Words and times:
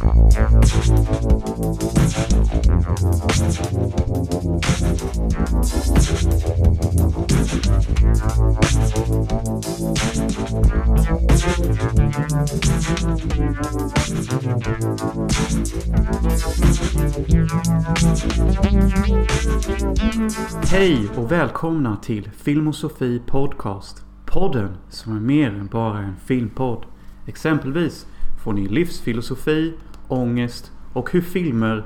Hej 0.00 0.12
och 21.16 21.32
välkomna 21.32 21.96
till 21.96 22.30
Filmosofi 22.30 23.22
Podcast. 23.26 24.04
Podden 24.26 24.76
som 24.88 25.16
är 25.16 25.20
mer 25.20 25.50
än 25.50 25.66
bara 25.66 25.98
en 25.98 26.16
filmpodd. 26.16 26.86
Exempelvis 27.26 28.06
får 28.44 28.52
ni 28.52 28.68
livsfilosofi, 28.68 29.74
ångest 30.12 30.72
och 30.92 31.12
hur 31.12 31.20
filmer 31.20 31.84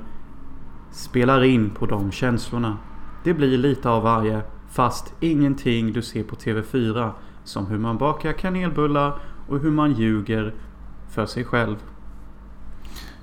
spelar 0.92 1.44
in 1.44 1.70
på 1.70 1.86
de 1.86 2.12
känslorna. 2.12 2.78
Det 3.24 3.34
blir 3.34 3.58
lite 3.58 3.90
av 3.90 4.02
varje 4.02 4.40
fast 4.70 5.14
ingenting 5.20 5.92
du 5.92 6.02
ser 6.02 6.22
på 6.22 6.36
TV4 6.36 7.10
som 7.44 7.66
hur 7.66 7.78
man 7.78 7.98
bakar 7.98 8.32
kanelbullar 8.32 9.14
och 9.48 9.60
hur 9.60 9.70
man 9.70 9.92
ljuger 9.92 10.54
för 11.10 11.26
sig 11.26 11.44
själv. 11.44 11.76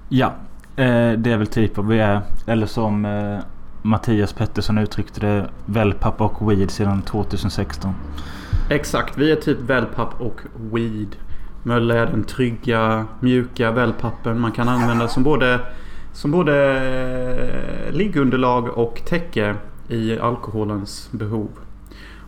Ja, 0.10 0.34
eh, 0.76 1.12
det 1.12 1.32
är 1.32 1.38
väl 1.38 1.48
typ 1.48 1.78
vad 1.78 1.88
vi 1.88 2.00
är. 2.00 2.22
Eller 2.46 2.66
som 2.66 3.06
eh, 3.06 3.40
Mattias 3.82 4.34
Pettersson 4.34 4.78
uttryckte 4.78 5.20
det. 5.20 5.50
Wellpapp 5.66 6.22
och 6.22 6.52
weed 6.52 6.72
sedan 6.72 7.02
2016. 7.02 7.94
Exakt, 8.70 9.18
vi 9.18 9.32
är 9.32 9.36
typ 9.36 9.60
wellpapp 9.60 10.22
och 10.22 10.42
weed. 10.56 11.16
Mölle 11.64 12.00
är 12.00 12.06
den 12.06 12.24
trygga, 12.24 13.06
mjuka 13.20 13.72
wellpappen 13.72 14.40
man 14.40 14.52
kan 14.52 14.70
använda 14.70 15.08
som 15.08 15.24
både, 15.24 15.60
som 16.14 16.32
både 16.32 16.56
eh, 17.88 17.94
liggunderlag 17.94 18.78
och 18.78 19.02
täcke 19.06 19.56
i 19.88 20.20
alkoholens 20.20 21.10
behov. 21.12 21.50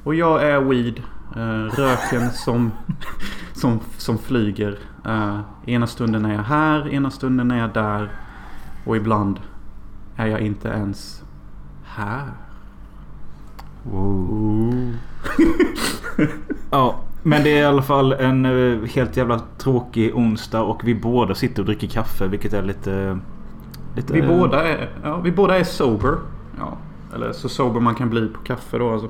Och 0.04 0.16
jag 0.16 0.44
är 0.44 0.60
weed. 0.60 1.02
Eh, 1.36 1.76
röken 1.76 2.32
som, 2.32 2.72
som, 3.54 3.80
som 3.98 4.18
flyger. 4.18 4.78
Eh, 5.06 5.40
ena 5.66 5.88
stunden 5.88 6.26
är 6.26 6.34
jag 6.34 6.44
här, 6.44 6.94
ena 6.94 7.12
stunden 7.12 7.52
är 7.52 7.60
jag 7.60 7.74
där. 7.74 8.12
Och 8.86 8.98
ibland 8.98 9.40
är 10.16 10.28
jag 10.28 10.40
inte 10.40 10.68
ens 10.68 11.24
här. 11.84 12.28
Wow. 13.84 14.94
ja, 16.70 17.00
men 17.24 17.44
det 17.44 17.50
är 17.50 17.62
i 17.62 17.66
alla 17.66 17.82
fall 17.82 18.14
en 18.14 18.46
eh, 18.46 18.90
helt 18.90 19.18
jävla 19.18 19.42
tråkig 19.58 20.16
onsdag 20.16 20.62
och 20.62 20.82
vi 20.84 20.96
båda 20.96 21.36
sitter 21.36 21.62
och 21.62 21.66
dricker 21.66 21.88
kaffe 21.88 22.28
vilket 22.28 22.54
är 22.54 22.64
lite... 22.64 23.20
lite 23.96 24.14
Vi 24.14 24.22
båda 24.22 24.68
är, 24.68 24.90
ja, 25.04 25.18
vi 25.18 25.32
båda 25.32 25.60
är 25.60 25.64
sober. 25.64 26.18
Ja, 26.60 26.78
eller 27.16 27.32
så 27.32 27.50
sober 27.50 27.80
man 27.80 27.96
kan 27.96 28.10
bli 28.10 28.28
på 28.28 28.40
kaffe 28.40 28.78
då 28.78 28.92
alltså. 28.92 29.10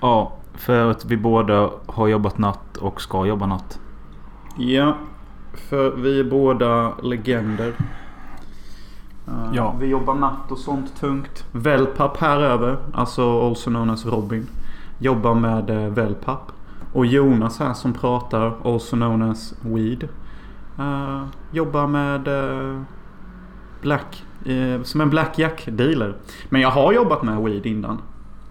Ja, 0.00 0.32
för 0.54 0.90
att 0.90 1.04
vi 1.04 1.16
båda 1.16 1.70
har 1.86 2.08
jobbat 2.08 2.38
natt 2.38 2.76
och 2.76 3.00
ska 3.00 3.26
jobba 3.26 3.46
natt. 3.46 3.80
Ja, 4.58 4.96
för 5.54 5.90
vi 5.90 6.20
är 6.20 6.24
båda 6.24 6.92
legender. 7.02 7.72
Ja. 9.54 9.74
Vi 9.80 9.86
jobbar 9.86 10.14
natt 10.14 10.50
och 10.52 10.58
sånt 10.58 11.00
tungt. 11.00 11.44
Wellpapp 11.52 12.16
här 12.16 12.40
över, 12.40 12.76
alltså 12.94 13.48
also 13.48 13.70
known 13.70 13.90
as 13.90 14.06
Robin. 14.06 14.46
Jobbar 14.98 15.34
med 15.34 15.70
uh, 15.70 15.88
Wellpapp. 15.88 16.51
Och 16.92 17.06
Jonas 17.06 17.58
här 17.58 17.74
som 17.74 17.92
pratar, 17.92 18.56
also 18.64 18.96
known 18.96 19.22
as 19.22 19.54
Weed. 19.60 20.08
Uh, 20.78 21.26
jobbar 21.50 21.86
med 21.86 22.28
uh, 22.28 22.82
Black. 23.82 24.24
uh, 24.46 24.82
som 24.82 25.00
en 25.00 25.10
Blackjack 25.10 25.64
dealer. 25.66 26.14
Men 26.48 26.60
jag 26.60 26.70
har 26.70 26.92
jobbat 26.92 27.22
med 27.22 27.42
Weed 27.42 27.66
innan. 27.66 28.00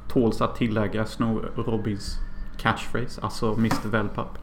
Tåls 0.08 0.42
att 0.42 0.56
tillägga 0.56 1.06
Snow 1.06 1.46
Robins 1.56 2.18
catchphrase, 2.58 3.22
alltså 3.22 3.54
Mr 3.54 3.88
Wellpapp. 3.88 4.38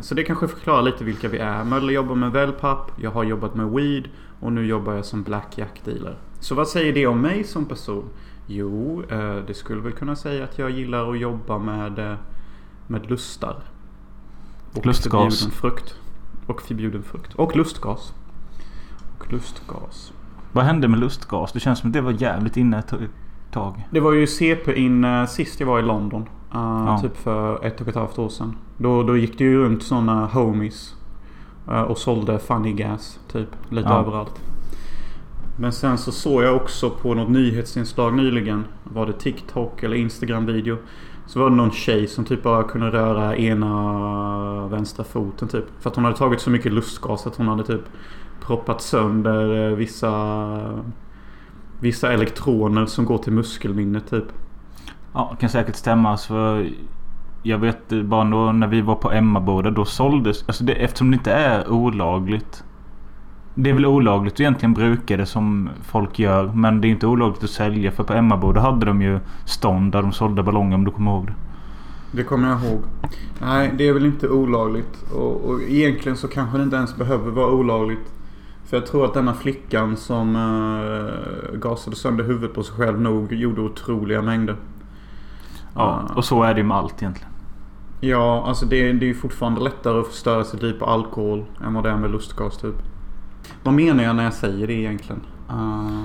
Så 0.00 0.14
det 0.14 0.22
kanske 0.22 0.48
förklarar 0.48 0.82
lite 0.82 1.04
vilka 1.04 1.28
vi 1.28 1.38
är. 1.38 1.64
Möller 1.64 1.92
jobbar 1.92 2.14
med 2.14 2.32
wellpapp, 2.32 2.90
jag 2.96 3.10
har 3.10 3.24
jobbat 3.24 3.54
med 3.54 3.70
weed 3.70 4.08
och 4.40 4.52
nu 4.52 4.66
jobbar 4.66 4.94
jag 4.94 5.04
som 5.04 5.22
blackjack 5.22 5.80
dealer. 5.84 6.16
Så 6.40 6.54
vad 6.54 6.68
säger 6.68 6.92
det 6.92 7.06
om 7.06 7.20
mig 7.20 7.44
som 7.44 7.64
person? 7.64 8.04
Jo, 8.46 9.02
det 9.46 9.56
skulle 9.56 9.80
väl 9.80 9.92
kunna 9.92 10.16
säga 10.16 10.44
att 10.44 10.58
jag 10.58 10.70
gillar 10.70 11.10
att 11.10 11.18
jobba 11.18 11.58
med, 11.58 12.16
med 12.86 13.10
lustar. 13.10 13.56
Och 14.74 14.86
Lustgas. 14.86 15.38
förbjuden 15.38 15.50
frukt. 15.60 15.94
Och 16.46 16.62
förbjuden 16.62 17.02
frukt. 17.02 17.34
Och 17.34 17.56
lustgas. 17.56 18.12
Och 19.18 19.32
lustgas. 19.32 20.12
Vad 20.52 20.64
hände 20.64 20.88
med 20.88 21.00
lustgas? 21.00 21.52
Det 21.52 21.60
känns 21.60 21.78
som 21.78 21.88
att 21.90 21.92
det 21.94 22.00
var 22.00 22.12
jävligt 22.12 22.56
inne 22.56 22.78
ett 22.78 22.92
tag. 23.50 23.88
Det 23.90 24.00
var 24.00 24.12
ju 24.12 24.26
CP 24.26 24.74
in 24.80 25.04
eh, 25.04 25.26
sist 25.26 25.60
jag 25.60 25.66
var 25.66 25.78
i 25.78 25.82
London. 25.82 26.22
eh, 26.52 26.58
Ja. 26.86 26.98
Typ 27.02 27.16
för 27.16 27.64
ett 27.64 27.80
och 27.80 27.88
ett 27.88 27.94
halvt 27.94 28.18
år 28.18 28.28
sedan. 28.28 28.56
Då, 28.78 29.02
då 29.02 29.16
gick 29.16 29.38
det 29.38 29.44
ju 29.44 29.58
runt 29.64 29.82
sådana 29.82 30.26
homies. 30.26 30.94
eh, 31.68 31.80
och 31.82 31.98
sålde 31.98 32.38
funny 32.38 32.72
gas. 32.72 33.20
Typ. 33.32 33.48
Lite 33.68 33.88
Ja. 33.88 34.00
överallt. 34.00 34.40
Men 35.58 35.72
sen 35.72 35.98
så 35.98 36.12
såg 36.12 36.42
jag 36.42 36.56
också 36.56 36.90
på 36.90 37.14
något 37.14 37.28
nyhetsinslag 37.30 38.14
nyligen. 38.14 38.64
Var 38.84 39.06
det 39.06 39.12
TikTok 39.12 39.82
eller 39.82 39.96
Instagram 39.96 40.46
video. 40.46 40.76
Så 41.26 41.40
var 41.40 41.50
det 41.50 41.56
någon 41.56 41.70
tjej 41.70 42.06
som 42.06 42.24
typ 42.24 42.42
bara 42.42 42.62
kunde 42.62 42.90
röra 42.90 43.36
ena 43.36 44.66
vänstra 44.66 45.04
foten 45.04 45.48
typ. 45.48 45.64
För 45.80 45.90
att 45.90 45.96
hon 45.96 46.04
hade 46.04 46.16
tagit 46.16 46.40
så 46.40 46.50
mycket 46.50 46.72
lustgas 46.72 47.26
att 47.26 47.36
hon 47.36 47.48
hade 47.48 47.64
typ 47.64 47.82
proppat 48.40 48.82
sönder 48.82 49.70
eh, 49.70 49.76
vissa 49.76 50.12
Vissa 51.80 52.12
elektroner 52.12 52.86
som 52.86 53.04
går 53.04 53.18
till 53.18 53.32
muskelminnet 53.32 54.10
typ. 54.10 54.24
Ja, 55.14 55.28
det 55.30 55.40
kan 55.40 55.48
säkert 55.50 55.76
stämma. 55.76 56.16
För 56.16 56.70
jag 57.42 57.58
vet 57.58 57.88
bara 57.88 58.24
då 58.24 58.52
när 58.52 58.66
vi 58.66 58.80
var 58.80 58.94
på 58.94 59.12
Emmaboda. 59.12 59.70
Då 59.70 59.84
såldes... 59.84 60.44
Alltså 60.46 60.64
det, 60.64 60.72
eftersom 60.72 61.10
det 61.10 61.14
inte 61.14 61.32
är 61.32 61.70
olagligt. 61.70 62.64
Det 63.58 63.70
är 63.70 63.74
väl 63.74 63.86
olagligt 63.86 64.34
att 64.34 64.40
egentligen 64.40 64.74
bruka 64.74 65.16
det 65.16 65.26
som 65.26 65.68
folk 65.82 66.18
gör. 66.18 66.52
Men 66.54 66.80
det 66.80 66.88
är 66.88 66.90
inte 66.90 67.06
olagligt 67.06 67.44
att 67.44 67.50
sälja. 67.50 67.92
För 67.92 68.04
på 68.04 68.12
Emmaboda 68.12 68.60
hade 68.60 68.86
de 68.86 69.02
ju 69.02 69.20
stånd 69.44 69.92
där 69.92 70.02
de 70.02 70.12
sålde 70.12 70.42
ballonger 70.42 70.74
om 70.74 70.84
du 70.84 70.90
kommer 70.90 71.10
ihåg 71.10 71.26
det. 71.26 71.34
Det 72.12 72.24
kommer 72.24 72.48
jag 72.48 72.64
ihåg. 72.64 72.82
Nej, 73.40 73.74
det 73.78 73.88
är 73.88 73.92
väl 73.92 74.06
inte 74.06 74.28
olagligt. 74.28 75.12
Och, 75.12 75.44
och 75.44 75.62
egentligen 75.62 76.16
så 76.16 76.28
kanske 76.28 76.58
det 76.58 76.64
inte 76.64 76.76
ens 76.76 76.96
behöver 76.96 77.30
vara 77.30 77.50
olagligt. 77.50 78.12
För 78.66 78.76
jag 78.76 78.86
tror 78.86 79.04
att 79.04 79.14
denna 79.14 79.34
flickan 79.34 79.96
som 79.96 80.36
uh, 80.36 81.58
gasade 81.58 81.96
sönder 81.96 82.24
huvudet 82.24 82.54
på 82.54 82.62
sig 82.62 82.76
själv 82.76 83.00
nog 83.00 83.32
gjorde 83.32 83.60
otroliga 83.60 84.22
mängder. 84.22 84.56
Ja, 85.74 86.02
och 86.16 86.24
så 86.24 86.42
är 86.42 86.54
det 86.54 86.60
ju 86.60 86.66
med 86.66 86.76
allt 86.76 87.02
egentligen. 87.02 87.32
Ja, 88.00 88.44
alltså 88.46 88.66
det, 88.66 88.92
det 88.92 89.04
är 89.04 89.08
ju 89.08 89.14
fortfarande 89.14 89.60
lättare 89.60 90.00
att 90.00 90.06
förstöra 90.06 90.44
sitt 90.44 90.62
liv 90.62 90.78
på 90.78 90.84
alkohol 90.84 91.44
än 91.64 91.74
vad 91.74 91.84
det 91.84 91.90
är 91.90 91.96
med 91.96 92.10
lustgas 92.10 92.56
typ. 92.56 92.95
Vad 93.62 93.74
menar 93.74 94.04
jag 94.04 94.16
när 94.16 94.24
jag 94.24 94.34
säger 94.34 94.66
det 94.66 94.72
egentligen? 94.72 95.20
Uh, 95.50 96.04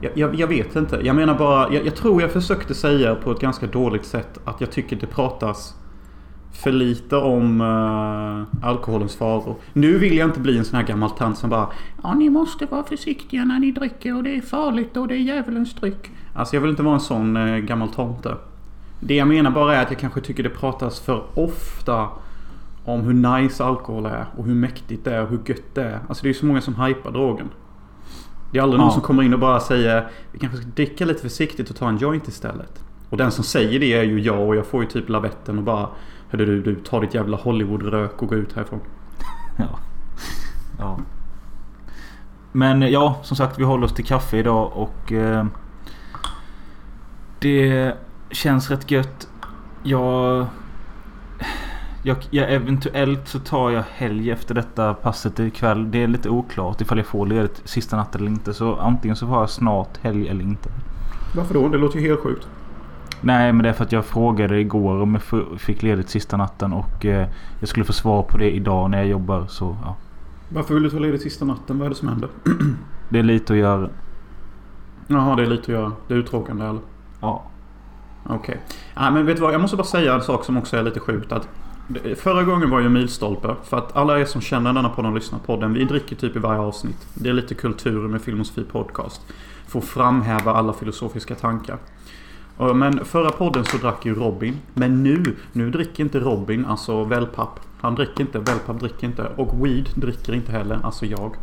jag, 0.00 0.12
jag, 0.14 0.34
jag 0.34 0.46
vet 0.46 0.76
inte. 0.76 1.00
Jag 1.02 1.16
menar 1.16 1.38
bara, 1.38 1.72
jag, 1.72 1.86
jag 1.86 1.96
tror 1.96 2.22
jag 2.22 2.30
försökte 2.30 2.74
säga 2.74 3.14
på 3.14 3.32
ett 3.32 3.40
ganska 3.40 3.66
dåligt 3.66 4.04
sätt 4.04 4.38
att 4.44 4.60
jag 4.60 4.70
tycker 4.70 4.96
det 4.96 5.06
pratas 5.06 5.74
för 6.52 6.72
lite 6.72 7.16
om 7.16 7.60
uh, 7.60 8.44
alkoholens 8.62 9.16
faror. 9.16 9.56
Nu 9.72 9.98
vill 9.98 10.16
jag 10.16 10.28
inte 10.28 10.40
bli 10.40 10.58
en 10.58 10.64
sån 10.64 10.76
här 10.76 10.86
gammal 10.86 11.10
tant 11.10 11.38
som 11.38 11.50
bara 11.50 11.66
Ja, 12.02 12.14
ni 12.14 12.30
måste 12.30 12.66
vara 12.66 12.84
försiktiga 12.84 13.44
när 13.44 13.58
ni 13.58 13.72
dricker 13.72 14.16
och 14.16 14.22
det 14.22 14.36
är 14.36 14.40
farligt 14.40 14.96
och 14.96 15.08
det 15.08 15.14
är 15.14 15.18
djävulens 15.18 15.74
dryck. 15.74 16.10
Alltså 16.34 16.56
jag 16.56 16.60
vill 16.60 16.70
inte 16.70 16.82
vara 16.82 16.94
en 16.94 17.00
sån 17.00 17.36
uh, 17.36 17.58
gammal 17.58 17.88
tomte. 17.88 18.36
Det 19.00 19.14
jag 19.14 19.28
menar 19.28 19.50
bara 19.50 19.76
är 19.76 19.82
att 19.82 19.90
jag 19.90 20.00
kanske 20.00 20.20
tycker 20.20 20.42
det 20.42 20.48
pratas 20.48 21.00
för 21.00 21.24
ofta 21.34 22.08
om 22.94 23.00
hur 23.00 23.12
nice 23.40 23.64
alkohol 23.64 24.06
är 24.06 24.26
och 24.36 24.44
hur 24.44 24.54
mäktigt 24.54 25.04
det 25.04 25.14
är 25.14 25.22
och 25.22 25.28
hur 25.28 25.40
gött 25.46 25.74
det 25.74 25.82
är. 25.84 25.98
Alltså 26.08 26.22
det 26.22 26.26
är 26.26 26.32
ju 26.32 26.38
så 26.38 26.46
många 26.46 26.60
som 26.60 26.74
hypar 26.74 27.10
drogen. 27.10 27.48
Det 28.52 28.58
är 28.58 28.62
aldrig 28.62 28.78
någon 28.78 28.88
Ja. 28.88 28.92
som 28.92 29.02
kommer 29.02 29.22
in 29.22 29.34
och 29.34 29.40
bara 29.40 29.60
säger 29.60 30.08
vi 30.32 30.38
kanske 30.38 30.58
ska 30.58 30.66
dricka 30.66 31.04
lite 31.04 31.22
försiktigt 31.22 31.70
och 31.70 31.76
ta 31.76 31.88
en 31.88 31.96
joint 31.98 32.28
istället. 32.28 32.84
Och 33.10 33.16
den 33.16 33.30
som 33.30 33.44
säger 33.44 33.80
det 33.80 33.92
är 33.92 34.02
ju 34.02 34.20
jag 34.20 34.40
och 34.48 34.56
jag 34.56 34.66
får 34.66 34.82
ju 34.82 34.88
typ 34.88 35.08
lavetten 35.08 35.58
och 35.58 35.64
bara 35.64 35.88
Hörru 36.30 36.46
du, 36.46 36.62
du 36.62 36.74
tar 36.74 37.00
ditt 37.00 37.14
jävla 37.14 37.36
Hollywood-rök 37.36 38.22
och 38.22 38.28
gå 38.28 38.34
ut 38.34 38.52
härifrån. 38.52 38.80
Ja. 39.56 39.78
ja. 40.78 40.98
Men 42.52 42.82
ja, 42.82 43.18
som 43.22 43.36
sagt 43.36 43.58
vi 43.58 43.64
håller 43.64 43.84
oss 43.84 43.94
till 43.94 44.04
kaffe 44.04 44.36
idag 44.36 44.72
och 44.74 45.12
eh, 45.12 45.46
Det 47.38 47.94
känns 48.30 48.70
rätt 48.70 48.90
gött. 48.90 49.28
Jag, 49.82 50.46
jag, 52.02 52.16
jag 52.30 52.52
Eventuellt 52.52 53.28
så 53.28 53.38
tar 53.38 53.70
jag 53.70 53.82
helg 53.92 54.30
efter 54.30 54.54
detta 54.54 54.94
passet 54.94 55.40
ikväll. 55.40 55.90
Det 55.90 56.02
är 56.02 56.08
lite 56.08 56.28
oklart 56.28 56.80
ifall 56.80 56.98
jag 56.98 57.06
får 57.06 57.26
ledigt 57.26 57.62
sista 57.64 57.96
natten 57.96 58.20
eller 58.20 58.30
inte. 58.30 58.54
Så 58.54 58.76
antingen 58.76 59.16
så 59.16 59.26
får 59.26 59.36
jag 59.36 59.50
snart 59.50 59.98
helg 60.02 60.28
eller 60.28 60.42
inte. 60.42 60.68
Varför 61.36 61.54
då? 61.54 61.68
Det 61.68 61.78
låter 61.78 61.98
ju 61.98 62.08
helt 62.08 62.20
sjukt. 62.20 62.48
Nej 63.20 63.52
men 63.52 63.62
det 63.62 63.68
är 63.68 63.72
för 63.72 63.84
att 63.84 63.92
jag 63.92 64.04
frågade 64.04 64.60
igår 64.60 65.02
om 65.02 65.18
jag 65.30 65.60
fick 65.60 65.82
ledigt 65.82 66.08
sista 66.08 66.36
natten 66.36 66.72
och 66.72 67.06
eh, 67.06 67.28
jag 67.60 67.68
skulle 67.68 67.84
få 67.84 67.92
svar 67.92 68.22
på 68.22 68.38
det 68.38 68.50
idag 68.50 68.90
när 68.90 68.98
jag 68.98 69.06
jobbar 69.06 69.46
så 69.46 69.76
ja. 69.84 69.96
Varför 70.48 70.74
vill 70.74 70.82
du 70.82 70.90
ta 70.90 70.98
ledigt 70.98 71.22
sista 71.22 71.44
natten? 71.44 71.78
Vad 71.78 71.86
är 71.86 71.90
det 71.90 71.96
som 71.96 72.08
händer? 72.08 72.28
Det 73.08 73.18
är 73.18 73.22
lite 73.22 73.52
att 73.52 73.58
göra. 73.58 73.88
Jaha, 75.06 75.36
det 75.36 75.42
är 75.42 75.46
lite 75.46 75.62
att 75.62 75.68
göra. 75.68 75.92
Det 76.08 76.14
är 76.14 76.18
uttråkande 76.18 76.64
eller? 76.64 76.80
Ja. 77.20 77.42
Okej. 78.26 78.60
Nej 78.96 79.12
men 79.12 79.26
vet 79.26 79.36
du 79.36 79.42
vad? 79.42 79.54
Jag 79.54 79.60
måste 79.60 79.76
bara 79.76 79.84
säga 79.84 80.14
en 80.14 80.22
sak 80.22 80.44
som 80.44 80.56
också 80.56 80.76
är 80.76 80.82
lite 80.82 81.00
sjukt. 81.00 81.32
Att 81.32 81.48
förra 82.16 82.42
gången 82.42 82.70
var 82.70 82.80
ju 82.80 82.88
milstolpe. 82.88 83.54
För 83.64 83.76
att 83.78 83.96
alla 83.96 84.20
er 84.20 84.24
som 84.24 84.40
känner 84.40 84.72
denna 84.72 84.88
podden 84.88 85.10
och 85.10 85.14
lyssnar 85.14 85.38
på 85.38 85.44
podden. 85.44 85.72
Vi 85.72 85.84
dricker 85.84 86.16
typ 86.16 86.36
i 86.36 86.38
varje 86.38 86.60
avsnitt. 86.60 87.06
Det 87.14 87.28
är 87.28 87.32
lite 87.32 87.54
kultur 87.54 88.08
med 88.08 88.22
Filmosofi 88.22 88.64
Podcast. 88.64 89.20
För 89.66 89.78
att 89.78 89.84
framhäva 89.84 90.52
alla 90.52 90.72
filosofiska 90.72 91.34
tankar. 91.34 91.78
Men 92.74 93.04
förra 93.04 93.30
podden 93.30 93.64
så 93.64 93.76
drack 93.76 94.06
ju 94.06 94.14
Robin. 94.14 94.56
Men 94.74 95.02
nu, 95.02 95.36
nu 95.52 95.70
dricker 95.70 96.04
inte 96.04 96.20
Robin, 96.20 96.64
alltså 96.66 97.04
wellpapp. 97.04 97.60
Han 97.80 97.94
dricker 97.94 98.20
inte, 98.20 98.38
wellpapp 98.38 98.80
dricker 98.80 99.06
inte. 99.06 99.26
Och 99.36 99.66
weed 99.66 99.88
dricker 99.94 100.32
inte 100.34 100.52
heller, 100.52 100.78
alltså 100.82 101.06
jag. 101.06 101.36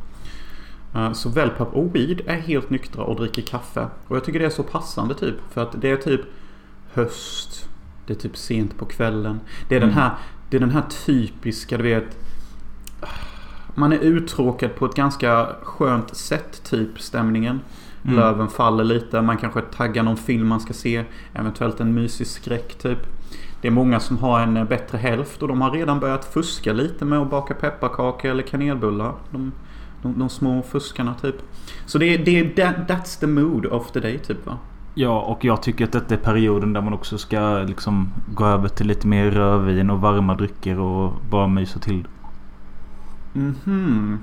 Eh, 0.96 1.12
Så 1.14 1.30
wellpapp 1.30 1.74
och 1.74 1.96
weed 1.96 2.22
är 2.26 2.36
helt 2.40 2.70
nyktra 2.70 3.04
och 3.04 3.16
dricker 3.16 3.42
kaffe. 3.42 3.88
Och 4.08 4.16
jag 4.16 4.24
tycker 4.24 4.40
det 4.40 4.46
är 4.46 4.50
så 4.50 4.64
passande 4.64 5.14
typ. 5.16 5.36
För 5.54 5.62
att 5.64 5.82
det 5.82 5.92
är 5.92 5.98
typ 5.98 6.22
höst. 6.94 7.70
Det 8.08 8.14
är 8.14 8.18
typ 8.18 8.38
sent 8.38 8.78
på 8.78 8.86
kvällen. 8.86 9.40
Det 9.70 9.76
är, 9.76 9.80
den, 9.80 9.90
Mm. 9.90 10.02
här, 10.02 10.12
det 10.50 10.58
är 10.58 10.62
den 10.62 10.72
här 10.72 10.84
typiska, 11.06 11.78
du 11.78 11.84
vet. 11.84 12.18
Man 13.76 13.94
är 13.94 14.00
uttråkad 14.00 14.76
på 14.76 14.86
ett 14.86 14.96
ganska 14.96 15.48
skönt 15.64 16.16
sätt 16.16 16.64
typ 16.64 17.02
stämningen. 17.02 17.60
Mm. 18.04 18.16
Löven 18.16 18.50
faller 18.50 18.84
lite. 18.84 19.22
Man 19.22 19.38
kanske 19.38 19.62
taggar 19.62 20.04
någon 20.04 20.18
film 20.18 20.48
man 20.48 20.60
ska 20.60 20.74
se. 20.74 21.04
Eventuellt 21.34 21.80
en 21.80 21.94
mysig 21.94 22.28
skräck 22.28 22.76
typ. 22.76 23.00
Det 23.62 23.68
är 23.68 23.72
många 23.72 24.00
som 24.00 24.18
har 24.18 24.40
en 24.40 24.58
eh, 24.58 24.64
bättre 24.64 24.98
hälft 24.98 25.42
och 25.42 25.48
de 25.48 25.62
har 25.62 25.72
redan 25.72 26.00
börjat 26.00 26.26
fuska 26.26 26.74
lite 26.74 27.06
med 27.06 27.20
att 27.20 27.30
baka 27.30 27.54
pepparkakor 27.54 28.32
eller 28.32 28.44
kanelbullar. 28.44 29.14
De, 29.32 29.52
de, 30.02 30.20
de 30.20 30.30
små 30.30 30.64
fuskarna 30.64 31.14
typ. 31.14 31.36
Så 31.86 31.98
det 31.98 32.06
är, 32.06 32.26
det 32.26 32.40
är 32.40 32.50
that, 32.50 32.90
that's 32.90 33.20
the 33.20 33.28
mood 33.28 33.66
of 33.66 33.92
the 33.92 34.00
day 34.00 34.20
typ 34.20 34.46
va? 34.46 34.58
Ja, 35.00 35.22
och 35.22 35.46
jag 35.46 35.62
tycker 35.62 35.86
att 35.86 35.92
detta 35.92 36.14
är 36.14 36.18
perioden 36.18 36.74
där 36.74 36.82
man 36.82 36.94
också 36.94 37.18
ska 37.18 37.64
liksom 37.68 38.14
gå 38.36 38.46
över 38.46 38.68
till 38.68 38.88
lite 38.88 39.08
mer 39.08 39.32
rödvin 39.32 39.90
och 39.90 40.02
varma 40.02 40.36
drycker 40.36 40.80
och 40.80 41.14
bara 41.30 41.48
mysa 41.48 41.80
till. 41.80 42.08
Mhm. 43.34 44.20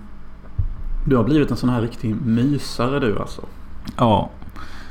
Du 1.06 1.16
har 1.16 1.24
blivit 1.24 1.50
en 1.50 1.56
sån 1.56 1.68
här 1.68 1.80
riktig 1.80 2.16
mysare 2.26 2.98
du 2.98 3.18
alltså. 3.18 3.42
Ja. 3.96 4.30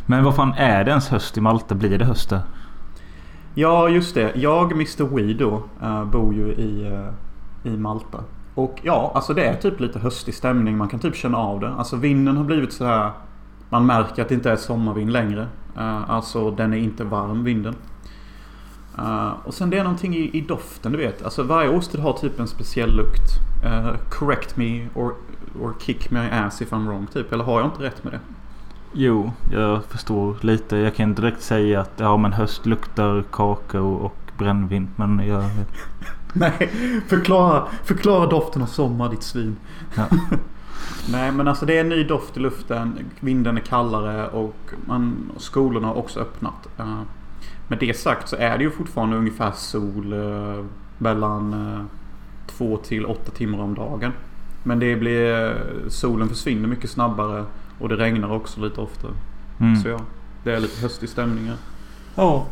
Men 0.06 0.24
vad 0.24 0.36
fan 0.36 0.54
är 0.58 0.84
det 0.84 0.90
ens 0.90 1.10
höst 1.10 1.38
i 1.38 1.42
Malta? 1.42 1.76
Blir 1.76 2.00
det 2.00 2.06
höst 2.06 2.30
där? 2.30 2.42
Ja, 3.54 3.90
just 3.90 4.16
det. 4.16 4.32
Jag, 4.36 4.72
Mr 4.72 5.16
Weed 5.16 5.38
då, 5.38 5.64
bor 6.12 6.34
ju 6.34 6.54
i, 6.54 6.88
eh, 7.64 7.74
i 7.74 7.78
Malta. 7.78 8.24
Och 8.56 8.80
ja, 8.84 9.12
alltså 9.16 9.34
det 9.34 9.46
är 9.46 9.56
typ 9.56 9.80
lite 9.80 10.00
höstig 10.00 10.34
stämning. 10.34 10.78
Man 10.78 10.88
kan 10.88 11.00
typ 11.00 11.16
känna 11.16 11.38
av 11.38 11.60
det. 11.60 11.74
Alltså 11.74 11.96
vinden 11.96 12.38
har 12.38 12.44
blivit 12.44 12.74
så 12.74 12.86
här. 12.86 13.12
Man 13.70 13.86
märker 13.86 14.22
att 14.22 14.30
det 14.30 14.36
inte 14.36 14.52
är 14.52 14.56
sommarvind 14.56 15.12
längre. 15.12 15.48
Eh, 15.78 16.10
alltså 16.10 16.52
den 16.52 16.74
är 16.74 16.78
inte 16.78 17.04
varm 17.04 17.44
vinden. 17.44 17.76
Eh, 18.98 19.32
och 19.44 19.54
sen 19.54 19.70
det 19.70 19.78
är 19.78 19.84
någonting 19.84 20.16
i, 20.16 20.30
i 20.38 20.42
doften 20.42 20.92
du 20.92 20.98
vet. 20.98 21.24
Alltså 21.24 21.44
varje 21.44 21.70
årstid 21.70 22.00
har 22.00 22.14
typ 22.14 22.40
en 22.40 22.48
speciell 22.48 22.96
lukt. 22.96 23.40
Eh, 23.64 23.94
correct 24.10 24.58
me 24.58 24.88
or, 24.96 25.14
or 25.62 25.74
kick 25.80 26.12
my 26.12 26.30
ass 26.32 26.62
if 26.62 26.72
I'm 26.72 26.88
wrong 26.88 27.08
typ. 27.08 27.34
Eller 27.34 27.44
har 27.44 27.60
jag 27.60 27.68
inte 27.68 27.84
rätt 27.84 28.04
med 28.04 28.14
det? 28.14 28.20
Jo, 28.94 29.32
jag 29.52 29.86
förstår 29.86 30.38
lite. 30.42 30.78
Jag 30.78 30.96
kan 30.96 31.14
direkt 31.14 31.42
säga 31.42 31.82
att 31.82 31.94
ja 31.98 32.18
men 32.18 32.34
höst 32.34 32.66
luktar 32.66 33.24
kakao 33.32 33.94
och 33.94 34.18
brännvin. 34.38 34.90
Men 34.96 35.28
jag. 35.28 35.44
Nej, 36.34 36.70
förklara, 37.08 37.68
förklara 37.84 38.26
doften 38.26 38.62
av 38.62 38.66
sommar 38.66 39.10
ditt 39.10 39.24
svin. 39.24 39.56
Ja. 39.96 40.06
Nej 41.12 41.32
men 41.32 41.48
alltså 41.48 41.66
det 41.66 41.78
är 41.78 41.82
en 41.82 41.90
ny 41.90 42.04
doft 42.04 42.38
i 42.38 42.40
luften. 42.40 43.00
Vinden 43.20 43.58
är 43.58 43.62
kallare 43.62 44.28
och 44.28 44.56
man, 44.86 45.32
skolorna 45.38 45.88
har 45.88 45.96
också 45.96 46.20
öppnat. 46.20 46.68
Eh, 46.80 47.02
Med 47.68 47.80
det 47.80 47.98
sagt 47.98 48.30
så 48.30 48.36
är 48.36 48.58
det 48.58 48.64
ju 48.64 48.72
fortfarande 48.72 49.18
ungefär 49.18 49.52
sol 49.52 50.14
eh, 50.14 50.66
mellan 50.98 51.54
eh, 51.54 51.86
två 52.48 52.78
till 52.78 53.06
åtta 53.06 53.32
timmar 53.32 53.60
om 53.60 53.76
dagen. 53.76 54.12
Men 54.64 54.80
det 54.80 54.96
blir, 54.96 55.56
solen 55.90 56.30
försvinner 56.30 56.68
mycket 56.68 56.90
snabbare 56.90 57.46
och 57.80 57.90
det 57.90 57.96
regnar 57.96 58.32
också 58.32 58.62
lite 58.62 58.82
oftare. 58.82 59.12
Mm. 59.60 59.76
Så 59.76 59.88
ja, 59.88 60.00
det 60.44 60.56
är 60.56 60.60
lite 60.60 60.82
höstig 60.82 61.10
stämning. 61.10 61.52
Ja. 62.16 62.46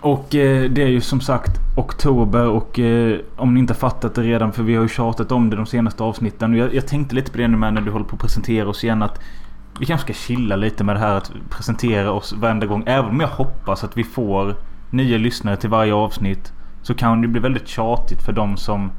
Och 0.00 0.34
eh, 0.34 0.70
det 0.70 0.82
är 0.82 0.88
ju 0.88 1.00
som 1.00 1.20
sagt 1.20 1.60
oktober 1.76 2.46
och 2.46 2.78
eh, 2.78 3.18
om 3.36 3.54
ni 3.54 3.60
inte 3.60 3.74
fattat 3.74 4.14
det 4.14 4.22
redan 4.22 4.52
för 4.52 4.62
vi 4.62 4.74
har 4.74 4.82
ju 4.82 4.88
tjatat 4.88 5.32
om 5.32 5.50
det 5.50 5.56
de 5.56 5.66
senaste 5.66 6.02
avsnitten. 6.02 6.52
Och 6.52 6.58
jag, 6.58 6.74
jag 6.74 6.86
tänkte 6.86 7.14
lite 7.14 7.30
på 7.30 7.38
det 7.38 7.48
nu 7.48 7.56
med 7.56 7.74
när 7.74 7.80
du 7.80 7.90
håller 7.90 8.04
på 8.04 8.16
att 8.16 8.22
presentera 8.22 8.68
oss 8.68 8.84
igen 8.84 9.02
att 9.02 9.20
vi 9.80 9.86
kanske 9.86 10.04
ska 10.04 10.12
chilla 10.12 10.56
lite 10.56 10.84
med 10.84 10.96
det 10.96 11.00
här 11.00 11.14
att 11.16 11.32
presentera 11.50 12.12
oss 12.12 12.32
varenda 12.32 12.66
gång. 12.66 12.82
Även 12.86 13.10
om 13.10 13.20
jag 13.20 13.28
hoppas 13.28 13.84
att 13.84 13.96
vi 13.96 14.04
får 14.04 14.54
nya 14.90 15.18
lyssnare 15.18 15.56
till 15.56 15.70
varje 15.70 15.94
avsnitt. 15.94 16.52
Så 16.82 16.94
kan 16.94 17.22
det 17.22 17.28
bli 17.28 17.40
väldigt 17.40 17.68
tjatigt 17.68 18.22
för 18.22 18.32
de 18.32 18.56
som 18.56 18.90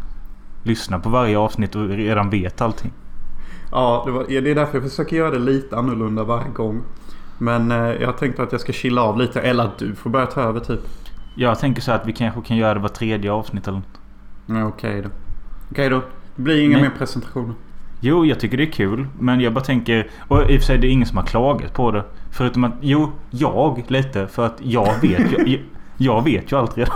lyssnar 0.64 1.00
på 1.00 1.10
varje 1.10 1.38
avsnitt 1.38 1.76
och 1.76 1.90
redan 1.90 2.30
vet 2.30 2.62
allting. 2.62 2.92
Ja, 3.72 4.04
det, 4.06 4.12
var, 4.12 4.26
ja, 4.30 4.42
det 4.42 4.52
är 4.52 4.56
därför 4.56 4.78
jag 4.78 4.90
försöker 4.90 5.16
göra 5.16 5.32
det 5.32 5.40
lite 5.40 5.78
annorlunda 5.78 6.24
varje 6.24 6.50
gång. 6.50 6.84
Men 7.42 7.72
eh, 7.72 7.78
jag 7.78 8.18
tänkte 8.18 8.44
att 8.44 8.52
jag 8.52 8.62
ska 8.62 8.74
chilla 8.74 9.02
av 9.02 9.18
lite. 9.18 9.42
Eller 9.42 9.64
att 9.64 9.78
du 9.78 9.96
får 9.96 10.10
börja 10.10 10.26
ta 10.26 10.42
över 10.42 10.60
typ. 10.60 10.80
Jag 11.36 11.60
tänker 11.60 11.82
så 11.82 11.92
att 11.92 12.08
vi 12.08 12.14
kanske 12.14 12.42
kan 12.42 12.58
göra 12.58 12.74
det 12.74 12.80
var 12.80 12.90
tredje 12.90 13.32
avsnitt 13.32 13.68
eller 13.68 13.78
något. 14.48 14.74
Okej 14.74 15.02
då. 15.02 15.10
Okej 15.72 15.90
då. 15.90 16.02
Det 16.36 16.42
blir 16.42 16.62
inga 16.62 16.78
Nej. 16.78 16.90
mer 16.90 16.98
presentationer. 16.98 17.54
Jo, 18.02 18.26
jag 18.26 18.40
tycker 18.40 18.58
det 18.58 18.64
är 18.64 18.72
kul. 18.72 19.08
Men 19.20 19.42
jag 19.42 19.54
bara 19.54 19.64
tänker... 19.64 20.08
Och 20.28 20.52
i 20.52 20.58
och 20.58 20.60
för 20.60 20.66
sig 20.66 20.78
det 20.78 20.88
är 20.88 20.92
ingen 20.92 21.08
som 21.08 21.18
har 21.18 21.26
klagat 21.26 21.74
på 21.74 21.92
det. 21.92 22.04
Förutom 22.32 22.64
att... 22.64 22.74
Jo, 22.82 23.12
jag 23.30 23.84
lite. 23.88 24.28
För 24.28 24.46
att 24.46 24.58
jag 24.60 25.02
vet 25.02 25.32
ju... 25.32 25.38
jag, 25.48 25.60
jag 25.98 26.24
vet 26.24 26.52
ju 26.52 26.58
allt 26.58 26.78
redan. 26.78 26.94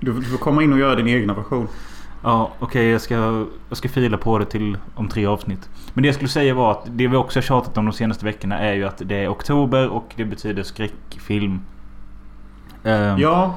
Du, 0.00 0.12
du 0.12 0.22
får 0.22 0.38
komma 0.38 0.62
in 0.62 0.72
och 0.72 0.78
göra 0.78 0.94
din 0.94 1.08
egna 1.08 1.34
version. 1.34 1.68
Ja, 2.26 2.50
okej. 2.58 2.86
jag, 2.88 3.00
ska, 3.00 3.14
jag 3.68 3.78
ska 3.78 3.88
fila 3.88 4.16
på 4.18 4.38
det 4.38 4.44
till 4.44 4.78
om 4.94 5.08
tre 5.08 5.26
avsnitt. 5.26 5.70
Men 5.94 6.02
det 6.02 6.08
jag 6.08 6.14
skulle 6.14 6.28
säga 6.28 6.54
var 6.54 6.70
att 6.70 6.86
det 6.86 7.06
vi 7.08 7.16
också 7.16 7.36
har 7.38 7.42
tjatat 7.42 7.78
om 7.78 7.84
de 7.84 7.92
senaste 7.92 8.24
veckorna 8.24 8.58
är 8.58 8.74
ju 8.74 8.84
att 8.84 9.02
det 9.04 9.16
är 9.24 9.28
oktober 9.32 9.88
och 9.88 10.12
det 10.16 10.24
betyder 10.24 10.62
skräckfilm. 10.62 11.60
Ehm, 12.84 13.18
Ja. 13.18 13.54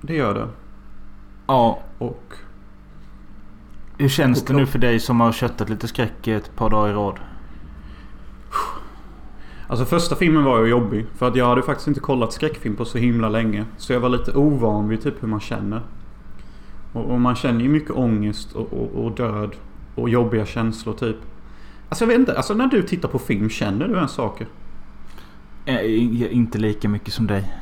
Det 0.00 0.14
gör 0.14 0.34
det. 0.34 0.48
ja. 1.46 1.78
Och... 1.98 2.32
Hur 3.98 4.08
känns 4.08 4.44
det 4.44 4.52
Och- 4.54 4.60
nu 4.60 4.66
för 4.66 4.78
dig 4.78 5.00
som 5.00 5.20
har 5.20 5.32
köttat 5.32 5.68
lite 5.68 5.88
skräck 5.88 6.26
ett 6.28 6.56
par 6.56 6.70
dagar 6.70 6.90
i 6.90 6.92
rad? 6.92 7.14
Alltså 9.66 9.84
första 9.84 10.16
filmen 10.16 10.44
var 10.44 10.60
ju 10.64 10.66
jobbig. 10.70 11.06
För 11.16 11.28
att 11.28 11.36
jag 11.36 11.46
hade 11.48 11.62
faktiskt 11.62 11.88
inte 11.88 12.00
kollat 12.00 12.32
skräckfilm 12.32 12.76
på 12.76 12.84
så 12.84 12.98
himla 12.98 13.28
länge. 13.28 13.64
Så 13.76 13.92
jag 13.92 14.00
var 14.00 14.08
lite 14.08 14.32
ovan 14.32 14.88
vid 14.88 15.02
typ 15.02 15.22
hur 15.22 15.28
man 15.28 15.40
känner. 15.40 15.80
Och, 16.92 17.04
och 17.10 17.20
man 17.20 17.34
känner 17.34 17.60
ju 17.60 17.68
mycket 17.68 17.90
ångest 17.90 18.52
och, 18.52 18.72
och, 18.72 19.04
och 19.04 19.12
död. 19.12 19.50
Och 19.94 20.08
jobbiga 20.08 20.46
känslor 20.46 20.94
typ. 20.94 21.16
Alltså 21.88 22.04
jag 22.04 22.08
vet 22.08 22.18
inte. 22.18 22.36
Alltså 22.36 22.54
när 22.54 22.66
du 22.66 22.82
tittar 22.82 23.08
på 23.08 23.18
film, 23.18 23.50
känner 23.50 23.88
du 23.88 23.94
ens 23.94 24.12
saker? 24.12 24.46
Eh, 25.64 26.32
inte 26.36 26.58
lika 26.58 26.88
mycket 26.88 27.14
som 27.14 27.26
dig. 27.26 27.54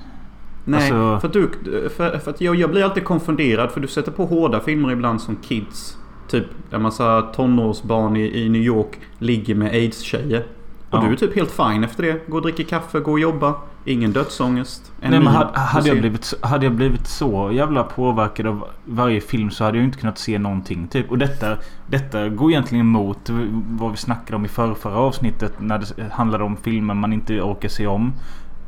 Nej, 0.64 0.80
Alltså- 0.80 1.20
för 1.20 1.26
att, 1.28 1.32
du, 1.32 1.50
för, 1.96 2.18
för 2.18 2.30
att 2.30 2.40
jag, 2.40 2.54
jag 2.56 2.70
blir 2.70 2.84
alltid 2.84 3.04
konfunderad 3.04 3.70
för 3.70 3.80
du 3.80 3.88
sätter 3.88 4.12
på 4.12 4.24
hårda 4.24 4.60
filmer 4.60 4.92
ibland 4.92 5.20
som 5.20 5.36
Kids. 5.36 5.98
Typ 6.28 6.44
där 6.70 6.78
massa 6.78 7.22
tonårsbarn 7.22 8.16
i, 8.16 8.40
i 8.44 8.48
New 8.48 8.62
York 8.62 8.98
ligger 9.18 9.54
med 9.54 9.70
aids-tjejer. 9.72 10.44
Och 10.90 10.98
Ja. 10.98 11.04
du 11.06 11.12
är 11.12 11.16
typ 11.16 11.34
helt 11.34 11.50
fine 11.50 11.84
efter 11.84 12.02
det. 12.02 12.28
Gå 12.28 12.36
och 12.36 12.42
dricka 12.42 12.64
kaffe, 12.64 13.00
gå 13.00 13.12
och 13.12 13.20
jobba. 13.20 13.54
Ingen 13.88 14.12
dödsångest. 14.12 14.92
En 15.00 15.10
Nej, 15.10 15.20
men 15.20 15.28
hade, 15.34 15.58
hade, 15.58 15.88
jag 15.88 16.00
blivit, 16.00 16.34
hade 16.42 16.66
jag 16.66 16.74
blivit 16.74 17.06
så 17.06 17.50
jävla 17.52 17.82
påverkad 17.82 18.46
av 18.46 18.64
varje 18.84 19.20
film 19.20 19.50
så 19.50 19.64
hade 19.64 19.78
jag 19.78 19.84
inte 19.84 19.98
kunnat 19.98 20.18
se 20.18 20.38
någonting. 20.38 20.88
Typ. 20.88 21.10
Och 21.10 21.18
detta, 21.18 21.56
detta 21.86 22.28
går 22.28 22.50
egentligen 22.50 22.86
emot 22.86 23.30
vad 23.70 23.90
vi 23.90 23.96
snackade 23.96 24.36
om 24.36 24.44
i 24.44 24.48
förra, 24.48 24.74
förra 24.74 24.96
avsnittet. 24.96 25.52
När 25.58 25.78
det 25.78 26.10
handlade 26.12 26.44
om 26.44 26.56
filmer 26.56 26.94
man 26.94 27.12
inte 27.12 27.40
orkar 27.40 27.68
se 27.68 27.86
om. 27.86 28.12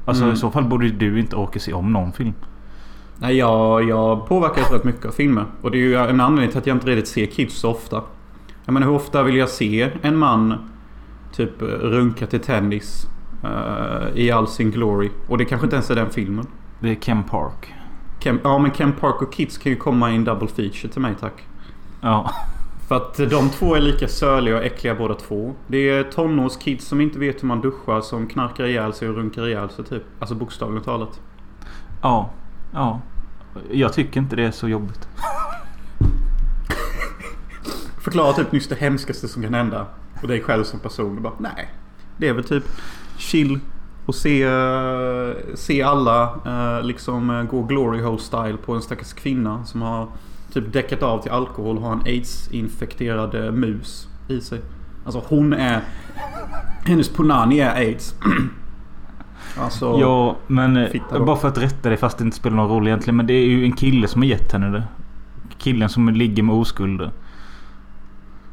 Alltså 0.04 0.24
Mm. 0.24 0.34
i 0.34 0.38
så 0.38 0.50
fall 0.50 0.64
borde 0.64 0.88
du 0.88 1.20
inte 1.20 1.36
orka 1.36 1.60
se 1.60 1.72
om 1.72 1.92
någon 1.92 2.12
film. 2.12 2.34
Nej, 3.18 3.36
jag, 3.36 3.88
jag 3.88 4.28
påverkas 4.28 4.72
rätt 4.72 4.84
mycket 4.84 5.06
av 5.06 5.10
filmer. 5.10 5.44
Och 5.62 5.70
det 5.70 5.78
är 5.78 5.82
ju 5.82 5.96
en 5.96 6.20
anledning 6.20 6.50
till 6.50 6.58
att 6.58 6.66
jag 6.66 6.76
inte 6.76 6.86
riktigt 6.86 7.08
ser 7.08 7.26
Kids 7.26 7.54
så 7.54 7.70
ofta. 7.70 8.02
Jag 8.64 8.72
menar 8.72 8.86
hur 8.86 8.94
ofta 8.94 9.22
vill 9.22 9.36
jag 9.36 9.48
se 9.48 9.90
en 10.02 10.16
man 10.16 10.54
typ 11.32 11.62
runka 11.62 12.26
till 12.26 12.40
tennis 12.40 13.06
eh, 13.44 14.08
i 14.14 14.30
all 14.30 14.48
sin 14.48 14.70
glory. 14.70 15.10
Och 15.28 15.38
det 15.38 15.44
kanske 15.44 15.66
inte 15.66 15.76
ens 15.76 15.90
är 15.90 15.94
den 15.94 16.10
filmen. 16.10 16.46
Det 16.80 16.90
är 16.90 16.94
Ken 16.94 17.24
Park. 17.24 17.74
Ken, 18.18 18.40
ja 18.44 18.58
men 18.58 18.70
Ken 18.70 18.92
Park 18.92 19.22
och 19.22 19.32
Kids 19.32 19.58
kan 19.58 19.72
ju 19.72 19.78
komma 19.78 20.10
i 20.10 20.14
en 20.14 20.24
double 20.24 20.48
feature 20.48 20.92
till 20.92 21.00
mig 21.02 21.14
tack. 21.20 21.46
Ja. 22.00 22.30
För 22.88 22.96
att 22.96 23.16
de 23.16 23.50
två 23.50 23.74
är 23.74 23.80
lika 23.80 24.08
sörliga 24.08 24.56
och 24.56 24.64
äckliga 24.64 24.94
båda 24.94 25.14
två. 25.14 25.54
Det 25.66 25.90
är 25.90 26.02
tonårskids 26.02 26.86
som 26.86 27.00
inte 27.00 27.18
vet 27.18 27.42
hur 27.42 27.48
man 27.48 27.60
duschar 27.60 28.00
som 28.00 28.26
knarkar 28.26 28.64
ihjäl 28.64 28.92
sig 28.92 29.08
och 29.08 29.16
runkar 29.16 29.46
ihjäl 29.48 29.70
sig 29.70 29.84
typ. 29.84 30.02
Alltså 30.18 30.34
bokstavligt 30.34 30.84
talat. 30.84 31.20
Ja. 32.02 32.30
Ja. 32.72 33.00
Jag 33.70 33.92
tycker 33.92 34.20
inte 34.20 34.36
det 34.36 34.44
är 34.44 34.50
så 34.50 34.68
jobbigt. 34.68 35.08
Förklara 38.00 38.32
typ 38.32 38.52
nyss 38.52 38.68
det 38.68 38.74
hemskaste 38.74 39.28
som 39.28 39.42
kan 39.42 39.54
hända. 39.54 39.86
Och 40.22 40.28
dig 40.28 40.42
själv 40.42 40.64
som 40.64 40.80
person. 40.80 41.16
Och 41.16 41.22
bara, 41.22 41.34
nej. 41.38 41.68
Det 42.16 42.28
är 42.28 42.32
väl 42.32 42.44
typ 42.44 42.64
chill 43.18 43.58
och 44.06 44.14
se, 44.14 44.46
se 45.54 45.82
alla 45.82 46.22
eh, 46.46 46.86
liksom 46.86 47.30
eh, 47.30 47.42
gå 47.42 47.62
glory 47.62 48.02
hole 48.02 48.18
style 48.18 48.56
på 48.56 48.74
en 48.74 48.82
stackars 48.82 49.12
kvinna 49.12 49.64
som 49.64 49.82
har 49.82 50.08
typ 50.52 50.72
däckat 50.72 51.02
av 51.02 51.22
till 51.22 51.30
alkohol 51.30 51.76
och 51.76 51.82
har 51.82 51.92
en 51.92 52.02
aids-infekterad 52.06 53.44
eh, 53.44 53.52
mus 53.52 54.08
i 54.28 54.40
sig. 54.40 54.60
Alltså 55.04 55.22
hon 55.28 55.52
är... 55.52 55.80
Hennes 56.84 57.08
punani 57.08 57.60
är 57.60 57.74
aids. 57.74 58.14
alltså... 59.58 59.98
Ja, 60.00 60.36
men 60.46 60.88
bara 61.10 61.36
för 61.36 61.48
att 61.48 61.58
rätta 61.58 61.88
dig 61.88 61.98
fast 61.98 62.18
det 62.18 62.24
inte 62.24 62.36
spelar 62.36 62.56
någon 62.56 62.68
roll 62.68 62.86
egentligen. 62.86 63.16
Men 63.16 63.26
det 63.26 63.34
är 63.34 63.46
ju 63.46 63.64
en 63.64 63.72
kille 63.72 64.08
som 64.08 64.22
har 64.22 64.26
gett 64.26 64.52
henne 64.52 64.70
det. 64.70 64.84
Killen 65.58 65.88
som 65.88 66.08
ligger 66.08 66.42
med 66.42 66.54
oskulder. 66.54 67.10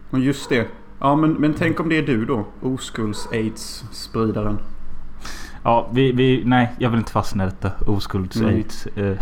Och 0.10 0.20
just 0.20 0.50
det. 0.50 0.68
Ja 1.00 1.16
men, 1.16 1.34
men 1.34 1.54
tänk 1.54 1.80
om 1.80 1.90
det 1.90 1.98
är 1.98 2.02
du 2.04 2.26
då? 2.26 2.46
Oskulds-aids-spridaren. 2.62 4.58
Ja, 5.64 5.90
vi, 5.94 6.12
vi... 6.12 6.44
Nej, 6.46 6.74
jag 6.80 6.90
vill 6.90 7.00
inte 7.00 7.12
fastna 7.12 7.44
i 7.44 7.46
detta. 7.48 7.72
Oskulds-aids. 7.86 8.88
Eh, 8.98 9.18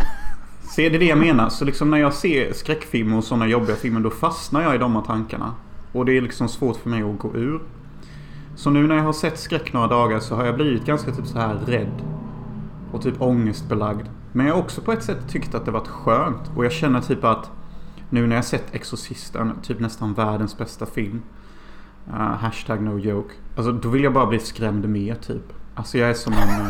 Se 0.62 0.88
det 0.88 0.96
är 0.96 1.00
det 1.00 1.04
jag 1.06 1.18
menar. 1.18 1.48
Så 1.48 1.64
liksom 1.64 1.90
när 1.90 1.98
jag 1.98 2.12
ser 2.14 2.52
skräckfilmer 2.52 3.16
och 3.16 3.24
sådana 3.24 3.46
jobbiga 3.46 3.76
filmer 3.76 4.00
då 4.00 4.10
fastnar 4.10 4.62
jag 4.62 4.74
i 4.74 4.78
de 4.78 4.94
här 4.94 5.02
tankarna. 5.02 5.54
Och 5.92 6.04
det 6.04 6.16
är 6.16 6.20
liksom 6.20 6.48
svårt 6.48 6.76
för 6.76 6.90
mig 6.90 7.02
att 7.02 7.18
gå 7.18 7.34
ur. 7.34 7.60
Så 8.56 8.70
nu 8.70 8.86
när 8.86 8.96
jag 8.96 9.02
har 9.02 9.12
sett 9.12 9.38
skräck 9.38 9.72
några 9.72 9.86
dagar 9.86 10.20
så 10.20 10.34
har 10.36 10.44
jag 10.44 10.54
blivit 10.54 10.84
ganska 10.86 11.12
typ 11.12 11.26
så 11.26 11.38
här 11.38 11.54
rädd. 11.66 12.02
Och 12.92 13.02
typ 13.02 13.20
ångestbelagd. 13.22 14.06
Men 14.32 14.46
jag 14.46 14.54
har 14.54 14.60
också 14.62 14.80
på 14.80 14.92
ett 14.92 15.02
sätt 15.02 15.28
tyckt 15.28 15.54
att 15.54 15.64
det 15.64 15.70
varit 15.70 15.88
skönt. 15.88 16.50
Och 16.56 16.64
jag 16.64 16.72
känner 16.72 17.00
typ 17.00 17.24
att 17.24 17.50
nu 18.10 18.26
när 18.26 18.36
jag 18.36 18.44
sett 18.44 18.74
Exorcisten, 18.74 19.52
typ 19.62 19.80
nästan 19.80 20.14
världens 20.14 20.58
bästa 20.58 20.86
film. 20.86 21.22
Uh, 22.08 22.14
hashtag 22.16 22.82
no 22.82 22.98
joke. 22.98 23.34
Alltså 23.56 23.72
då 23.72 23.88
vill 23.88 24.04
jag 24.04 24.12
bara 24.12 24.26
bli 24.26 24.38
skrämd 24.38 24.88
mer 24.88 25.14
typ. 25.14 25.52
Alltså 25.74 25.98
jag 25.98 26.10
är 26.10 26.14
som 26.14 26.32
en, 26.32 26.38
eh, 26.60 26.66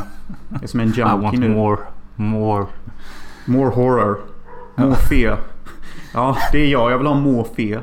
jag 0.48 0.62
är 0.62 0.66
som 0.66 0.80
en 0.80 0.86
I 0.88 0.90
junkie 0.90 1.04
want 1.16 1.38
nu. 1.38 1.48
more. 1.48 1.78
More. 2.16 2.66
More 3.46 3.70
horror. 3.70 4.18
More 4.76 4.94
fear. 4.94 5.38
Ja, 6.14 6.36
det 6.52 6.58
är 6.58 6.66
jag. 6.72 6.90
Jag 6.92 6.98
vill 6.98 7.06
ha 7.06 7.14
more 7.14 7.44
fear. 7.56 7.82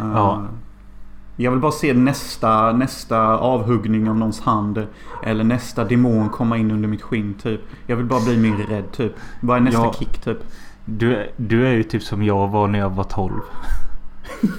Uh, 0.00 0.12
Ja. 0.14 0.46
Jag 1.36 1.50
vill 1.50 1.60
bara 1.60 1.72
se 1.72 1.94
nästa, 1.94 2.72
nästa 2.72 3.18
avhuggning 3.38 4.08
av 4.10 4.16
någons 4.16 4.40
hand. 4.40 4.86
Eller 5.24 5.44
nästa 5.44 5.84
demon 5.84 6.28
komma 6.28 6.56
in 6.56 6.70
under 6.70 6.88
mitt 6.88 7.02
skinn 7.02 7.34
typ. 7.34 7.60
Jag 7.86 7.96
vill 7.96 8.06
bara 8.06 8.20
bli 8.20 8.36
mer 8.36 8.56
rädd 8.66 8.92
typ. 8.92 9.12
Vad 9.40 9.56
är 9.56 9.60
nästa 9.60 9.80
Ja. 9.80 9.92
kick 9.98 10.18
typ? 10.24 10.38
Du, 10.84 11.28
du 11.36 11.66
är 11.66 11.72
ju 11.72 11.82
typ 11.82 12.02
som 12.02 12.22
jag 12.22 12.48
var 12.48 12.68
när 12.68 12.78
jag 12.78 12.90
var 12.90 13.04
12. 13.04 13.32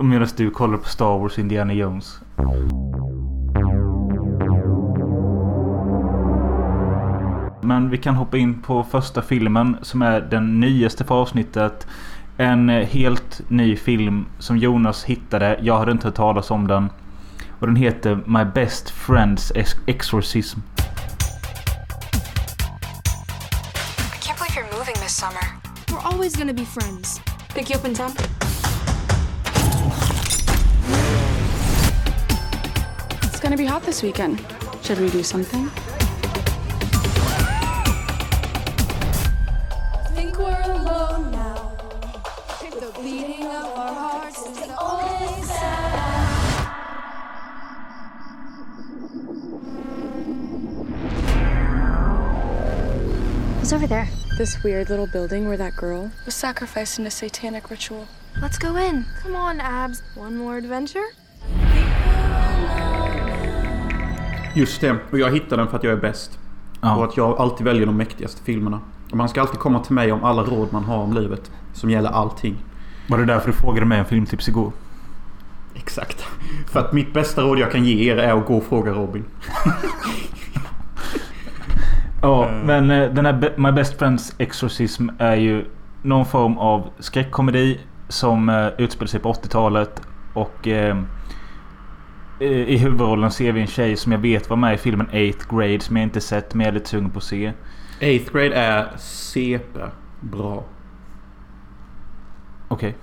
Och 0.00 0.06
Medan 0.06 0.28
du 0.36 0.50
kollar 0.50 0.78
på 0.78 0.88
Star 0.88 1.18
Wars 1.18 1.38
Indiana 1.38 1.72
Jones. 1.72 2.20
Men 7.62 7.90
vi 7.90 7.98
kan 7.98 8.14
hoppa 8.14 8.36
in 8.36 8.62
på 8.62 8.84
första 8.84 9.22
filmen 9.22 9.76
som 9.82 10.02
är 10.02 10.20
den 10.20 10.60
nyaste 10.60 11.04
för 11.04 11.14
avsnittet. 11.14 11.86
En 12.36 12.70
eh, 12.70 12.86
helt 12.86 13.40
ny 13.48 13.76
film 13.76 14.26
som 14.38 14.58
Jonas 14.58 15.04
hittade. 15.04 15.58
Jag 15.62 15.78
hade 15.78 15.92
inte 15.92 16.06
hört 16.06 16.14
talas 16.14 16.50
om 16.50 16.66
den. 16.66 16.90
Och 17.58 17.66
den 17.66 17.76
heter 17.76 18.20
My 18.26 18.44
Best 18.44 18.90
Friends 18.90 19.52
Ex- 19.54 19.76
Exorcism. 19.86 20.58
I 20.58 20.62
can't 24.20 24.38
believe 24.38 24.60
you're 24.60 24.78
moving 24.78 24.94
this 24.94 25.16
summer. 25.16 25.44
We're 25.88 26.12
always 26.12 26.36
gonna 26.36 26.54
be 26.54 26.64
friends. 26.64 27.20
Pick 27.54 27.70
you 27.70 27.78
up 27.78 27.86
in 27.88 27.94
town? 27.94 28.10
It's 33.40 33.48
gonna 33.48 33.56
be 33.56 33.64
hot 33.64 33.82
this 33.84 34.02
weekend. 34.02 34.44
Should 34.82 34.98
we 34.98 35.08
do 35.08 35.22
something? 35.22 35.70
think 40.14 40.38
we're 40.38 40.60
alone 40.60 41.32
now. 41.32 41.74
The 42.60 42.92
beating 43.02 43.46
of 43.46 43.64
our 43.78 43.94
hearts 43.94 44.46
is 44.46 44.58
the 44.58 44.76
only 44.78 45.42
sound. 45.42 45.96
Who's 53.60 53.72
over 53.72 53.86
there? 53.86 54.06
This 54.36 54.62
weird 54.62 54.90
little 54.90 55.06
building 55.06 55.48
where 55.48 55.56
that 55.56 55.74
girl 55.76 56.12
was 56.26 56.34
sacrificed 56.34 56.98
in 56.98 57.06
a 57.06 57.10
satanic 57.10 57.70
ritual. 57.70 58.06
Let's 58.42 58.58
go 58.58 58.76
in. 58.76 59.06
Come 59.22 59.34
on, 59.34 59.60
Abs. 59.60 60.02
One 60.14 60.36
more 60.36 60.58
adventure? 60.58 61.06
Just 64.54 64.80
det. 64.80 64.96
Och 65.10 65.18
jag 65.18 65.30
hittar 65.30 65.56
den 65.56 65.68
för 65.68 65.76
att 65.76 65.84
jag 65.84 65.92
är 65.92 65.96
bäst. 66.00 66.38
Och 66.80 66.86
Ja. 66.86 67.04
att 67.04 67.16
jag 67.16 67.40
alltid 67.40 67.64
väljer 67.66 67.86
de 67.86 67.96
mäktigaste 67.96 68.42
filmerna. 68.42 68.80
Och 69.10 69.16
man 69.16 69.28
ska 69.28 69.40
alltid 69.40 69.58
komma 69.58 69.78
till 69.80 69.94
mig 69.94 70.12
om 70.12 70.24
alla 70.24 70.42
råd 70.42 70.68
man 70.72 70.84
har 70.84 70.96
om 70.96 71.12
livet. 71.12 71.50
Som 71.72 71.90
gäller 71.90 72.10
allting. 72.10 72.56
Var 73.08 73.18
det 73.18 73.24
därför 73.24 73.46
du 73.46 73.52
frågade 73.52 73.86
mig 73.86 73.98
om 74.00 74.04
filmtips 74.06 74.48
igår? 74.48 74.72
Exakt. 75.74 76.24
För 76.66 76.80
att 76.80 76.92
mitt 76.92 77.12
bästa 77.14 77.42
råd 77.42 77.58
jag 77.58 77.72
kan 77.72 77.84
ge 77.84 78.12
er 78.12 78.16
är 78.16 78.38
att 78.38 78.46
gå 78.46 78.56
och 78.56 78.64
fråga 78.64 78.92
Robin. 78.92 79.24
Ja, 82.22 82.50
men 82.64 82.90
eh, 82.90 83.10
den 83.10 83.26
här 83.26 83.52
My 83.56 83.72
Best 83.72 83.98
Friends 83.98 84.34
Exorcism 84.38 85.08
är 85.18 85.36
ju 85.36 85.64
någon 86.02 86.26
form 86.26 86.58
av 86.58 86.90
skräckkomedi 86.98 87.80
som 88.08 88.48
eh, 88.48 88.66
utspelar 88.78 89.06
sig 89.06 89.20
på 89.20 89.32
80-talet. 89.32 90.02
Och 90.34 90.68
eh, 90.68 90.96
i 92.40 92.76
huvudrollen 92.76 93.30
ser 93.30 93.52
vi 93.52 93.60
en 93.60 93.66
tjej 93.66 93.96
som 93.96 94.12
jag 94.12 94.18
vet 94.18 94.50
var 94.50 94.56
med 94.56 94.74
i 94.74 94.78
filmen 94.78 95.08
8th 95.12 95.56
Grade 95.56 95.80
som 95.80 95.96
jag 95.96 96.02
inte 96.02 96.20
sett 96.20 96.54
men 96.54 96.64
jag 96.64 96.68
är 96.68 96.74
lite 96.74 96.88
sugen 96.88 97.10
på 97.10 97.18
att 97.18 97.24
se. 97.24 97.52
Eighth 98.00 98.32
grade 98.32 98.54
är 98.54 98.96
CP. 98.98 99.80
Bra. 100.20 100.64
Okej. 102.68 102.96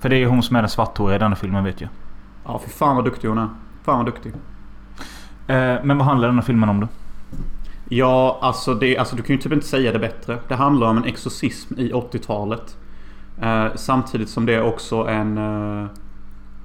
För 0.00 0.08
det 0.08 0.16
är 0.16 0.26
hon 0.26 0.42
som 0.42 0.56
är 0.56 0.62
den 0.62 0.68
svarthåriga 0.68 1.16
i 1.16 1.18
denna 1.18 1.36
filmen 1.36 1.64
vet 1.64 1.80
jag. 1.80 1.90
Ja, 2.44 2.58
för 2.58 2.70
fan 2.70 2.96
vad 2.96 3.04
duktig 3.04 3.28
hon 3.28 3.38
är. 3.38 3.48
Fan 3.82 3.96
vad 3.96 4.06
duktig. 4.06 4.32
Eh, 5.46 5.84
men 5.84 5.98
vad 5.98 6.06
handlar 6.06 6.28
denna 6.28 6.42
filmen 6.42 6.68
om 6.68 6.80
då? 6.80 6.88
Ja, 7.88 8.38
alltså, 8.42 8.74
det, 8.74 8.98
alltså 8.98 9.16
du 9.16 9.22
kan 9.22 9.36
ju 9.36 9.42
typ 9.42 9.52
inte 9.52 9.66
säga 9.66 9.92
det 9.92 9.98
bättre. 9.98 10.38
Det 10.48 10.54
handlar 10.54 10.86
om 10.86 10.96
en 10.96 11.04
exorcism 11.04 11.74
i 11.78 11.92
80-talet. 11.92 12.76
Eh, 13.40 13.66
samtidigt 13.74 14.28
som 14.28 14.46
det 14.46 14.54
är 14.54 14.62
också 14.62 14.96
en, 14.96 15.38
eh, 15.38 15.86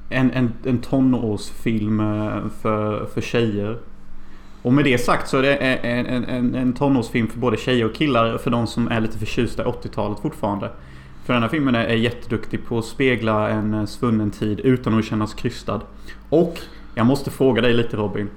en, 0.10 0.32
en, 0.32 0.54
en 0.64 0.78
tonårsfilm 0.78 2.00
eh, 2.00 2.50
för, 2.62 3.06
för 3.06 3.22
tjejer. 3.22 3.78
Och 4.62 4.74
med 4.74 4.86
det 4.86 4.98
sagt 4.98 5.28
så 5.28 5.38
är 5.38 5.42
det 5.42 5.56
en, 5.56 6.06
en, 6.06 6.26
en, 6.26 6.56
en 6.56 6.74
tonårsfilm 6.74 7.28
för 7.28 7.40
både 7.40 7.58
tjejer 7.58 7.86
och 7.86 7.96
killar. 7.96 8.38
För 8.38 8.52
de 8.52 8.68
som 8.68 8.88
är 8.88 9.02
lite 9.02 9.18
förtjusta 9.18 9.64
i 9.64 9.66
80-talet 9.66 10.20
fortfarande. 10.20 10.72
För 11.26 11.34
den 11.34 11.42
här 11.42 11.50
filmen 11.50 11.76
är, 11.76 11.86
är 11.86 11.96
jätteduktig 11.96 12.66
på 12.66 12.78
att 12.78 12.86
spegla 12.86 13.50
en 13.50 13.74
eh, 13.74 13.86
svunnen 13.86 14.32
tid 14.32 14.60
utan 14.60 15.00
att 15.00 15.06
kännas 15.06 15.34
krystad. 15.34 15.82
Och 16.30 16.60
jag 16.96 17.06
måste 17.06 17.32
fråga 17.32 17.62
dig 17.62 17.74
lite 17.74 17.98
Robin. 17.98 18.30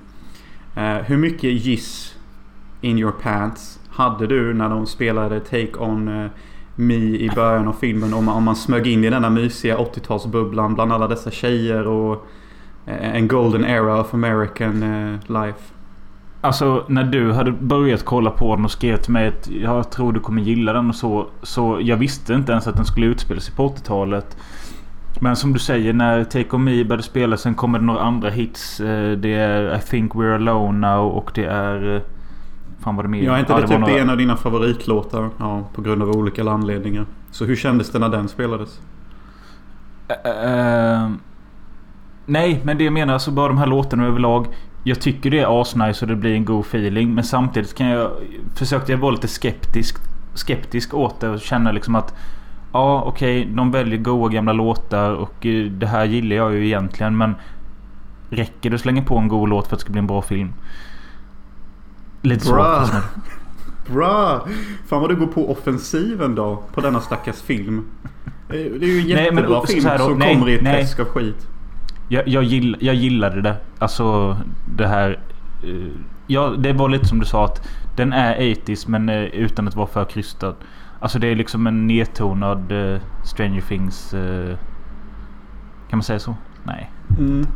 Eh, 0.77 0.95
hur 0.95 1.17
mycket 1.17 1.51
giss 1.51 2.15
in 2.81 2.99
your 2.99 3.13
pants 3.13 3.81
hade 3.89 4.27
du 4.27 4.55
när 4.55 4.69
de 4.69 4.87
spelade 4.87 5.41
Take 5.41 5.77
On 5.79 6.09
eh, 6.09 6.31
Mi 6.81 6.99
Me 6.99 7.17
i 7.17 7.31
början 7.35 7.69
av 7.69 7.73
filmen? 7.73 8.15
Om 8.15 8.25
man, 8.25 8.37
om 8.37 8.45
man 8.45 8.57
smög 8.57 8.87
in 8.87 9.05
i 9.05 9.11
denna 9.11 9.31
mysiga 9.31 9.77
80-talsbubblan 9.77 10.75
bland 10.75 10.93
alla 10.93 11.09
dessa 11.09 11.31
tjejer 11.31 11.87
och 11.87 12.27
eh, 12.87 13.17
en 13.17 13.29
golden 13.29 13.65
era 13.65 14.01
of 14.01 14.15
American 14.15 14.83
eh, 14.83 15.19
life. 15.27 15.75
Alltså 16.41 16.85
när 16.89 17.05
du 17.05 17.33
hade 17.33 17.53
börjat 17.53 18.05
kolla 18.05 18.31
på 18.31 18.57
den 18.57 18.65
och 18.65 18.71
skrev 18.71 18.97
till 18.97 19.13
mig 19.13 19.29
att 19.29 19.51
jag 19.51 19.91
tror 19.91 20.13
du 20.13 20.21
kommer 20.21 20.43
gilla 20.43 20.73
den 20.73 20.89
och 20.89 20.95
så. 20.95 21.27
Så 21.43 21.79
jag 21.83 21.97
visste 21.97 22.35
inte 22.35 22.53
ens 22.53 22.67
att 22.67 22.77
den 22.77 22.85
skulle 22.85 23.07
utspela 23.07 23.41
sig 23.41 23.55
på 23.55 23.69
80-talet. 23.69 24.37
Men 25.21 25.37
som 25.37 25.53
du 25.53 25.59
säger 25.59 25.93
när 25.93 26.25
Take 26.25 26.57
On 26.57 26.65
Me 26.65 26.85
började 26.85 27.03
spela 27.03 27.37
sen 27.37 27.55
kommer 27.55 27.79
det 27.79 27.85
några 27.85 28.01
andra 28.01 28.31
hits. 28.31 28.81
Eh, 28.81 29.13
det 29.13 29.35
är 29.35 29.77
I 29.77 29.81
think 29.81 30.13
we're 30.13 30.35
alone 30.35 30.89
now 30.89 31.09
och 31.09 31.31
det 31.35 31.45
är... 31.45 32.03
Fan 32.81 32.97
vad 32.97 33.05
det 33.05 33.09
mer? 33.09 33.23
Jag 33.23 33.35
är 33.35 33.39
inte 33.41 33.53
Ja, 33.53 33.57
det 33.57 33.63
var 33.63 33.69
typ 33.69 33.81
några- 33.81 33.99
en 34.03 34.11
av 34.11 34.17
dina 34.17 34.37
favoritlåtar? 34.37 35.31
Ja, 35.39 35.65
på 35.75 35.83
grund 35.83 36.03
av 36.03 36.11
olika 36.11 36.51
anledningar. 36.51 37.07
Så 37.31 37.45
hur 37.45 37.57
kändes 37.57 37.91
det 37.93 37.99
när 37.99 38.09
den 38.09 38.29
spelades? 38.29 38.81
Eh, 40.09 41.11
nej, 42.27 42.61
men 42.65 42.79
det 42.79 42.85
jag 42.85 42.93
menar 42.93 43.15
alltså 43.15 43.31
bara 43.31 43.49
de 43.49 43.59
här 43.59 43.67
låtarna 43.67 44.07
överlag. 44.07 44.47
Jag 44.85 45.01
tycker 45.01 45.31
det 45.31 45.39
är 45.39 45.61
asnice 45.61 46.05
och 46.05 46.09
det 46.09 46.17
blir 46.17 46.35
en 46.35 46.45
god 46.45 46.61
feeling. 46.65 47.15
Men 47.15 47.25
samtidigt 47.25 47.75
kan 47.75 47.87
jag... 47.87 48.11
Försökte 48.55 48.93
jag 48.93 48.99
vara 48.99 49.11
lite 49.11 49.29
skeptisk, 49.29 49.97
skeptisk 50.35 50.95
åt 50.95 51.21
det 51.21 51.29
och 51.29 51.41
känna 51.41 51.73
liksom 51.73 51.95
att... 51.95 52.15
Ja, 52.73 53.03
okej, 53.07 53.45
de 53.55 53.71
väljer 53.71 53.99
goa 53.99 54.29
gamla 54.29 54.53
låtar 54.53 55.15
och 55.15 55.47
eh, 55.47 55.65
det 55.65 55.87
här 55.87 56.05
gillar 56.05 56.37
jag 56.37 56.55
ju 56.55 56.67
egentligen 56.67 57.17
men... 57.17 57.35
Räcker 58.33 58.71
det 58.71 58.75
att 58.75 58.81
slänga 58.81 59.03
på 59.03 59.19
en 59.19 59.29
god 59.29 59.49
låt 59.49 59.67
för 59.67 59.75
att 59.77 59.81
det 59.81 59.85
ska 59.85 59.93
bli 59.93 59.99
en 59.99 60.07
bra 60.07 60.23
film? 60.23 60.53
Lite 62.23 62.45
så. 62.45 62.53
Bra. 62.53 62.81
med- 62.93 63.03
Bra! 63.95 64.47
Fan 64.87 65.01
vad 65.01 65.11
du 65.11 65.17
går 65.17 65.27
på 65.27 65.53
offensiven 65.53 66.35
då. 66.35 66.63
På 66.75 66.81
denna 66.81 67.01
stackars 67.01 67.43
film. 67.43 67.85
Det 68.49 68.57
är 68.67 68.85
ju 68.85 69.01
en 69.01 69.07
jättebra 69.07 69.43
men, 69.49 69.61
så 69.61 69.67
film 69.67 69.85
här 69.85 69.99
som 69.99 70.19
nej, 70.19 70.35
kommer 70.35 70.49
i 70.49 70.55
ett 70.55 70.63
nej. 70.63 70.75
träsk 70.83 71.01
av 71.01 71.07
skit. 71.07 71.47
Jag, 72.09 72.29
jag, 72.29 72.43
gill, 72.45 72.77
jag 72.81 72.95
gillade 72.95 73.43
det. 73.43 73.57
Alltså 73.79 74.37
det 74.77 74.87
här... 74.87 75.21
eh, 75.65 75.93
ja, 76.27 76.49
det 76.59 76.73
var 76.73 76.89
lite 76.89 77.05
som 77.07 77.21
du 77.21 77.27
sa 77.27 77.45
att 77.45 77.69
den 77.97 78.13
är 78.13 78.37
80s 78.39 78.85
men 78.89 79.09
eh, 79.09 79.23
utan 79.25 79.69
att 79.69 79.77
vara 79.77 79.87
för 79.87 80.05
krystad. 80.05 80.55
Alltså 81.01 81.19
det 81.19 81.27
är 81.27 81.35
liksom 81.35 81.67
en 81.67 81.87
nedtonad 81.87 82.73
eh, 82.73 83.01
Stranger 83.25 83.61
Things... 83.61 84.15
eh, 84.15 84.57
kan 85.89 85.97
man 85.97 86.03
säga 86.03 86.19
så? 86.19 86.35
Nej. 86.65 86.91
Mm. 87.19 87.47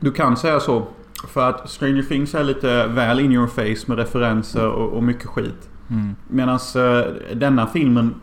Du 0.00 0.12
kan 0.12 0.36
säga 0.36 0.60
så. 0.60 0.86
För 1.28 1.48
att 1.48 1.70
Stranger 1.70 2.02
Things 2.02 2.34
är 2.34 2.44
lite 2.44 2.86
väl 2.86 3.20
in 3.20 3.32
your 3.32 3.46
face 3.46 3.84
med 3.86 3.98
referenser 3.98 4.68
och, 4.68 4.92
och 4.92 5.02
mycket 5.02 5.26
skit. 5.26 5.68
Mm. 5.90 6.16
Medan 6.28 6.58
eh, 6.76 7.34
denna 7.34 7.66
filmen 7.66 8.14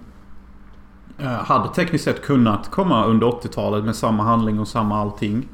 eh, 1.17 1.27
hade 1.27 1.73
tekniskt 1.73 2.03
sett 2.03 2.21
kunnat 2.21 2.71
komma 2.71 3.05
under 3.05 3.27
80-talet 3.27 3.85
med 3.85 3.95
samma 3.95 4.23
handling 4.23 4.59
och 4.59 4.67
samma 4.67 5.01
allting. 5.01 5.47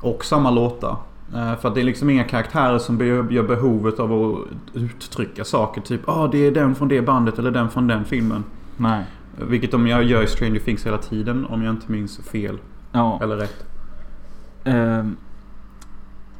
Och 0.00 0.24
samma 0.24 0.50
låtar. 0.50 0.96
Eh, 1.34 1.56
för 1.56 1.68
att 1.68 1.74
det 1.74 1.80
är 1.80 1.84
liksom 1.84 2.10
inga 2.10 2.24
karaktärer 2.24 2.78
som 2.78 3.06
gör 3.30 3.42
behovet 3.42 4.00
av 4.00 4.12
att 4.12 4.76
uttrycka 4.76 5.44
saker. 5.44 5.80
Typ 5.80 6.08
ah 6.08 6.28
det 6.32 6.38
är 6.38 6.50
den 6.50 6.74
från 6.74 6.88
det 6.88 7.02
bandet 7.02 7.38
eller 7.38 7.50
den 7.50 7.70
från 7.70 7.86
den 7.86 8.04
filmen. 8.04 8.44
Nej. 8.76 9.04
Vilket 9.48 9.70
de 9.70 9.86
gör 9.86 10.22
i 10.22 10.26
Stranger 10.26 10.60
Things 10.60 10.86
hela 10.86 10.98
tiden 10.98 11.46
om 11.46 11.62
jag 11.62 11.74
inte 11.74 11.92
minns 11.92 12.18
fel. 12.18 12.58
Ja. 12.92 13.18
Eller 13.22 13.36
rätt. 13.36 13.64
Ehm, 14.64 15.16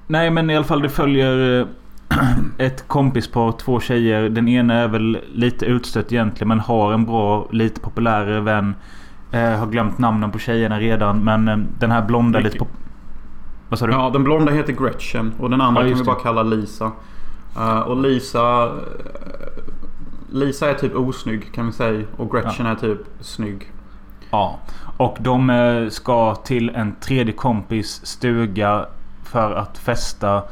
nej 0.06 0.30
men 0.30 0.50
i 0.50 0.56
alla 0.56 0.64
fall 0.64 0.82
det 0.82 0.88
följer 0.88 1.60
eh, 1.60 1.66
ett 2.58 2.88
kompispar, 2.88 3.52
två 3.52 3.80
tjejer. 3.80 4.28
Den 4.28 4.48
ena 4.48 4.74
är 4.74 4.88
väl 4.88 5.18
lite 5.34 5.66
utstött 5.66 6.12
egentligen 6.12 6.48
men 6.48 6.60
har 6.60 6.92
en 6.92 7.04
bra, 7.04 7.48
lite 7.50 7.80
populärare 7.80 8.40
vän. 8.40 8.74
Eh, 9.32 9.58
har 9.58 9.66
glömt 9.66 9.98
namnen 9.98 10.30
på 10.30 10.38
tjejerna 10.38 10.80
redan 10.80 11.24
men 11.24 11.48
eh, 11.48 11.56
den 11.78 11.90
här 11.90 12.02
blonda 12.02 12.38
lite 12.38 12.58
pop... 12.58 12.68
Vad 13.68 13.78
sa 13.78 13.86
du? 13.86 13.92
Ja, 13.92 14.10
den 14.10 14.24
blonda 14.24 14.52
heter 14.52 14.72
Gretchen 14.72 15.32
och 15.40 15.50
den 15.50 15.60
andra 15.60 15.82
Ja, 15.82 15.88
kan 15.88 15.98
vi 15.98 16.04
bara 16.04 16.16
kalla 16.16 16.42
Lisa. 16.42 16.92
Eh, 17.56 17.78
och 17.78 18.02
Lisa... 18.02 18.72
Lisa 20.30 20.70
är 20.70 20.74
typ 20.74 20.94
osnygg 20.94 21.52
kan 21.52 21.66
vi 21.66 21.72
säga. 21.72 22.04
Och 22.16 22.30
Gretchen 22.30 22.66
är 22.66 22.74
typ 22.74 22.98
snygg. 23.20 23.72
Ja. 24.30 24.58
Och 24.96 25.16
de 25.20 25.88
ska 25.90 26.34
till 26.34 26.68
en 26.68 26.94
tredje 27.00 27.32
kompis 27.32 28.00
stuga 28.06 28.86
för 29.26 29.54
att 29.54 29.78
festa. 29.78 30.42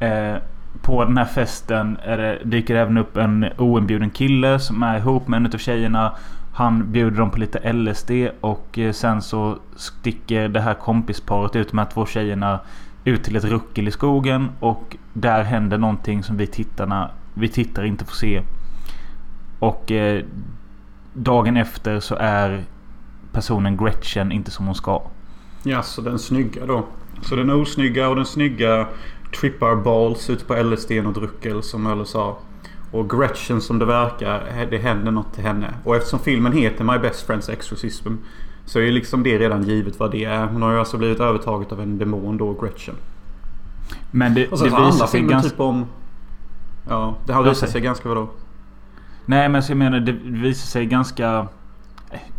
Eh, 0.00 0.34
på 0.82 1.04
den 1.04 1.18
här 1.18 1.24
festen 1.24 1.98
är 2.02 2.16
det, 2.18 2.38
dyker 2.44 2.74
det 2.74 2.80
även 2.80 2.98
upp 2.98 3.16
en 3.16 3.46
oinbjuden 3.58 4.10
kille 4.10 4.58
som 4.58 4.82
är 4.82 4.98
ihop 4.98 5.28
med 5.28 5.36
en 5.36 5.46
av 5.46 5.58
tjejerna. 5.58 6.12
Han 6.54 6.92
bjuder 6.92 7.18
dem 7.18 7.30
på 7.30 7.38
lite 7.38 7.72
LSD 7.72 8.10
och 8.40 8.78
eh, 8.78 8.92
sen 8.92 9.22
så 9.22 9.58
sticker 9.76 10.48
det 10.48 10.60
här 10.60 10.74
kompisparet 10.74 11.56
ut 11.56 11.72
med 11.72 11.90
två 11.90 12.06
tjejerna 12.06 12.60
ut 13.04 13.24
till 13.24 13.36
ett 13.36 13.44
ruckel 13.44 13.88
i 13.88 13.90
skogen 13.90 14.50
och 14.60 14.96
där 15.12 15.42
händer 15.42 15.78
någonting 15.78 16.22
som 16.22 16.36
vi 16.36 16.46
tittarna 16.46 17.10
vi 17.38 17.48
tittare 17.48 17.88
inte 17.88 18.04
får 18.04 18.14
se. 18.14 18.42
Och 19.58 19.92
eh, 19.92 20.24
dagen 21.12 21.56
efter 21.56 22.00
så 22.00 22.14
är 22.14 22.64
personen 23.32 23.76
Gretchen 23.76 24.32
inte 24.32 24.50
som 24.50 24.66
hon 24.66 24.74
ska. 24.74 25.02
Ja, 25.62 25.82
så 25.82 26.00
den 26.00 26.18
snygga 26.18 26.66
då. 26.66 26.86
Så 27.22 27.36
den 27.36 27.50
osnygga 27.50 28.08
och 28.08 28.16
den 28.16 28.26
snygga 28.26 28.86
trippar 29.40 29.76
balls 29.76 30.30
ute 30.30 30.44
på 30.44 30.54
LSD 30.62 30.92
och 31.06 31.12
druckel 31.12 31.62
som 31.62 31.82
Möller 31.82 32.04
sa. 32.04 32.38
Och 32.90 33.10
Gretchen 33.10 33.60
som 33.60 33.78
det 33.78 33.84
verkar, 33.84 34.66
det 34.70 34.78
händer 34.78 35.12
något 35.12 35.34
till 35.34 35.44
henne. 35.44 35.74
Och 35.84 35.96
eftersom 35.96 36.18
filmen 36.18 36.52
heter 36.52 36.84
My 36.84 36.98
Best 36.98 37.26
Friends 37.26 37.48
Exorcism. 37.48 38.08
Så 38.64 38.80
är 38.80 38.92
liksom 38.92 39.22
det 39.22 39.38
redan 39.38 39.62
givet 39.62 39.98
vad 39.98 40.10
det 40.10 40.24
är. 40.24 40.46
Hon 40.46 40.62
har 40.62 40.72
ju 40.72 40.78
alltså 40.78 40.98
blivit 40.98 41.20
övertaget 41.20 41.72
av 41.72 41.80
en 41.80 41.98
demon 41.98 42.36
då, 42.36 42.52
Gretchen. 42.52 42.94
Men 44.10 44.34
det, 44.34 44.48
Och 44.48 44.58
sen 44.58 44.70
det 44.70 44.76
så 44.76 44.86
visar 44.86 45.06
sig 45.06 45.20
ganska... 45.20 45.50
typ 45.50 45.60
om... 45.60 45.86
Ja, 46.88 47.16
det 47.26 47.32
har 47.32 47.42
visat 47.42 47.70
sig 47.70 47.80
ganska 47.80 48.08
vadå? 48.08 48.28
Nej 49.26 49.48
men 49.48 49.62
så 49.62 49.70
jag 49.70 49.78
menar 49.78 50.00
det 50.00 50.12
visar 50.22 50.66
sig 50.66 50.86
ganska... 50.86 51.46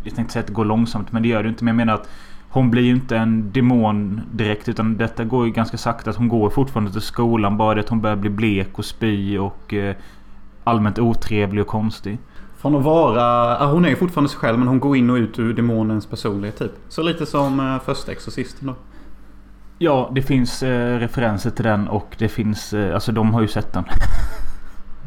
Jag 0.04 0.16
tänkte 0.16 0.34
säga 0.34 0.42
att 0.42 0.48
det 0.48 0.54
går 0.54 0.66
långsamt 0.66 1.12
men 1.12 1.24
det 1.24 1.30
gör 1.30 1.44
det 1.44 1.50
inte. 1.50 1.64
Men 1.64 1.68
jag 1.68 1.76
menar 1.76 1.94
att 1.94 2.10
hon 2.50 2.72
blir 2.72 2.84
ju 2.84 2.92
inte 2.92 3.18
en 3.18 3.52
demon 3.52 4.22
direkt. 4.32 4.70
Utan 4.70 4.98
detta 4.98 5.24
går 5.24 5.46
ju 5.46 5.52
ganska 5.52 5.78
sakta. 5.78 6.10
Att 6.10 6.16
hon 6.16 6.28
går 6.28 6.50
fortfarande 6.50 6.92
till 6.92 7.02
skolan. 7.02 7.58
Bara 7.58 7.76
det 7.76 7.82
att 7.82 7.90
hon 7.90 8.02
börjar 8.02 8.16
bli 8.16 8.30
blek 8.30 8.80
och 8.80 8.86
spy 8.86 9.38
och 9.38 9.74
eh, 9.74 9.96
allmänt 10.64 11.00
otrevlig 11.00 11.62
och 11.62 11.68
konstig. 11.68 12.18
Från 12.58 12.76
att 12.76 12.84
vara... 12.84 13.66
Hon 13.66 13.86
är 13.86 13.90
ju 13.90 13.96
fortfarande 13.96 14.30
sig 14.30 14.40
själv 14.40 14.60
men 14.60 14.68
hon 14.68 14.80
går 14.80 14.98
in 14.98 15.10
och 15.10 15.16
ut 15.16 15.40
ur 15.40 15.54
demonens 15.54 16.06
personlighet 16.06 16.58
typ. 16.60 16.72
Så 16.88 17.02
lite 17.02 17.26
som 17.26 17.60
eh, 17.60 17.80
första 17.80 18.12
Exorcisten 18.12 18.68
då. 18.68 18.76
Ja, 19.78 20.12
det 20.16 20.22
finns 20.22 20.64
eh, 20.64 21.00
referenser 21.00 21.50
till 21.50 21.66
den 21.66 21.88
och 21.88 22.16
det 22.18 22.30
finns... 22.30 22.74
Alltså 22.74 23.12
de 23.12 23.34
har 23.34 23.42
ju 23.42 23.48
sett 23.48 23.74
den. 23.74 23.84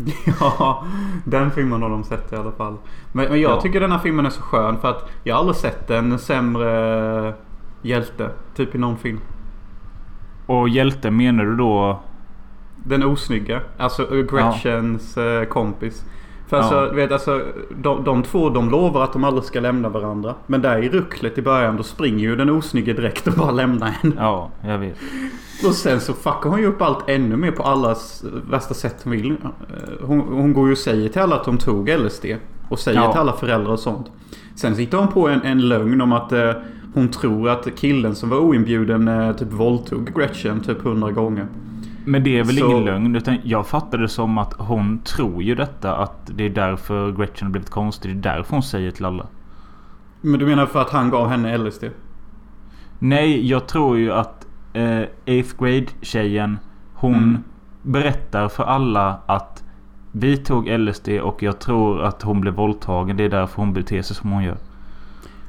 Ja, 0.41 0.85
den 1.25 1.51
filmen 1.51 1.83
har 1.83 1.91
de 1.91 2.05
sett 2.05 2.33
i 2.33 2.37
alla 2.37 2.53
fall. 2.53 2.77
Men, 3.13 3.29
men 3.29 3.41
jag 3.41 3.53
Ja. 3.53 3.61
tycker 3.61 3.81
den 3.81 3.93
här 3.93 3.99
filmen 3.99 4.27
är 4.27 4.31
så 4.31 4.43
skön 4.43 4.79
för 4.81 4.91
att 4.91 5.09
jag 5.25 5.35
har 5.35 5.41
aldrig 5.41 5.57
sett 5.57 5.91
en 5.91 6.19
sämre 6.19 7.35
hjälte. 7.83 8.31
Typ 8.57 8.75
i 8.75 8.79
någon 8.79 8.97
film. 8.99 9.21
Och 10.47 10.69
hjälte 10.69 11.11
menar 11.11 11.45
du 11.45 11.57
då... 11.57 12.01
Den 12.85 13.03
osnygga. 13.05 13.61
Alltså 13.79 14.17
eh, 14.19 14.25
Gretchens 14.25 15.17
eh, 15.17 15.45
kompis. 15.45 16.05
För 16.51 16.57
Ja. 16.57 16.63
alltså, 16.63 16.87
du 16.91 16.97
vet 16.97 17.13
alltså 17.13 17.41
de, 17.83 18.05
de 18.05 18.23
två 18.23 18.49
de 18.51 18.71
lovar 18.71 19.05
att 19.05 19.13
de 19.13 19.25
aldrig 19.25 19.45
ska 19.45 19.61
lämna 19.61 19.89
varandra. 19.89 20.35
Men 20.47 20.63
där 20.63 20.83
i 20.83 20.89
rucklet 20.89 21.39
i 21.39 21.43
början 21.43 21.77
då 21.77 21.83
springer 21.83 22.19
ju 22.19 22.37
den 22.37 22.51
osnygga 22.51 22.95
direkt 22.95 23.27
och 23.27 23.33
bara 23.35 23.51
lämnar 23.51 23.87
henne. 23.87 24.15
Ja, 24.19 24.51
jag 24.67 24.79
vet. 24.79 24.97
Och 25.67 25.75
sen 25.75 26.01
så 26.01 26.13
fuckar 26.13 26.51
hon 26.51 26.59
ju 26.61 26.67
upp 26.67 26.83
allt 26.83 27.09
ännu 27.09 27.37
mer 27.37 27.51
på 27.51 27.63
allas 27.63 28.25
värsta 28.51 28.75
sätt 28.75 28.97
hon 29.05 29.13
vill. 29.13 29.31
Eh, 29.31 30.07
Hon, 30.07 30.21
hon 30.21 30.53
går 30.53 30.67
ju 30.67 30.73
och 30.73 30.79
säger 30.79 31.09
till 31.09 31.21
alla 31.23 31.37
att 31.37 31.45
de 31.45 31.59
tog 31.59 31.89
LSD. 31.89 32.25
Och 32.69 32.79
säger 32.79 33.01
Ja. 33.01 33.13
till 33.13 33.21
alla 33.21 33.33
föräldrar 33.33 33.73
och 33.73 33.79
sånt. 33.81 34.07
Sen 34.55 34.77
sitter 34.77 34.99
hon 34.99 35.09
på 35.09 35.29
en, 35.29 35.43
en 35.43 35.69
lögn 35.69 36.01
om 36.01 36.13
att 36.13 36.33
eh, 36.33 36.51
hon 36.95 37.09
tror 37.09 37.49
att 37.49 37.69
killen 37.77 38.15
som 38.15 38.29
var 38.29 38.39
oinbjuden 38.39 39.09
eh, 39.09 39.33
typ 39.37 39.53
våldtog 39.53 40.11
Gretchen 40.15 40.61
typ 40.61 40.83
hundra 40.83 41.11
gånger. 41.13 41.47
Men 42.05 42.25
det 42.25 42.39
är 42.39 42.45
väl 42.45 42.57
Så- 42.57 42.71
ingen 42.71 42.85
lögn. 42.85 43.17
Utan 43.17 43.37
jag 43.45 43.67
fattade 43.67 44.03
det 44.03 44.09
som 44.09 44.39
att 44.39 44.53
hon 44.59 44.99
tror 45.03 45.43
ju 45.43 45.55
detta. 45.55 45.97
Att 45.97 46.31
det 46.35 46.45
är 46.45 46.51
därför 46.51 47.13
Gretchen 47.13 47.47
har 47.47 47.53
blivit 47.53 47.71
konstig. 47.71 48.17
Det 48.17 48.29
är 48.31 48.35
därför 48.37 48.53
hon 48.53 48.63
säger 48.63 48.91
till 48.91 49.05
alla. 49.05 49.27
Men 50.21 50.41
du 50.41 50.47
menar 50.47 50.67
för 50.67 50.81
att 50.81 50.91
han 50.91 51.11
gav 51.11 51.29
henne 51.29 51.59
LSD? 51.59 51.85
Nej, 52.99 53.49
jag 53.49 53.67
tror 53.67 53.99
ju 53.99 54.13
att 54.13 54.47
eh, 54.73 54.83
8th 55.27 55.59
grade 55.59 55.87
tjejen. 56.03 56.59
Hon 56.95 57.15
Mm. 57.15 57.39
berättar 57.83 58.49
för 58.49 58.65
alla 58.65 59.17
att 59.27 59.65
vi 60.13 60.37
tog 60.37 60.69
LSD 60.69 61.09
och 61.23 61.43
jag 61.43 61.59
tror 61.59 62.03
att 62.03 62.23
hon 62.23 62.41
blev 62.41 62.55
våldtagen. 62.55 63.17
Det 63.17 63.25
är 63.25 63.29
därför 63.29 63.57
hon 63.57 63.73
beter 63.73 64.03
sig 64.03 64.17
som 64.17 64.33
hon 64.33 64.43
gör. 64.45 64.57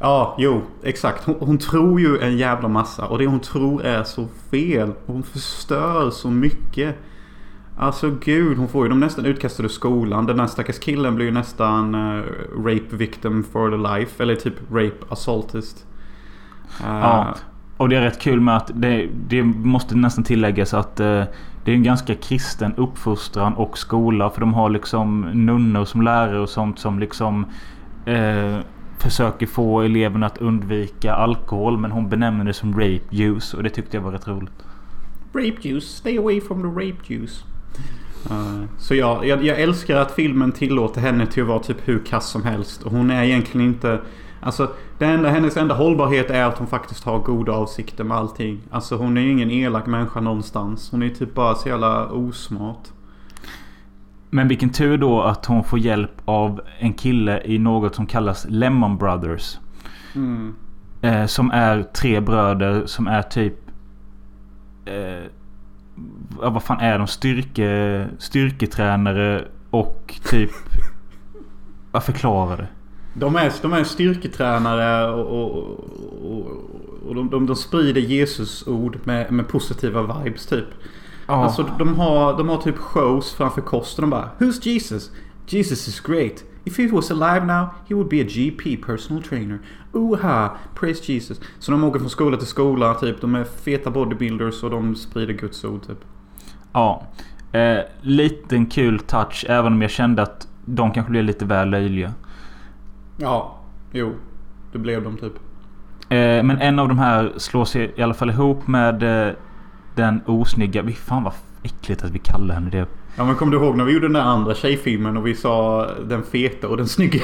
Ja, 0.01 0.35
jo, 0.37 0.61
exakt. 0.83 1.25
Hon, 1.25 1.35
hon 1.39 1.57
tror 1.57 1.99
ju 1.99 2.19
en 2.19 2.37
jävla 2.37 2.67
massa. 2.67 3.05
Och 3.05 3.17
det 3.17 3.27
hon 3.27 3.39
tror 3.39 3.85
är 3.85 4.03
så 4.03 4.27
fel. 4.51 4.91
Hon 5.05 5.23
förstör 5.23 6.09
så 6.09 6.29
mycket. 6.29 6.95
Alltså 7.77 8.11
gud, 8.23 8.57
hon 8.57 8.67
får 8.67 8.85
ju 8.85 8.89
dem 8.89 8.99
nästan 8.99 9.25
utkastade 9.25 9.65
ur 9.65 9.71
skolan. 9.71 10.25
Den 10.25 10.39
här 10.39 10.47
stackars 10.47 10.79
killen 10.79 11.15
blir 11.15 11.25
ju 11.25 11.31
nästan 11.31 11.95
uh, 11.95 12.23
rape 12.57 12.95
victim 12.95 13.43
for 13.43 13.71
the 13.71 13.99
life. 13.99 14.23
Eller 14.23 14.35
typ 14.35 14.53
rape 14.71 15.05
assaultist. 15.09 15.85
Uh, 16.81 16.87
Ja. 16.87 17.35
Och 17.77 17.89
det 17.89 17.95
är 17.95 18.01
rätt 18.01 18.19
kul 18.19 18.39
med 18.39 18.57
att 18.57 18.71
det, 18.73 19.09
det 19.27 19.43
måste 19.43 19.95
nästan 19.95 20.23
tilläggas 20.23 20.73
att 20.73 20.99
uh, 20.99 21.23
det 21.65 21.71
är 21.71 21.75
en 21.75 21.83
ganska 21.83 22.15
kristen 22.15 22.73
uppfostran 22.77 23.53
och 23.53 23.77
skola. 23.77 24.29
För 24.29 24.41
de 24.41 24.53
har 24.53 24.69
liksom 24.69 25.21
nunnor 25.21 25.85
som 25.85 26.01
lärare 26.01 26.39
och 26.39 26.49
sånt 26.49 26.79
som 26.79 26.99
liksom 26.99 27.45
Uh, 28.07 28.59
försöker 29.01 29.47
få 29.47 29.81
eleverna 29.81 30.25
att 30.25 30.37
undvika 30.37 31.13
alkohol. 31.13 31.77
Men 31.77 31.91
hon 31.91 32.09
benämner 32.09 32.45
det 32.45 32.53
som 32.53 32.73
rape 32.73 33.01
juice 33.09 33.53
och 33.53 33.63
det 33.63 33.69
tyckte 33.69 33.97
jag 33.97 34.01
var 34.01 34.11
rätt 34.11 34.27
roligt. 34.27 34.65
Rape 35.33 35.57
juice, 35.61 35.87
stay 35.87 36.17
away 36.17 36.41
from 36.41 36.61
the 36.61 36.67
rape 36.67 37.13
juice. 37.13 37.43
Eh, 38.29 38.63
så 38.77 38.95
ja, 38.95 39.25
jag, 39.25 39.43
jag 39.43 39.61
älskar 39.61 39.97
att 39.97 40.11
filmen 40.11 40.51
tillåter 40.51 41.01
henne 41.01 41.25
till 41.25 41.43
att 41.43 41.49
vara 41.49 41.59
typ 41.59 41.87
hur 41.87 41.99
kass 41.99 42.29
som 42.29 42.43
helst. 42.43 42.83
Och 42.83 42.91
hon 42.91 43.11
är 43.11 43.23
egentligen 43.23 43.67
inte... 43.67 43.99
Alltså, 44.43 44.71
det 44.97 45.05
enda, 45.05 45.29
hennes 45.29 45.57
enda 45.57 45.75
hållbarhet 45.75 46.29
är 46.29 46.43
att 46.43 46.57
hon 46.57 46.67
faktiskt 46.67 47.03
har 47.03 47.19
goda 47.19 47.51
avsikter 47.51 48.03
med 48.03 48.17
allting. 48.17 48.61
Alltså 48.71 48.95
hon 48.95 49.17
är 49.17 49.21
ju 49.21 49.31
ingen 49.31 49.51
elak 49.51 49.87
människa 49.87 50.21
någonstans. 50.21 50.91
Hon 50.91 51.03
är 51.03 51.09
typ 51.09 51.33
bara 51.33 51.55
så 51.55 51.69
jävla 51.69 52.07
osmart. 52.07 52.87
Men 54.33 54.47
vilken 54.47 54.69
tur 54.69 54.97
då 54.97 55.21
att 55.21 55.45
hon 55.45 55.63
får 55.63 55.79
hjälp 55.79 56.11
av 56.25 56.61
en 56.79 56.93
kille 56.93 57.41
i 57.45 57.59
något 57.59 57.95
som 57.95 58.05
kallas 58.07 58.45
Lemon 58.49 58.97
Brothers. 58.97 59.57
Mm. 60.15 60.55
Eh, 61.01 61.25
som 61.25 61.51
är 61.51 61.83
tre 61.83 62.19
bröder 62.19 62.85
som 62.85 63.07
är 63.07 63.21
typ... 63.21 63.55
Eh, 64.85 65.23
vad 66.29 66.63
fan 66.63 66.79
är 66.79 66.97
de? 66.97 67.07
Styrke, 67.07 68.07
styrketränare 68.17 69.45
och 69.69 70.19
typ... 70.29 70.51
Vad 71.91 72.03
förklarar 72.03 72.57
det? 72.57 72.67
De 73.13 73.35
är, 73.35 73.51
de 73.61 73.73
är 73.73 73.83
styrketränare 73.83 75.11
och, 75.13 75.25
och, 75.25 75.79
och, 76.31 76.51
och 77.07 77.15
de, 77.15 77.29
de, 77.29 77.45
de 77.45 77.55
sprider 77.55 78.01
Jesus 78.01 78.67
ord 78.67 78.99
med, 79.03 79.31
med 79.31 79.47
positiva 79.47 80.23
vibes 80.23 80.45
typ. 80.45 80.65
Ja. 81.27 81.33
Alltså 81.33 81.69
de 81.79 81.99
har, 81.99 82.37
de 82.37 82.49
har 82.49 82.57
typ 82.57 82.77
shows 82.77 83.33
framför 83.33 83.61
kosten. 83.61 84.01
De 84.01 84.09
bara 84.09 84.29
Who's 84.39 84.67
Jesus? 84.67 85.11
Jesus 85.47 85.87
is 85.87 85.99
great. 85.99 86.43
If 86.63 86.77
he 86.77 86.87
was 86.87 87.11
alive 87.11 87.45
now 87.45 87.67
he 87.87 87.95
would 87.95 88.09
be 88.09 88.21
a 88.21 88.27
GP 88.29 88.77
personal 88.85 89.23
trainer. 89.23 89.59
Oha, 89.93 90.57
praise 90.75 91.13
Jesus. 91.13 91.41
Så 91.59 91.71
de 91.71 91.83
åker 91.83 91.99
från 91.99 92.09
skola 92.09 92.37
till 92.37 92.47
skola 92.47 92.93
typ. 92.93 93.21
De 93.21 93.35
är 93.35 93.43
feta 93.43 93.91
bodybuilders 93.91 94.63
och 94.63 94.69
de 94.69 94.95
sprider 94.95 95.33
Guds 95.33 95.63
ord 95.63 95.87
typ. 95.87 95.97
Ja. 96.73 97.07
Eh, 97.51 97.79
liten 98.01 98.65
kul 98.65 98.99
touch 98.99 99.45
även 99.49 99.73
om 99.73 99.81
jag 99.81 99.91
kände 99.91 100.21
att 100.21 100.47
de 100.65 100.91
kanske 100.91 101.11
blev 101.11 101.23
lite 101.23 101.45
väl 101.45 101.69
löjliga. 101.69 102.13
Ja, 103.17 103.59
jo. 103.91 104.13
Det 104.71 104.77
blev 104.77 105.03
de 105.03 105.17
typ. 105.17 105.33
Eh, 106.09 106.43
men 106.43 106.61
en 106.61 106.79
av 106.79 106.87
de 106.87 106.99
här 106.99 107.33
slår 107.37 107.65
sig 107.65 107.93
i 107.95 108.01
alla 108.01 108.13
fall 108.13 108.29
ihop 108.29 108.67
med 108.67 109.27
eh, 109.27 109.33
den 109.95 110.21
osnygga... 110.25 110.81
Vi 110.81 110.93
fan 110.93 111.23
vad 111.23 111.33
äckligt 111.63 112.03
att 112.03 112.11
vi 112.11 112.19
kallar 112.19 112.55
henne 112.55 112.69
det. 112.69 112.85
Ja 113.15 113.25
men 113.25 113.35
kommer 113.35 113.51
du 113.51 113.57
ihåg 113.57 113.77
när 113.77 113.83
vi 113.85 113.93
gjorde 113.93 114.05
den 114.05 114.13
där 114.13 114.21
andra 114.21 114.55
tjejfilmen 114.55 115.17
och 115.17 115.27
vi 115.27 115.35
sa 115.35 115.87
den 116.09 116.23
feta 116.23 116.67
och 116.67 116.77
den 116.77 116.87
snygga? 116.87 117.21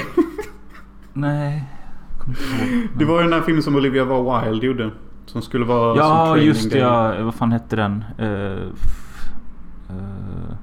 Nej. 1.13 1.63
ihåg. 2.27 2.87
Det 2.97 3.05
var 3.05 3.15
ju 3.15 3.21
den 3.21 3.31
där 3.31 3.41
filmen 3.41 3.63
som 3.63 3.75
Olivia 3.75 4.05
Wilde 4.45 4.65
gjorde. 4.65 4.91
Som 5.25 5.41
skulle 5.41 5.65
vara 5.65 5.97
Ja 5.97 6.37
just 6.37 6.71
det 6.71 6.77
ja. 6.77 7.23
Vad 7.23 7.35
fan 7.35 7.51
hette 7.51 7.75
den? 7.75 8.03
F- 8.17 9.29
eh, 9.89 10.55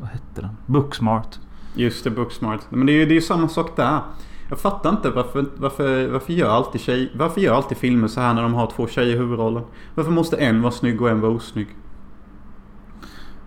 vad 0.00 0.08
hette 0.08 0.40
den? 0.40 0.56
Booksmart. 0.66 1.38
Just 1.74 2.04
det, 2.04 2.10
Booksmart. 2.10 2.60
Men 2.68 2.86
det 2.86 2.92
är 2.92 2.94
ju 2.94 3.06
det 3.06 3.16
är 3.16 3.20
samma 3.20 3.48
sak 3.48 3.76
där. 3.76 4.00
Jag 4.48 4.58
fattar 4.58 4.90
inte 4.90 5.10
varför, 5.10 5.44
varför, 5.56 6.08
varför, 6.08 6.32
gör 6.32 6.50
alltid 6.50 6.80
tjej, 6.80 7.12
varför 7.14 7.40
gör 7.40 7.54
alltid 7.54 7.78
filmer 7.78 8.08
så 8.08 8.20
här 8.20 8.34
när 8.34 8.42
de 8.42 8.54
har 8.54 8.66
två 8.66 8.86
tjejer 8.86 9.14
i 9.14 9.18
huvudrollen? 9.18 9.62
Varför 9.94 10.10
måste 10.10 10.36
en 10.36 10.62
vara 10.62 10.72
snygg 10.72 11.02
och 11.02 11.10
en 11.10 11.20
vara 11.20 11.32
osnygg? 11.32 11.68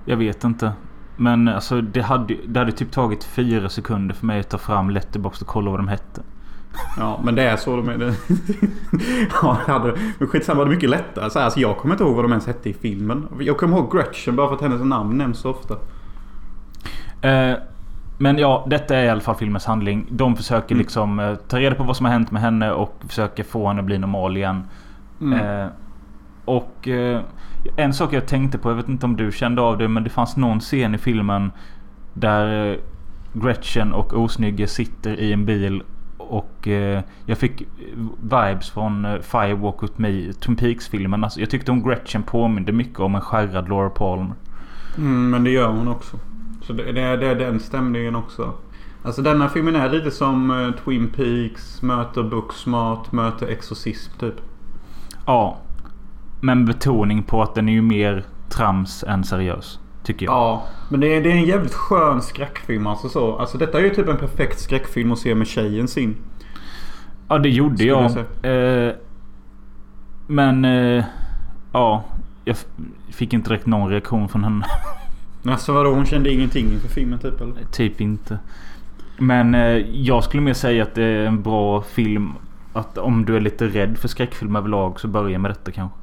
Jag 0.05 0.17
vet 0.17 0.43
inte. 0.43 0.71
Men 1.17 1.47
alltså 1.47 1.81
det 1.81 2.01
hade, 2.01 2.35
det 2.47 2.59
hade 2.59 2.71
typ 2.71 2.91
tagit 2.91 3.23
fyra 3.23 3.69
sekunder 3.69 4.15
för 4.15 4.25
mig 4.25 4.39
att 4.39 4.49
ta 4.49 4.57
fram 4.57 4.89
Letterboxd 4.89 5.41
och 5.41 5.47
kolla 5.47 5.71
vad 5.71 5.79
de 5.79 5.87
hette. 5.87 6.21
Ja, 6.97 7.19
men 7.23 7.35
det 7.35 7.43
är 7.43 7.57
så 7.57 7.75
de 7.75 7.89
är. 7.89 7.97
Det. 7.97 8.13
ja, 9.41 9.57
det 9.65 9.71
hade, 9.71 9.97
men 10.19 10.27
skitsamma, 10.27 10.63
det 10.63 10.69
är 10.69 10.73
mycket 10.73 10.89
lättare. 10.89 11.29
Så 11.29 11.39
här, 11.39 11.45
alltså, 11.45 11.59
jag 11.59 11.77
kommer 11.77 11.93
inte 11.93 12.03
ihåg 12.03 12.15
vad 12.15 12.23
de 12.23 12.31
ens 12.31 12.47
hette 12.47 12.69
i 12.69 12.73
filmen. 12.73 13.27
Jag 13.39 13.57
kommer 13.57 13.77
ihåg 13.77 13.91
Gretchen 13.91 14.35
bara 14.35 14.47
för 14.47 14.55
att 14.55 14.61
hennes 14.61 14.81
namn 14.81 15.17
nämns 15.17 15.39
så 15.39 15.49
ofta. 15.49 15.73
Eh, 17.21 17.57
men 18.17 18.37
ja, 18.37 18.65
detta 18.69 18.95
är 18.97 19.03
i 19.05 19.09
alla 19.09 19.21
fall 19.21 19.35
filmens 19.35 19.65
handling. 19.65 20.05
De 20.09 20.35
försöker 20.35 20.75
Mm. 20.75 20.81
liksom 20.81 21.19
eh, 21.19 21.35
ta 21.35 21.59
reda 21.59 21.75
på 21.75 21.83
vad 21.83 21.97
som 21.97 22.05
har 22.05 22.13
hänt 22.13 22.31
med 22.31 22.41
henne 22.41 22.71
och 22.71 23.03
försöker 23.07 23.43
få 23.43 23.67
henne 23.67 23.79
att 23.79 23.85
bli 23.85 23.97
normal 23.97 24.37
igen. 24.37 24.63
Mm. 25.21 25.39
Eh, 25.63 25.67
och 26.45 26.87
eh, 26.87 27.21
en 27.75 27.93
sak 27.93 28.13
jag 28.13 28.25
tänkte 28.27 28.57
på, 28.57 28.69
jag 28.69 28.75
vet 28.75 28.89
inte 28.89 29.05
om 29.05 29.15
du 29.15 29.31
kände 29.31 29.61
av 29.61 29.77
det, 29.77 29.87
men 29.87 30.03
det 30.03 30.09
fanns 30.09 30.37
någon 30.37 30.59
scen 30.59 30.95
i 30.95 30.97
filmen 30.97 31.51
där 32.13 32.71
eh, 32.71 32.77
Gretchen 33.33 33.93
och 33.93 34.13
Osnygge 34.13 34.67
sitter 34.67 35.19
i 35.19 35.33
en 35.33 35.45
bil 35.45 35.83
och 36.17 36.67
eh, 36.67 37.01
jag 37.25 37.37
fick 37.37 37.63
vibes 38.21 38.69
från 38.69 39.05
eh, 39.05 39.19
Fire 39.21 39.53
Walk 39.55 39.83
With 39.83 39.93
Me, 39.95 40.33
Twin 40.33 40.55
Peaks-filmen. 40.55 41.23
Alltså, 41.23 41.39
jag 41.39 41.49
tyckte 41.49 41.71
om 41.71 41.83
Gretchen 41.83 42.23
påminde 42.23 42.71
mycket 42.71 42.99
om 42.99 43.15
en 43.15 43.21
skärrad 43.21 43.69
Laura 43.69 43.89
Palmer. 43.89 44.35
Mm, 44.97 45.29
men 45.29 45.43
det 45.43 45.49
gör 45.49 45.67
hon 45.67 45.87
också. 45.87 46.17
Så 46.67 46.73
det, 46.73 46.91
det, 46.91 47.01
är, 47.01 47.17
det 47.17 47.27
är 47.27 47.35
den 47.35 47.59
stämningen 47.59 48.15
också. 48.15 48.53
Alltså 49.03 49.21
denna 49.21 49.49
filmen 49.49 49.75
är 49.75 49.89
lite 49.89 50.11
som 50.11 50.51
eh, 50.51 50.83
Twin 50.83 51.07
Peaks 51.07 51.81
möter 51.81 52.23
Booksmart 52.23 53.11
möter 53.11 53.47
Exorcism 53.47 54.19
typ. 54.19 54.33
Ja. 55.25 55.57
Men 56.41 56.65
betoning 56.65 57.23
på 57.23 57.41
att 57.43 57.55
den 57.55 57.69
är 57.69 57.73
ju 57.73 57.81
mer 57.81 58.25
trams 58.49 59.03
än 59.03 59.23
seriös. 59.23 59.79
Tycker 60.03 60.25
jag. 60.25 60.33
Ja, 60.33 60.63
men 60.89 60.99
det 60.99 61.15
är, 61.15 61.23
det 61.23 61.31
är 61.31 61.35
en 61.35 61.45
jävligt 61.45 61.73
skön 61.73 62.21
skräckfilm 62.21 62.87
alltså 62.87 63.09
så. 63.09 63.37
Alltså 63.37 63.57
detta 63.57 63.79
är 63.79 63.83
ju 63.83 63.89
typ 63.89 64.07
en 64.07 64.17
perfekt 64.17 64.59
skräckfilm 64.59 65.11
att 65.11 65.19
se 65.19 65.35
med 65.35 65.47
tjejen 65.47 65.87
sin. 65.87 66.15
Ja, 67.27 67.37
det 67.37 67.49
gjorde 67.49 67.83
jag. 67.83 68.11
jag 68.41 68.87
Eh, 68.87 68.93
men... 70.27 70.65
Eh, 70.65 71.03
ja. 71.71 72.03
Jag 72.45 72.57
fick 73.11 73.33
inte 73.33 73.49
direkt 73.49 73.65
någon 73.65 73.89
reaktion 73.89 74.29
från 74.29 74.43
henne. 74.43 74.65
Alltså 75.49 75.73
vadå, 75.73 75.93
hon 75.93 76.05
kände 76.05 76.31
ingenting 76.31 76.71
inför 76.71 76.87
filmen 76.87 77.19
typ 77.19 77.41
eller? 77.41 77.53
typ 77.71 78.01
inte. 78.01 78.39
Men 79.17 79.55
eh, 79.55 79.61
jag 79.95 80.23
skulle 80.23 80.43
mer 80.43 80.53
säga 80.53 80.83
att 80.83 80.95
det 80.95 81.03
är 81.03 81.25
en 81.25 81.41
bra 81.41 81.81
film. 81.81 82.31
Att 82.73 82.97
om 82.97 83.25
du 83.25 83.35
är 83.35 83.39
lite 83.41 83.67
rädd 83.67 83.97
för 83.97 84.07
skräckfilm 84.07 84.55
överlag 84.55 84.99
så 84.99 85.07
börja 85.07 85.39
med 85.39 85.51
detta 85.51 85.71
kanske. 85.71 85.97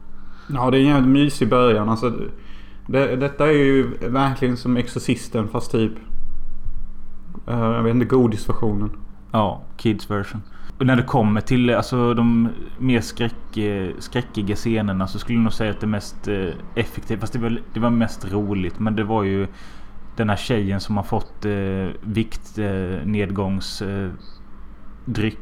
Ja, 0.54 0.70
det 0.70 0.78
är 0.78 0.80
en 0.80 0.86
jävligt 0.86 1.08
mysig 1.08 1.48
början. 1.48 1.88
Alltså, 1.88 2.12
det, 2.86 3.16
detta 3.16 3.46
är 3.46 3.52
ju 3.52 3.86
verkligen 4.08 4.56
som 4.56 4.76
Exorcisten 4.76 5.48
fast 5.48 5.72
typ... 5.72 5.92
eh, 7.46 7.58
jag 7.58 7.82
vet 7.82 7.94
inte, 7.94 8.06
godisversionen. 8.06 8.90
Ja, 9.34 9.60
Kids 9.76 10.10
version. 10.10 10.42
Och 10.78 10.86
när 10.86 10.96
det 10.96 11.02
kommer 11.02 11.40
till 11.40 11.70
alltså, 11.70 12.14
de 12.14 12.48
mer 12.78 13.00
skräck, 13.00 13.56
eh, 13.56 13.90
skräckiga 13.98 14.56
scenerna 14.56 15.06
så 15.06 15.18
skulle 15.18 15.38
jag 15.38 15.42
nog 15.42 15.52
säga 15.52 15.70
att 15.70 15.80
det 15.80 15.86
mest 15.86 16.28
eh, 16.28 16.48
effektiva, 16.74 17.20
fast 17.20 17.32
det 17.32 17.38
var, 17.38 17.60
det 17.74 17.80
var 17.80 17.90
mest 17.90 18.32
roligt, 18.32 18.78
men 18.78 18.96
det 18.96 19.04
var 19.04 19.22
ju 19.22 19.46
den 20.16 20.28
här 20.28 20.36
tjejen 20.36 20.80
som 20.80 20.96
har 20.96 21.04
fått 21.04 21.44
eh, 21.44 21.88
viktnedgångsdryck. 22.00 24.14
eh, 25.10 25.16
eh 25.16 25.32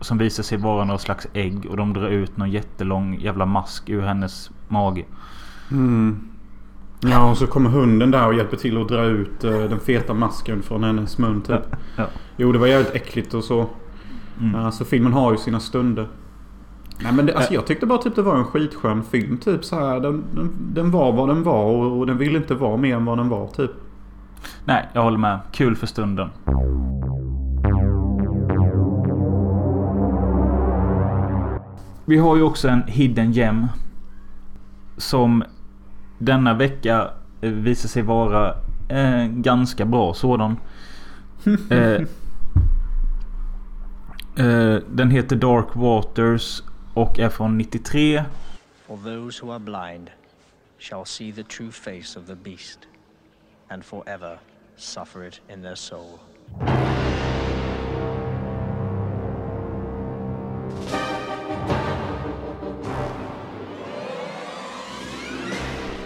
som 0.00 0.18
visar 0.18 0.42
sig 0.42 0.58
vara 0.58 0.84
någon 0.84 0.98
slags 0.98 1.26
ägg 1.32 1.66
och 1.66 1.76
de 1.76 1.92
drar 1.92 2.08
ut 2.08 2.36
någon 2.36 2.50
jättelång 2.50 3.20
jävla 3.20 3.46
mask 3.46 3.88
ur 3.88 4.02
hennes 4.02 4.50
mage. 4.68 5.04
Mm. 5.70 6.33
Ja, 7.10 7.30
och 7.30 7.38
så 7.38 7.46
kommer 7.46 7.70
hunden 7.70 8.10
där 8.10 8.26
och 8.26 8.34
hjälper 8.34 8.56
till 8.56 8.82
att 8.82 8.88
dra 8.88 9.04
ut 9.04 9.44
eh, 9.44 9.50
den 9.50 9.80
feta 9.80 10.14
masken 10.14 10.62
från 10.62 10.84
hennes 10.84 11.18
mun 11.18 11.42
typ. 11.42 11.62
Ja. 11.96 12.06
Jo, 12.36 12.52
det 12.52 12.58
var 12.58 12.66
jävligt 12.66 12.94
äckligt 12.94 13.34
och 13.34 13.44
så. 13.44 13.66
Mm. 14.40 14.54
Alltså 14.54 14.84
filmen 14.84 15.12
har 15.12 15.32
ju 15.32 15.38
sina 15.38 15.60
stunder. 15.60 16.08
Nej 17.02 17.12
men 17.12 17.26
det, 17.26 17.34
alltså, 17.34 17.54
jag 17.54 17.66
tyckte 17.66 17.86
bara 17.86 17.98
typ 17.98 18.14
det 18.14 18.22
var 18.22 18.36
en 18.36 18.44
skitskön 18.44 19.02
film. 19.02 19.38
Typ 19.38 19.64
så 19.64 19.76
här, 19.76 20.00
den, 20.00 20.24
den, 20.32 20.50
den 20.74 20.90
var 20.90 21.12
vad 21.12 21.28
den 21.28 21.42
var 21.42 21.64
och, 21.64 21.98
och 21.98 22.06
den 22.06 22.18
ville 22.18 22.38
inte 22.38 22.54
vara 22.54 22.76
mer 22.76 22.96
än 22.96 23.04
vad 23.04 23.18
den 23.18 23.28
var 23.28 23.46
typ. 23.46 23.70
Nej, 24.64 24.88
jag 24.92 25.02
håller 25.02 25.18
med. 25.18 25.38
Kul 25.52 25.76
för 25.76 25.86
stunden. 25.86 26.28
Vi 32.04 32.18
har 32.18 32.36
ju 32.36 32.42
också 32.42 32.68
en 32.68 32.82
Hidden 32.86 33.32
Gem. 33.32 33.66
Som 34.96 35.44
denna 36.18 36.54
vecka 36.54 37.10
eh, 37.40 37.50
visar 37.50 37.88
sig 37.88 38.02
vara 38.02 38.54
en 38.88 39.42
ganska 39.42 39.84
bra 39.84 40.14
sådan. 40.14 40.56
eh, 41.70 42.02
eh, 44.46 44.78
den 44.88 45.10
heter 45.10 45.36
Dark 45.36 45.76
Waters 45.76 46.62
och 46.94 47.18
är 47.18 47.28
från 47.28 47.58
93. 47.58 48.24
For 48.86 48.96
those 48.96 49.44
who 49.44 49.52
are 49.52 49.58
blind 49.58 50.10
shall 50.78 51.04
see 51.04 51.32
the 51.32 51.42
true 51.42 51.70
face 51.70 52.18
of 52.20 52.26
the 52.26 52.34
beast, 52.34 52.78
and 53.68 53.84
forever 53.84 54.38
suffer 54.76 55.24
it 55.24 55.40
in 55.48 55.62
their 55.62 55.74
soul. 55.74 56.18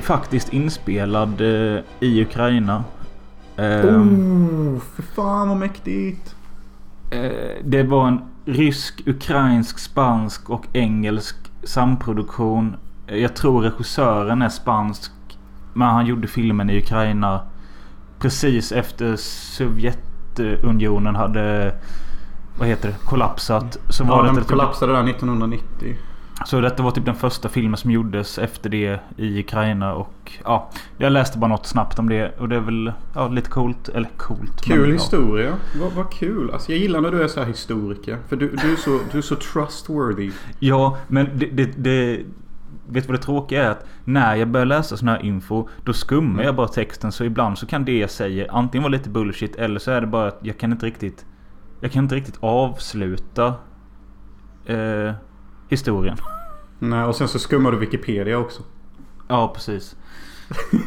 Faktiskt 0.08 0.52
inspelad 0.52 1.40
eh, 1.40 1.80
i 2.00 2.22
Ukraina. 2.22 2.84
Eh, 3.56 3.64
Oh, 3.64 4.78
för 4.94 5.02
fan 5.02 5.48
vad 5.48 5.56
mäktigt. 5.56 6.34
Eh, 7.10 7.30
Det 7.64 7.82
var 7.82 8.08
en 8.08 8.20
rysk, 8.44 9.02
ukrainsk, 9.06 9.78
spansk 9.78 10.50
och 10.50 10.64
engelsk 10.72 11.36
samproduktion. 11.64 12.76
Eh, 13.06 13.16
Jag 13.16 13.36
tror 13.36 13.62
regissören 13.62 14.42
är 14.42 14.48
spansk. 14.48 15.12
Men 15.74 15.88
han 15.88 16.06
gjorde 16.06 16.28
filmen 16.28 16.70
i 16.70 16.78
Ukraina 16.78 17.40
precis 18.18 18.72
efter 18.72 19.16
Sovjetunionen 19.16 21.16
hade 21.16 21.74
vad 22.58 22.68
heter 22.68 22.88
det, 22.88 22.94
kollapsat. 23.04 23.78
Så 23.88 24.04
var 24.04 24.16
Ja, 24.16 24.22
detta 24.22 24.34
den 24.34 24.42
typ- 24.42 24.50
kollapsade 24.50 24.92
där 24.92 25.04
1990. 25.04 25.96
Så 26.46 26.60
detta 26.60 26.82
var 26.82 26.90
typ 26.90 27.04
den 27.04 27.14
första 27.14 27.48
filmen 27.48 27.76
som 27.76 27.90
gjordes 27.90 28.38
efter 28.38 28.70
det 28.70 29.00
i 29.16 29.40
Ukraina 29.40 29.94
och 29.94 30.32
ja, 30.44 30.70
jag 30.98 31.12
läste 31.12 31.38
bara 31.38 31.48
något 31.48 31.66
snabbt 31.66 31.98
om 31.98 32.08
det 32.08 32.38
och 32.38 32.48
det 32.48 32.56
är 32.56 32.60
väl 32.60 32.92
ja, 33.14 33.28
lite 33.28 33.50
coolt. 33.50 33.88
Eller 33.88 34.08
coolt. 34.16 34.62
Kul 34.62 34.80
men, 34.80 34.88
ja. 34.88 34.94
historia. 34.94 35.56
Vad, 35.80 35.92
vad 35.92 36.12
kul. 36.12 36.50
Alltså 36.50 36.72
jag 36.72 36.78
gillar 36.78 37.00
när 37.00 37.10
du 37.10 37.22
är 37.22 37.28
så 37.28 37.40
här 37.40 37.46
historiker. 37.46 38.18
För 38.28 38.36
du, 38.36 38.56
du, 38.62 38.72
är, 38.72 38.76
så, 38.76 39.00
du 39.12 39.18
är 39.18 39.22
så 39.22 39.36
trustworthy. 39.36 40.30
Ja, 40.58 40.98
men 41.08 41.28
det, 41.38 41.46
det, 41.46 41.64
det, 41.64 42.20
vet 42.86 43.04
du 43.04 43.12
vad 43.12 43.20
det 43.20 43.24
tråkiga 43.24 43.64
är? 43.64 43.70
Att 43.70 43.86
när 44.04 44.34
jag 44.36 44.48
börjar 44.48 44.66
läsa 44.66 44.96
sån 44.96 45.08
här 45.08 45.24
info 45.24 45.68
Då 45.84 45.92
skummar 45.92 46.28
Mm. 46.34 46.46
jag 46.46 46.54
bara 46.54 46.68
texten 46.68 47.12
så 47.12 47.24
ibland 47.24 47.58
så 47.58 47.66
kan 47.66 47.84
det 47.84 47.98
jag 47.98 48.10
säger 48.10 48.46
antingen 48.50 48.82
vara 48.82 48.92
lite 48.92 49.10
bullshit 49.10 49.56
eller 49.56 49.78
så 49.78 49.90
är 49.90 50.00
det 50.00 50.06
bara 50.06 50.28
att 50.28 50.38
jag 50.42 50.58
kan 50.58 50.72
inte 50.72 50.86
riktigt 50.86 51.26
Jag 51.80 51.92
kan 51.92 52.04
inte 52.04 52.14
riktigt 52.14 52.38
avsluta 52.40 53.54
eh, 54.66 55.12
Historien. 55.68 56.16
Nej, 56.78 57.04
och 57.04 57.16
sen 57.16 57.28
så 57.28 57.38
skummar 57.38 57.72
du 57.72 57.78
Wikipedia 57.78 58.38
också. 58.38 58.62
Ja 59.28 59.52
precis. 59.54 59.96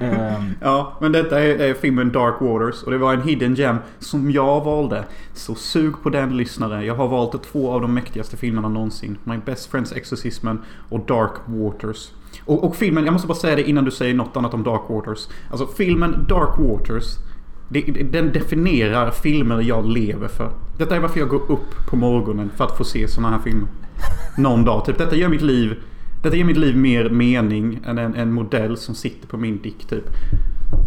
Ehm, 0.00 0.50
Ja, 0.60 0.96
men 1.00 1.12
detta 1.12 1.40
är, 1.40 1.58
är 1.58 1.74
filmen 1.74 2.12
Dark 2.12 2.34
Waters 2.40 2.82
och 2.82 2.90
det 2.90 2.98
var 2.98 3.14
en 3.14 3.22
hidden 3.22 3.54
gem 3.54 3.76
som 3.98 4.30
jag 4.30 4.64
valde. 4.64 5.04
Så 5.32 5.54
sug 5.54 6.02
på 6.02 6.10
den 6.10 6.36
lyssnare. 6.36 6.84
Jag 6.84 6.94
har 6.94 7.08
valt 7.08 7.42
två 7.42 7.72
av 7.72 7.80
de 7.80 7.94
mäktigaste 7.94 8.36
filmerna 8.36 8.68
någonsin. 8.68 9.18
My 9.24 9.38
Best 9.38 9.70
Friends 9.70 9.92
Exorcismen 9.92 10.58
och 10.88 11.00
Dark 11.06 11.32
Waters. 11.46 12.10
Och, 12.44 12.64
och 12.64 12.76
filmen, 12.76 13.04
jag 13.04 13.12
måste 13.12 13.28
bara 13.28 13.38
säga 13.38 13.56
det 13.56 13.68
innan 13.68 13.84
du 13.84 13.90
säger 13.90 14.14
något 14.14 14.36
annat 14.36 14.54
om 14.54 14.62
Dark 14.62 14.82
Waters. 14.88 15.28
Alltså 15.50 15.66
filmen 15.66 16.26
Dark 16.28 16.58
Waters. 16.58 17.04
Det, 17.68 17.80
den 18.12 18.32
definierar 18.32 19.10
filmer 19.10 19.60
jag 19.62 19.86
lever 19.86 20.28
för. 20.28 20.50
Detta 20.78 20.96
är 20.96 21.00
varför 21.00 21.20
jag 21.20 21.28
går 21.28 21.52
upp 21.52 21.86
på 21.86 21.96
morgonen 21.96 22.50
för 22.56 22.64
att 22.64 22.76
få 22.76 22.84
se 22.84 23.08
såna 23.08 23.30
här 23.30 23.38
filmer. 23.38 23.68
Någon 24.36 24.64
dag. 24.64 24.84
Typ. 24.84 24.98
Detta 24.98 25.16
gör 25.16 25.28
mitt 25.28 25.42
liv 25.42 25.76
detta 26.24 26.36
ger 26.36 26.44
mitt 26.44 26.56
liv 26.56 26.76
mer 26.76 27.10
mening 27.10 27.80
än 27.86 27.98
en, 27.98 28.14
en 28.14 28.32
modell 28.32 28.76
som 28.76 28.94
sitter 28.94 29.28
på 29.28 29.36
min 29.36 29.62
dick 29.62 29.86
typ. 29.86 30.04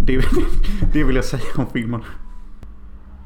Det, 0.02 0.18
det 0.94 1.04
vill 1.04 1.16
jag 1.16 1.26
säga 1.26 1.44
om 1.56 1.66
filmen. 1.74 2.02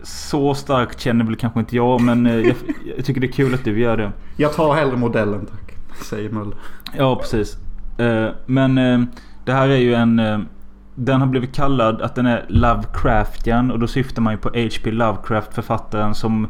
så 0.03 0.53
starkt 0.55 0.99
känner 0.99 1.25
väl 1.25 1.35
kanske 1.35 1.59
inte 1.59 1.75
jag 1.75 2.01
men 2.01 2.25
eh, 2.25 2.35
jag, 2.35 2.55
jag 2.97 3.05
tycker 3.05 3.21
det 3.21 3.27
är 3.27 3.31
kul 3.31 3.53
att 3.53 3.63
du 3.63 3.79
gör 3.79 3.97
det. 3.97 4.11
Jag 4.37 4.53
tar 4.53 4.73
hellre 4.73 4.97
modellen 4.97 5.45
tack. 5.45 5.75
Säger 6.03 6.29
Möller. 6.29 6.55
Ja, 6.97 7.15
precis. 7.15 7.57
Eh, 7.97 8.29
Men 8.45 8.77
eh, 8.77 9.01
det 9.45 9.51
här 9.51 9.69
är 9.69 9.77
ju 9.77 9.93
en... 9.93 10.21
Den 10.95 11.21
har 11.21 11.27
blivit 11.27 11.55
kallad 11.55 12.01
att 12.01 12.15
den 12.15 12.25
är 12.25 12.45
Lovecraftian 12.49 13.71
och 13.71 13.79
då 13.79 13.87
syftar 13.87 14.21
man 14.21 14.33
ju 14.33 14.37
på 14.39 14.49
H.P. 14.49 14.91
Lovecraft 14.91 15.53
författaren 15.53 16.15
som 16.15 16.47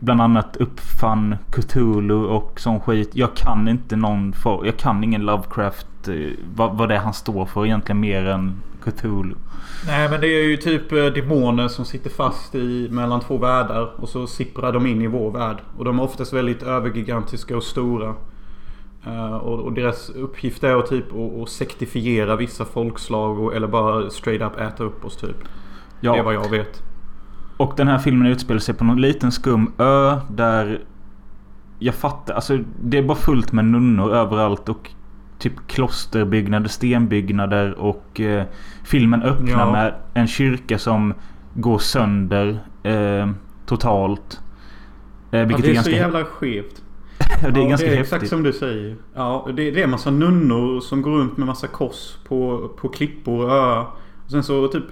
bland 0.00 0.20
annat 0.20 0.56
uppfann 0.56 1.36
Cthulhu 1.50 2.24
och 2.24 2.60
sån 2.60 2.80
skit. 2.80 3.10
Jag 3.12 3.34
kan 3.36 3.68
inte 3.68 3.96
någon 3.96 4.32
for, 4.32 4.66
Jag 4.66 4.76
kan 4.76 5.04
ingen 5.04 5.22
Lovecraft 5.22 6.08
eh, 6.08 6.14
vad, 6.54 6.76
vad 6.76 6.88
det 6.88 6.94
är 6.94 6.98
han 6.98 7.14
står 7.14 7.46
för 7.46 7.66
egentligen 7.66 8.00
mer 8.00 8.26
än 8.26 8.62
Cthulhu. 8.84 9.34
Nej 9.86 10.10
men 10.10 10.20
det 10.20 10.26
är 10.26 10.48
ju 10.48 10.56
typ 10.56 10.92
eh, 10.92 11.04
demoner 11.04 11.68
som 11.68 11.84
sitter 11.84 12.10
fast 12.10 12.54
i 12.54 12.88
mellan 12.90 13.20
två 13.20 13.38
världar. 13.38 13.90
Och 13.96 14.08
så 14.08 14.26
sipprar 14.26 14.72
de 14.72 14.86
in 14.86 15.02
i 15.02 15.06
vår 15.06 15.30
värld. 15.30 15.56
Och 15.78 15.84
de 15.84 15.98
är 15.98 16.02
oftast 16.02 16.32
väldigt 16.32 16.62
övergigantiska 16.62 17.56
och 17.56 17.62
stora. 17.62 18.14
Eh, 19.06 19.36
och, 19.36 19.60
och 19.60 19.72
deras 19.72 20.10
uppgift 20.10 20.64
är 20.64 20.76
att 20.76 20.86
typ 20.86 21.06
att, 21.42 21.48
sektifiera 21.48 22.36
vissa 22.36 22.64
folkslag 22.64 23.40
och, 23.40 23.54
eller 23.54 23.66
bara 23.66 24.10
straight 24.10 24.42
up 24.42 24.60
äta 24.60 24.84
upp 24.84 25.04
oss 25.04 25.16
typ. 25.16 25.36
Det 26.00 26.08
är 26.08 26.22
vad 26.22 26.34
jag 26.34 26.50
vet. 26.50 26.89
Och 27.60 27.72
den 27.76 27.88
här 27.88 27.98
filmen 27.98 28.26
utspelar 28.26 28.58
sig 28.60 28.74
på 28.74 28.84
någon 28.84 29.00
liten 29.00 29.32
skum 29.32 29.72
ö 29.78 30.16
där 30.30 30.80
jag 31.78 31.94
fattar, 31.94 32.34
alltså 32.34 32.58
det 32.82 32.98
är 32.98 33.02
bara 33.02 33.16
fullt 33.18 33.52
med 33.52 33.64
nunnor 33.64 34.12
överallt 34.14 34.68
och 34.68 34.90
typ 35.38 35.52
klosterbyggnader, 35.66 36.68
stenbyggnader 36.68 37.78
och 37.78 38.20
eh, 38.20 38.44
filmen 38.84 39.22
öppnar 39.22 39.50
Ja. 39.66 39.72
med 39.72 39.94
en 40.14 40.26
kyrka 40.26 40.78
som 40.78 41.14
går 41.54 41.78
sönder 41.78 42.58
eh, 42.82 43.30
totalt. 43.66 44.40
Eh, 45.32 45.38
Ja, 45.40 45.46
vilket 45.46 45.64
det 45.64 45.68
är 45.68 45.70
är 45.70 45.74
så 45.82 45.90
ganska, 45.90 45.92
jävla 45.92 46.24
skevt. 46.24 46.82
det 47.40 47.46
är 47.46 47.62
ja, 47.62 47.68
ganska 47.68 47.86
det 47.86 47.92
är 47.92 47.96
häftigt. 47.96 48.12
exakt 48.14 48.28
som 48.28 48.42
du 48.42 48.52
säger. 48.52 48.96
Ja, 49.14 49.46
det, 49.56 49.70
det 49.70 49.82
är 49.82 49.86
massa 49.86 50.10
nunnor 50.10 50.80
som 50.80 51.02
går 51.02 51.10
runt 51.10 51.36
med 51.36 51.46
massa 51.46 51.66
kors 51.66 52.16
på, 52.28 52.68
på 52.80 52.88
klippor 52.88 53.44
och 53.44 53.50
öar. 53.50 53.86
Och 54.24 54.30
sen 54.30 54.42
så 54.42 54.68
typ... 54.68 54.84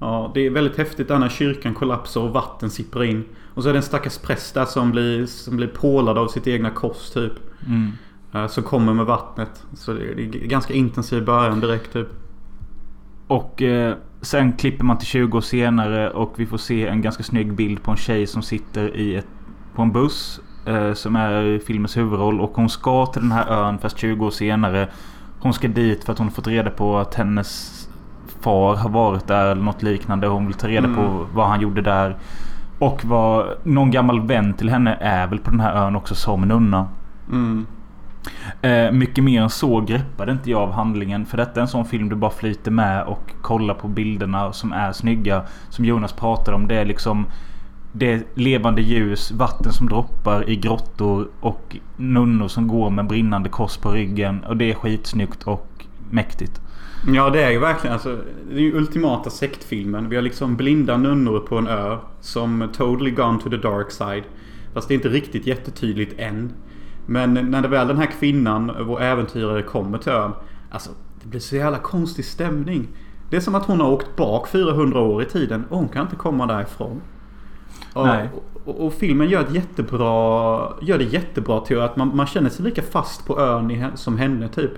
Ja, 0.00 0.30
det 0.34 0.46
är 0.46 0.50
väldigt 0.50 0.76
häftigt 0.76 1.08
där 1.08 1.18
när 1.18 1.28
kyrkan 1.28 1.74
kollapsar 1.74 2.20
och 2.20 2.30
vatten 2.30 2.70
sipprar 2.70 3.04
in. 3.04 3.24
Och 3.54 3.62
så 3.62 3.68
är 3.68 3.72
det 3.72 3.78
en 3.78 3.82
stackars 3.82 4.18
präst 4.18 4.54
där 4.54 4.64
som 4.64 4.90
blir, 4.90 5.26
som 5.26 5.56
blir 5.56 5.68
pålad 5.68 6.18
av 6.18 6.28
sitt 6.28 6.46
egna 6.46 6.70
kors 6.70 7.10
typ. 7.10 7.32
Mm. 7.66 7.92
Eh, 8.34 8.46
Som 8.46 8.62
kommer 8.62 8.94
med 8.94 9.06
vattnet. 9.06 9.64
Så 9.74 9.92
det 9.92 10.04
är, 10.04 10.14
det 10.14 10.44
är 10.44 10.46
ganska 10.46 10.74
intensiv 10.74 11.24
början 11.24 11.60
direkt 11.60 11.92
typ. 11.92 12.08
Och 13.26 13.62
eh, 13.62 13.94
sen 14.20 14.52
klipper 14.52 14.84
man 14.84 14.98
till 14.98 15.06
20 15.06 15.36
år 15.36 15.40
senare 15.40 16.10
och 16.10 16.32
vi 16.36 16.46
får 16.46 16.58
se 16.58 16.86
en 16.86 17.02
ganska 17.02 17.22
snygg 17.22 17.52
bild 17.52 17.82
på 17.82 17.90
en 17.90 17.96
tjej 17.96 18.26
som 18.26 18.42
sitter 18.42 18.96
i 18.96 19.14
ett, 19.14 19.26
på 19.74 19.82
en 19.82 19.92
buss. 19.92 20.40
Eh, 20.66 20.92
som 20.92 21.16
är 21.16 21.58
filmens 21.58 21.96
huvudroll 21.96 22.40
och 22.40 22.50
hon 22.50 22.68
ska 22.68 23.06
till 23.06 23.22
den 23.22 23.32
här 23.32 23.46
ön 23.48 23.78
fast 23.78 23.98
20 23.98 24.26
år 24.26 24.30
senare. 24.30 24.88
Hon 25.40 25.52
ska 25.52 25.68
dit 25.68 26.04
för 26.04 26.12
att 26.12 26.18
hon 26.18 26.30
fått 26.30 26.46
reda 26.46 26.70
på 26.70 26.98
att 26.98 27.14
hennes 27.14 27.87
far 28.40 28.76
har 28.76 28.90
varit 28.90 29.26
där 29.26 29.46
eller 29.46 29.62
något 29.62 29.82
liknande. 29.82 30.26
Hon 30.26 30.46
vill 30.46 30.54
ta 30.54 30.68
reda 30.68 30.86
Mm. 30.88 30.96
på 30.96 31.26
vad 31.34 31.46
han 31.48 31.60
gjorde 31.60 31.82
där. 31.82 32.16
Och 32.78 33.04
vad 33.04 33.46
någon 33.62 33.90
gammal 33.90 34.20
vän 34.20 34.54
till 34.54 34.70
henne 34.70 34.96
är 35.00 35.26
väl 35.26 35.38
på 35.38 35.50
den 35.50 35.60
här 35.60 35.74
ön 35.86 35.96
också 35.96 36.14
som 36.14 36.40
nunna. 36.48 36.88
Mm. 37.32 37.66
Eh, 38.62 38.92
mycket 38.92 39.24
mer 39.24 39.42
än 39.42 39.50
så 39.50 39.80
greppade 39.80 40.32
inte 40.32 40.50
jag 40.50 40.60
av 40.62 40.72
handlingen. 40.72 41.26
För 41.26 41.36
detta 41.36 41.60
är 41.60 41.62
en 41.62 41.68
sån 41.68 41.84
film 41.84 42.08
du 42.08 42.16
bara 42.16 42.30
flyter 42.30 42.70
med 42.70 43.02
och 43.02 43.32
kollar 43.42 43.74
på 43.74 43.88
bilderna 43.88 44.52
som 44.52 44.72
är 44.72 44.92
snygga. 44.92 45.42
Som 45.68 45.84
Jonas 45.84 46.12
pratar 46.12 46.52
om. 46.52 46.68
Det 46.68 46.74
är 46.74 46.84
liksom 46.84 47.26
det 47.92 48.12
är 48.12 48.22
levande 48.34 48.82
ljus, 48.82 49.32
vatten 49.32 49.72
som 49.72 49.88
droppar 49.88 50.48
i 50.50 50.56
grottor 50.56 51.28
och 51.40 51.76
nunnor 51.96 52.48
som 52.48 52.68
går 52.68 52.90
med 52.90 53.06
brinnande 53.06 53.48
kors 53.48 53.76
på 53.76 53.90
ryggen. 53.90 54.44
Och 54.44 54.56
det 54.56 54.70
är 54.70 54.74
skitsnyggt 54.74 55.42
och 55.42 55.68
mäktigt. 56.10 56.60
Ja 57.06 57.30
det 57.30 57.42
är 57.42 57.50
ju 57.50 57.58
verkligen 57.58 57.94
alltså. 57.94 58.18
Det 58.50 58.56
är 58.56 58.60
ju 58.60 58.76
ultimata 58.76 59.30
sektfilmen. 59.30 60.08
Vi 60.08 60.16
har 60.16 60.22
liksom 60.22 60.56
blinda 60.56 60.96
nunnor 60.96 61.40
på 61.40 61.56
en 61.58 61.66
ö. 61.66 61.96
Som 62.20 62.68
totally 62.72 63.10
gone 63.10 63.40
to 63.42 63.50
the 63.50 63.56
dark 63.56 63.90
side. 63.90 64.24
Fast 64.74 64.88
det 64.88 64.94
är 64.94 64.96
inte 64.96 65.08
riktigt 65.08 65.46
jättetydligt 65.46 66.14
än. 66.18 66.52
Men 67.06 67.34
när 67.34 67.62
det 67.62 67.68
väl 67.68 67.88
den 67.88 67.98
här 67.98 68.06
kvinnan, 68.20 68.72
vår 68.80 69.02
äventyrare, 69.02 69.62
kommer 69.62 69.98
till 69.98 70.12
ön. 70.12 70.32
Alltså 70.70 70.90
det 71.22 71.28
blir 71.28 71.40
så 71.40 71.56
jävla 71.56 71.78
konstig 71.78 72.24
stämning. 72.24 72.88
Det 73.30 73.36
är 73.36 73.40
som 73.40 73.54
att 73.54 73.66
hon 73.66 73.80
har 73.80 73.90
åkt 73.90 74.16
bak 74.16 74.48
400 74.48 75.00
år 75.00 75.22
i 75.22 75.24
tiden 75.24 75.64
och 75.68 75.78
hon 75.78 75.88
kan 75.88 76.02
inte 76.02 76.16
komma 76.16 76.46
därifrån. 76.46 77.00
Och, 77.92 78.06
och, 78.64 78.86
och 78.86 78.94
filmen 78.94 79.28
gör, 79.28 79.40
ett 79.40 79.54
jättebra, 79.54 80.06
gör 80.80 80.98
det 80.98 81.04
jättebra 81.04 81.60
till 81.60 81.80
att 81.80 81.96
man, 81.96 82.16
man 82.16 82.26
känner 82.26 82.50
sig 82.50 82.64
lika 82.64 82.82
fast 82.82 83.26
på 83.26 83.40
ön 83.40 83.70
i, 83.70 83.86
som 83.94 84.18
henne 84.18 84.48
typ. 84.48 84.72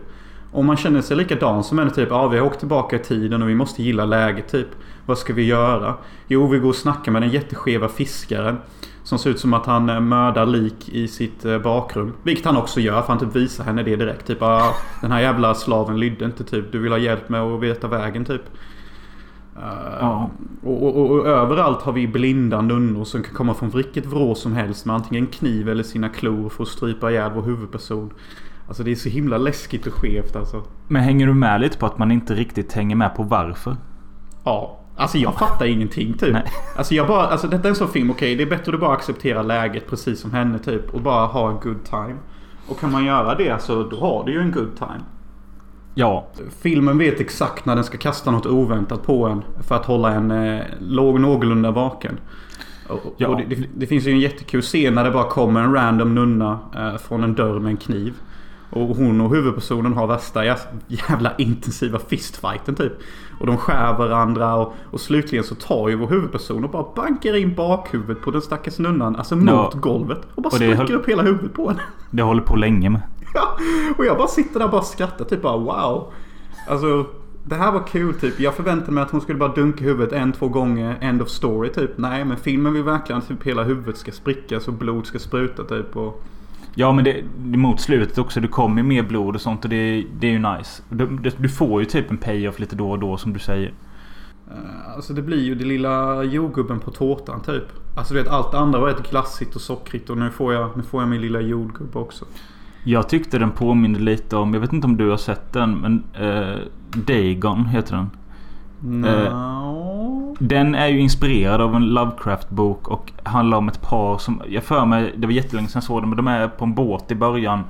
Och 0.53 0.65
man 0.65 0.77
känner 0.77 1.01
sig 1.01 1.17
likadan 1.17 1.65
som 1.65 1.79
henne 1.79 1.91
typ. 1.91 2.09
Ja 2.11 2.29
vi 2.29 2.39
har 2.39 2.47
åkt 2.47 2.59
tillbaka 2.59 2.97
i 2.97 2.99
tiden 2.99 3.43
och 3.43 3.49
vi 3.49 3.55
måste 3.55 3.83
gilla 3.83 4.05
läget 4.05 4.49
typ. 4.49 4.69
Vad 5.07 5.19
ska 5.19 5.33
vi 5.33 5.43
göra? 5.45 5.95
Jo 6.27 6.47
vi 6.47 6.59
går 6.59 6.69
och 6.69 6.77
snackar 6.77 7.13
med 7.13 7.23
den 7.23 7.31
jätteskeva 7.31 7.89
fiskaren. 7.89 8.59
Som 9.03 9.19
ser 9.19 9.31
ut 9.31 9.41
som 9.41 9.55
att 9.55 9.67
han 9.67 9.89
eh, 9.91 10.01
mördar 10.01 10.47
lik 10.47 10.89
i 10.89 11.09
sitt 11.09 11.45
eh, 11.45 11.59
bakrum. 11.59 12.13
Vilket 12.23 12.45
han 12.45 12.57
också 12.57 12.81
gör 12.81 13.03
för 13.03 13.09
han 13.09 13.19
typ 13.19 13.37
visar 13.37 13.65
henne 13.65 13.83
det 13.83 13.97
direkt. 13.97 14.27
Typ 14.27 14.43
ah, 14.43 14.75
den 15.01 15.13
här 15.13 15.21
jävla 15.21 15.55
slaven 15.55 16.01
lydde 16.01 16.25
inte 16.25 16.45
typ. 16.45 16.73
Du 16.73 16.79
vill 16.79 16.93
ha 16.93 16.99
hjälp 16.99 17.29
med 17.29 17.41
att 17.41 17.61
veta 17.61 17.89
vägen 17.89 18.25
typ. 18.25 18.43
Eh, 19.57 19.63
Ja. 20.01 20.31
och, 20.63 20.83
och, 20.83 20.97
och, 20.97 21.11
och 21.11 21.27
överallt 21.27 21.83
har 21.83 21.93
vi 21.93 22.09
blinda 22.09 22.61
nunnor 22.61 23.05
som 23.05 23.23
kan 23.23 23.35
komma 23.35 23.55
från 23.55 23.71
vilket 23.71 24.07
vrå 24.07 24.35
som 24.35 24.53
helst 24.53 24.87
med 24.87 24.97
antingen 24.97 25.27
kniv 25.27 25.69
eller 25.69 25.83
sina 25.83 26.09
klor 26.09 26.49
för 26.49 26.63
att 26.63 26.69
strypa 26.69 27.11
ihjäl 27.11 27.31
vår 27.35 27.43
huvudperson. 27.43 28.11
Alltså 28.71 28.83
det 28.83 28.91
är 28.91 28.95
så 28.95 29.09
himla 29.09 29.39
läskigt 29.39 29.87
och 29.87 29.93
skevt 29.93 30.37
alltså. 30.37 30.63
Men 30.89 31.03
hänger 31.03 31.27
du 31.27 31.35
med 31.35 31.61
lite 31.61 31.79
på 31.79 31.87
att 31.87 31.99
man 31.99 32.11
inte 32.11 32.35
riktigt 32.35 32.73
hänger 32.73 32.97
med 32.97 33.15
på 33.15 33.23
varför? 33.23 33.77
Ja. 34.45 34.79
Alltså 34.97 35.19
jag 35.19 35.35
fattar 35.39 35.67
ingenting 35.67 36.15
typ. 36.15 36.33
Nej. 36.33 36.45
Alltså 36.77 36.95
jag 36.95 37.07
bara, 37.09 37.27
alltså 37.27 37.49
detta 37.49 37.65
är 37.65 37.69
en 37.69 37.77
sån 37.77 37.89
film, 37.89 38.11
okej 38.11 38.37
det 38.37 38.43
är 38.43 38.47
bättre 38.51 38.75
att 38.75 38.81
bara 38.81 38.93
acceptera 38.93 39.43
läget 39.43 39.91
precis 39.91 40.21
som 40.21 40.33
henne 40.33 40.59
typ. 40.59 40.95
Och 40.95 41.01
bara 41.01 41.27
ha 41.27 41.51
en 41.51 41.57
good 41.63 41.85
time. 41.85 42.17
Och 42.69 42.81
kan 42.81 42.93
man 42.93 43.05
göra 43.05 43.35
det 43.35 43.63
så 43.63 43.83
då 43.83 44.01
har 44.01 44.25
du 44.25 44.33
ju 44.33 44.41
en 44.41 44.53
good 44.53 44.77
time. 44.79 45.01
Ja. 45.95 46.27
Filmen 46.63 46.99
vet 46.99 47.21
exakt 47.21 47.67
när 47.67 47.75
den 47.75 47.85
ska 47.85 47.99
kasta 47.99 48.31
något 48.31 48.47
oväntat 48.47 49.03
på 49.03 49.27
en. 49.27 49.43
För 49.63 49.75
att 49.77 49.87
hålla 49.87 50.11
en 50.11 50.31
eh, 50.31 50.65
låg, 50.81 51.21
någorlunda 51.21 51.71
vaken. 51.71 52.19
Och, 52.89 53.15
Ja. 53.17 53.29
och 53.29 53.37
det, 53.37 53.45
det, 53.55 53.67
det 53.77 53.87
finns 53.87 54.07
ju 54.07 54.11
en 54.11 54.21
jättekul 54.21 54.63
scen 54.63 54.95
när 54.95 55.05
det 55.05 55.11
bara 55.11 55.29
kommer 55.29 55.61
en 55.63 55.73
random 55.75 56.15
nunna 56.15 56.59
eh, 56.77 56.97
från 56.97 57.25
en 57.25 57.35
dörr 57.35 57.59
med 57.59 57.71
en 57.71 57.77
kniv. 57.77 58.15
Och 58.71 58.97
hon 58.97 59.21
och 59.21 59.31
huvudpersonen 59.31 59.93
har 59.93 60.07
värsta 60.07 60.45
jä- 60.45 60.59
jävla 60.89 61.33
intensiva 61.39 61.99
fistfighten 61.99 62.75
typ. 62.75 62.93
Och 63.41 63.47
de 63.47 63.57
skär 63.57 63.99
varandra 63.99 64.55
och, 64.57 64.75
och 64.91 65.01
slutligen 65.01 65.45
så 65.45 65.55
tar 65.55 65.89
ju 65.89 65.97
vår 65.97 66.07
huvudperson 66.09 66.65
och 66.65 66.71
bara 66.71 66.87
bankar 66.97 67.37
in 67.37 67.55
bakhuvudet 67.55 68.23
på 68.23 68.31
den 68.31 68.43
stackars 68.43 68.79
nunnan. 68.79 69.17
Alltså 69.17 69.37
mot 69.37 69.47
Ja. 69.49 69.71
golvet. 69.75 70.19
Och 70.35 70.43
bara 70.43 70.49
Och 70.49 70.59
det 70.59 70.67
spricker 70.67 70.75
höll- 70.77 70.93
upp 70.93 71.09
hela 71.09 71.23
huvudet 71.23 71.55
på 71.55 71.69
henne. 71.69 71.81
Det 72.11 72.23
håller 72.23 72.43
på 72.43 72.57
länge 72.57 72.91
med. 72.91 73.01
Ja, 73.35 73.57
och 73.99 74.05
jag 74.07 74.17
bara 74.19 74.29
sitter 74.29 74.59
där 74.59 74.65
och 74.67 74.73
bara 74.73 74.83
skrattar 74.83 75.25
typ 75.25 75.43
bara 75.43 75.57
wow. 75.57 76.13
Alltså 76.69 77.07
det 77.45 77.55
här 77.55 77.73
var 77.73 77.87
kul 77.87 78.15
typ. 78.15 78.41
Jag 78.41 78.55
förväntade 78.55 78.93
mig 78.93 79.03
att 79.03 79.11
hon 79.11 79.21
skulle 79.21 79.39
bara 79.39 79.53
dunka 79.55 79.85
huvudet 79.85 80.13
en, 80.13 80.33
två 80.33 80.49
gånger. 80.49 80.99
End 81.01 81.23
of 81.23 81.29
story 81.29 81.69
typ. 81.73 81.91
Nej 81.97 82.25
men 82.25 82.37
filmen 82.37 82.73
vill 82.73 82.83
verkligen 82.83 83.19
att 83.19 83.29
typ 83.29 83.43
hela 83.43 83.63
huvudet 83.63 83.97
ska 83.97 84.13
spricka 84.13 84.61
så 84.61 84.73
blod 84.73 85.07
ska 85.07 85.19
spruta 85.19 85.65
typ. 85.65 85.97
Och 85.97 86.23
Ja 86.75 86.93
men 86.93 87.05
det, 87.05 87.25
det 87.39 87.59
mot 87.59 87.81
slutet 87.81 88.19
också. 88.19 88.41
Det 88.41 88.49
kommer 88.49 88.83
mer 88.83 89.03
blod 89.03 89.35
och 89.35 89.41
sånt 89.41 89.65
och 89.65 89.71
det, 89.71 90.05
det 90.21 90.27
är 90.27 90.31
ju 90.31 90.39
nice. 90.39 90.83
Du, 90.89 91.33
du, 91.39 91.49
får 91.49 91.81
ju 91.81 91.87
typ 91.87 92.11
en 92.11 92.17
payoff 92.17 92.59
lite 92.59 92.77
då 92.77 92.91
och 92.91 92.99
då 92.99 93.17
som 93.17 93.33
du 93.33 93.39
säger. 93.39 93.73
Eh, 94.51 94.95
Alltså 94.95 95.13
det 95.13 95.23
blir 95.23 95.43
ju 95.43 95.55
det 95.55 95.65
lilla 95.65 96.23
jordgubben 96.23 96.81
på 96.81 96.91
tårtan 96.91 97.43
typ. 97.43 97.65
Alltså 97.97 98.15
du 98.15 98.23
vet 98.23 98.33
allt 98.33 98.53
det 98.53 98.59
andra 98.59 98.81
var 98.81 98.89
rätt 98.89 99.11
glassigt 99.11 99.55
och 99.55 99.61
sockrigt 99.61 100.11
och 100.11 100.19
nu 100.19 100.31
får 100.31 100.55
jag, 100.55 100.77
nu 100.77 100.83
får 100.83 101.03
jag 101.03 101.09
min 101.09 101.21
lilla 101.21 101.41
jordgubbe 101.41 101.99
också. 101.99 102.25
Jag 102.85 103.09
tyckte 103.09 103.39
den 103.39 103.51
påminner 103.51 104.01
lite 104.01 104.37
om, 104.37 104.55
jag 104.55 104.61
vet 104.61 104.73
inte 104.73 104.87
om 104.87 104.97
du 104.97 105.11
har 105.11 105.17
sett 105.17 105.53
den 105.53 105.75
men 105.75 106.05
eh, 106.15 106.59
Dagon 106.95 107.67
heter 107.67 107.97
den. 107.97 108.11
No. 108.81 110.37
Den 110.39 110.75
är 110.75 110.87
ju 110.87 111.01
inspirerad 111.01 111.61
av 111.61 111.75
en 111.75 111.95
Lovecraft-bok 111.95 112.89
och 112.89 113.13
handlar 113.23 113.59
om 113.59 113.69
ett 113.69 113.83
par 113.83 114.19
som... 114.19 114.43
Jag 114.49 114.65
för 114.65 114.87
mig, 114.87 115.15
det 115.17 115.27
var 115.27 115.35
jättelänge 115.35 115.69
sedan 115.69 115.77
jag 115.77 115.85
såg 115.85 116.03
det, 116.03 116.07
men 116.07 116.17
de 116.17 116.29
är 116.29 116.49
på 116.49 116.65
en 116.65 116.75
båt 116.75 117.11
i 117.11 117.15
början. 117.15 117.65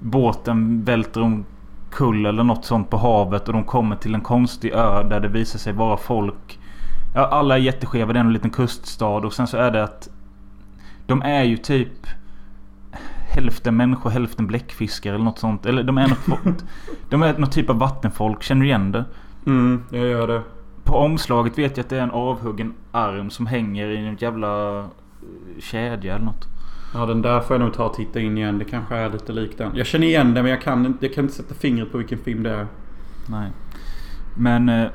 Båten 0.00 0.84
välter 0.84 1.22
omkull 1.22 2.26
eller 2.26 2.44
något 2.44 2.64
sånt 2.64 2.90
på 2.90 2.96
havet 2.96 3.48
och 3.48 3.54
de 3.54 3.64
kommer 3.64 3.96
till 3.96 4.14
en 4.14 4.20
konstig 4.20 4.72
ö 4.72 5.02
där 5.02 5.20
det 5.20 5.28
visar 5.28 5.58
sig 5.58 5.72
vara 5.72 5.96
folk. 5.96 6.58
Ja, 7.14 7.26
alla 7.26 7.54
är 7.54 7.60
jätteskeva, 7.60 8.12
det 8.12 8.18
är 8.18 8.24
en 8.24 8.32
liten 8.32 8.50
kuststad 8.50 9.06
och 9.06 9.32
sen 9.32 9.46
så 9.46 9.56
är 9.56 9.70
det 9.70 9.84
att... 9.84 10.08
De 11.06 11.22
är 11.22 11.42
ju 11.42 11.56
typ... 11.56 12.06
Hälften 13.28 13.76
människor, 13.76 14.10
hälften 14.10 14.46
bläckfiskar 14.46 15.14
eller 15.14 15.24
något 15.24 15.38
sånt. 15.38 15.66
Eller 15.66 15.82
de 15.82 15.98
är 15.98 16.08
något, 16.08 16.64
de 17.10 17.22
är 17.22 17.38
något 17.38 17.52
typ 17.52 17.70
av 17.70 17.78
vattenfolk. 17.78 18.42
Känner 18.42 18.60
du 18.60 18.66
igen 18.66 18.92
det? 18.92 19.04
Mm, 19.46 19.82
jag 19.90 20.06
gör 20.06 20.26
det. 20.26 20.42
På 20.84 20.96
omslaget 20.96 21.58
vet 21.58 21.76
jag 21.76 21.84
att 21.84 21.90
det 21.90 21.98
är 21.98 22.02
en 22.02 22.10
avhuggen 22.10 22.74
arm 22.92 23.30
som 23.30 23.46
hänger 23.46 23.88
i 23.88 24.06
en 24.06 24.16
jävla 24.16 24.78
eh, 24.78 24.84
kedja 25.60 26.14
eller 26.14 26.24
något. 26.24 26.48
Ja 26.94 27.06
den 27.06 27.22
där 27.22 27.40
får 27.40 27.54
jag 27.56 27.60
nog 27.64 27.74
ta 27.74 27.84
och 27.84 27.94
titta 27.94 28.20
in 28.20 28.38
igen. 28.38 28.58
Det 28.58 28.64
kanske 28.64 28.96
är 28.96 29.10
lite 29.10 29.32
likt 29.32 29.58
den. 29.58 29.70
Jag 29.74 29.86
känner 29.86 30.06
igen 30.06 30.34
den 30.34 30.42
men 30.44 30.50
jag 30.50 30.62
kan, 30.62 30.86
inte- 30.86 31.06
jag 31.06 31.14
kan 31.14 31.24
inte 31.24 31.34
sätta 31.36 31.54
fingret 31.54 31.92
på 31.92 31.98
vilken 31.98 32.18
film 32.18 32.42
det 32.42 32.50
är. 32.50 32.66
Nej. 33.26 33.50
Men 34.36 34.68
eh, 34.68 34.86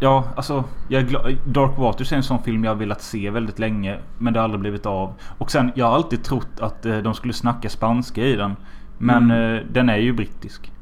ja, 0.00 0.24
alltså. 0.36 0.64
Jag 0.88 1.02
är 1.02 1.06
glad. 1.06 1.36
Dark 1.46 1.78
Waters 1.78 2.12
är 2.12 2.16
en 2.16 2.22
sån 2.22 2.42
film 2.42 2.64
jag 2.64 2.70
har 2.70 2.76
velat 2.76 3.02
se 3.02 3.30
väldigt 3.30 3.58
länge. 3.58 3.98
Men 4.18 4.32
det 4.32 4.38
har 4.40 4.44
aldrig 4.44 4.60
blivit 4.60 4.86
av. 4.86 5.12
Och 5.38 5.50
sen, 5.50 5.72
jag 5.74 5.86
har 5.86 5.94
alltid 5.94 6.24
trott 6.24 6.60
att 6.60 6.86
eh, 6.86 6.98
de 6.98 7.14
skulle 7.14 7.32
snacka 7.32 7.68
spanska 7.68 8.24
i 8.24 8.36
den. 8.36 8.56
Men 8.98 9.30
eh, 9.30 9.60
den 9.70 9.88
är 9.88 9.96
ju 9.96 10.12
brittisk. 10.12 10.72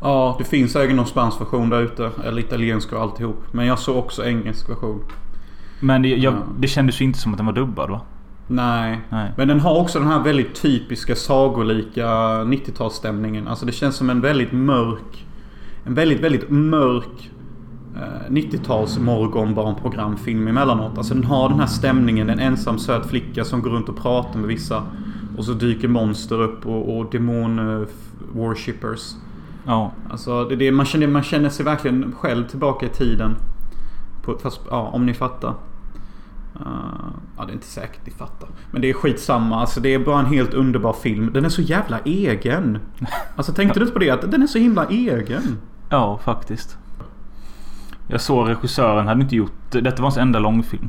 Ja, 0.00 0.36
det 0.38 0.44
finns 0.44 0.72
säkert 0.72 0.96
någon 0.96 1.06
spansk 1.06 1.40
version 1.40 1.70
där 1.70 1.80
ute. 1.82 2.10
Eller 2.24 2.38
italiensk 2.40 2.92
och 2.92 3.00
alltihop. 3.02 3.42
Men 3.52 3.66
jag 3.66 3.78
såg 3.78 3.96
också 3.96 4.24
engelsk 4.24 4.70
version. 4.70 5.04
Men 5.80 6.02
det, 6.02 6.08
jag, 6.08 6.34
Ja. 6.34 6.38
det 6.58 6.68
kändes 6.68 7.00
ju 7.00 7.04
inte 7.04 7.18
som 7.18 7.32
att 7.32 7.36
den 7.38 7.46
var 7.46 7.52
dubbad 7.52 7.90
va? 7.90 8.00
Nej. 8.46 9.00
Nej. 9.08 9.32
Men 9.36 9.48
den 9.48 9.60
har 9.60 9.80
också 9.80 9.98
den 9.98 10.08
här 10.08 10.22
väldigt 10.22 10.54
typiska 10.62 11.14
sagolika 11.16 12.06
90-talsstämningen. 12.44 13.48
Alltså 13.48 13.66
det 13.66 13.72
känns 13.72 13.96
som 13.96 14.10
en 14.10 14.20
väldigt 14.20 14.52
mörk... 14.52 15.26
En 15.84 15.94
väldigt, 15.94 16.20
väldigt 16.20 16.50
mörk 16.50 17.30
eh, 17.96 18.30
90-tals 18.32 18.98
morgonbarnprogramfilm 18.98 20.48
emellanåt. 20.48 20.98
Alltså 20.98 21.14
den 21.14 21.24
har 21.24 21.48
den 21.48 21.60
här 21.60 21.66
stämningen. 21.66 22.30
En 22.30 22.38
ensam 22.38 22.78
söt 22.78 23.06
flicka 23.06 23.44
som 23.44 23.62
går 23.62 23.70
runt 23.70 23.88
och 23.88 23.96
pratar 23.96 24.38
med 24.38 24.48
vissa. 24.48 24.82
Och 25.38 25.44
så 25.44 25.52
dyker 25.52 25.88
monster 25.88 26.42
upp 26.42 26.66
och, 26.66 26.98
och 26.98 27.10
demon 27.10 27.58
eh, 27.82 27.88
worshippers. 28.32 29.14
Ja. 29.66 29.92
Alltså 30.10 30.44
det, 30.44 30.56
det, 30.56 30.72
man, 30.72 30.86
känner, 30.86 31.06
man 31.06 31.22
känner 31.22 31.48
sig 31.48 31.64
verkligen 31.64 32.14
själv 32.18 32.48
tillbaka 32.48 32.86
i 32.86 32.88
tiden. 32.88 33.36
På, 34.22 34.38
fast, 34.38 34.60
ja, 34.70 34.80
om 34.80 35.06
ni 35.06 35.14
fattar. 35.14 35.54
Uh, 36.56 36.66
ja, 37.36 37.44
det 37.44 37.52
är 37.52 37.54
inte 37.54 37.66
säkert 37.66 38.06
ni 38.06 38.12
fattar. 38.12 38.48
Men 38.70 38.82
det 38.82 38.90
är 38.90 38.94
skitsamma. 38.94 39.60
Alltså 39.60 39.80
det 39.80 39.94
är 39.94 39.98
bara 39.98 40.20
en 40.20 40.26
helt 40.26 40.54
underbar 40.54 40.92
film. 40.92 41.30
Den 41.32 41.44
är 41.44 41.48
så 41.48 41.62
jävla 41.62 41.98
egen. 42.04 42.78
Alltså 43.36 43.52
tänkte 43.52 43.80
du 43.80 43.84
inte 43.84 43.92
på 43.92 43.98
det? 43.98 44.10
Att 44.10 44.30
den 44.30 44.42
är 44.42 44.46
så 44.46 44.58
himla 44.58 44.86
egen. 44.86 45.58
Ja, 45.90 46.18
faktiskt. 46.24 46.78
Jag 48.08 48.20
såg 48.20 48.48
regissören 48.48 49.06
hade 49.06 49.22
inte 49.22 49.36
gjort... 49.36 49.52
Detta 49.70 49.96
var 49.96 50.02
hans 50.02 50.16
enda 50.16 50.38
långfilm. 50.38 50.88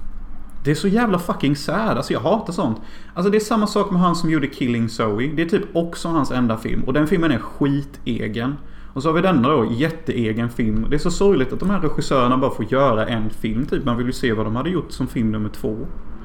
Det 0.63 0.71
är 0.71 0.75
så 0.75 0.87
jävla 0.87 1.19
fucking 1.19 1.55
sad. 1.55 1.97
Alltså 1.97 2.13
jag 2.13 2.19
hatar 2.19 2.53
sånt. 2.53 2.81
Alltså 3.13 3.31
det 3.31 3.37
är 3.37 3.39
samma 3.39 3.67
sak 3.67 3.91
med 3.91 4.01
han 4.01 4.15
som 4.15 4.29
gjorde 4.29 4.47
Killing 4.47 4.89
Zoe. 4.89 5.31
Det 5.35 5.41
är 5.41 5.49
typ 5.49 5.75
också 5.75 6.07
hans 6.07 6.31
enda 6.31 6.57
film. 6.57 6.83
Och 6.83 6.93
den 6.93 7.07
filmen 7.07 7.31
är 7.31 7.37
skitegen. 7.39 8.55
Och 8.93 9.03
så 9.03 9.09
har 9.09 9.13
vi 9.13 9.21
denna 9.21 9.49
då, 9.49 9.65
jätteegen 9.71 10.49
film. 10.49 10.85
Det 10.89 10.95
är 10.95 10.99
så 10.99 11.11
sorgligt 11.11 11.53
att 11.53 11.59
de 11.59 11.69
här 11.69 11.79
regissörerna 11.79 12.37
bara 12.37 12.51
får 12.51 12.65
göra 12.65 13.07
en 13.07 13.29
film. 13.29 13.65
Typ 13.65 13.85
man 13.85 13.97
vill 13.97 14.05
ju 14.05 14.13
se 14.13 14.33
vad 14.33 14.45
de 14.45 14.55
hade 14.55 14.69
gjort 14.69 14.91
som 14.91 15.07
film 15.07 15.31
nummer 15.31 15.49
två. 15.49 15.77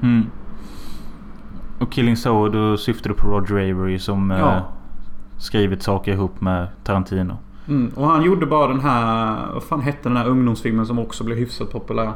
Mm. 0.03 0.25
Och 1.79 1.93
Killing 1.93 2.17
Zoe, 2.17 2.49
då 2.49 2.77
syftar 2.77 3.11
du 3.11 3.17
på 3.17 3.29
Roger 3.29 3.55
Avery 3.73 3.99
som 3.99 4.31
eh, 4.31 4.39
Ja. 4.39 4.69
skrivit 5.39 5.83
saker 5.83 6.13
ihop 6.13 6.41
med 6.41 6.69
Tarantino. 6.85 7.37
Mm. 7.69 7.89
Och 7.95 8.07
han 8.07 8.23
gjorde 8.23 8.47
bara 8.47 8.69
den 8.69 8.81
här, 8.81 9.37
vad 9.55 9.63
fan 9.63 9.81
hette 9.81 10.09
den 10.09 10.17
här 10.17 10.27
ungdomsfilmen 10.27 10.87
som 10.87 10.99
också 10.99 11.25
blev 11.25 11.39
hyfsat 11.39 11.73
populär? 11.73 12.13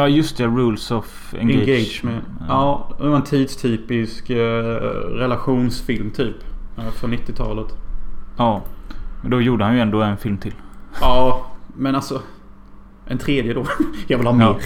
Ja 0.00 0.08
just 0.08 0.36
det, 0.36 0.46
Rules 0.46 0.90
of 0.90 1.34
Engage. 1.38 1.68
Engagement. 1.68 2.24
Ja, 2.48 2.90
det 2.98 3.08
var 3.08 3.16
en 3.16 3.22
tidstypisk 3.22 4.30
eh, 4.30 4.36
relationsfilm 5.14 6.10
typ. 6.10 6.36
eh, 6.78 6.84
Från 6.90 7.14
90-talet. 7.14 7.66
Ja. 8.36 8.62
Men 9.22 9.30
då 9.30 9.40
gjorde 9.40 9.64
han 9.64 9.74
ju 9.74 9.80
ändå 9.80 10.02
en 10.02 10.16
film 10.16 10.38
till. 10.38 10.54
Ja, 11.00 11.46
men 11.76 11.94
alltså. 11.94 12.22
En 13.06 13.18
tredje 13.18 13.54
då. 13.54 13.64
Jag 14.06 14.18
vill 14.18 14.26
ha 14.26 14.34
mer. 14.34 14.56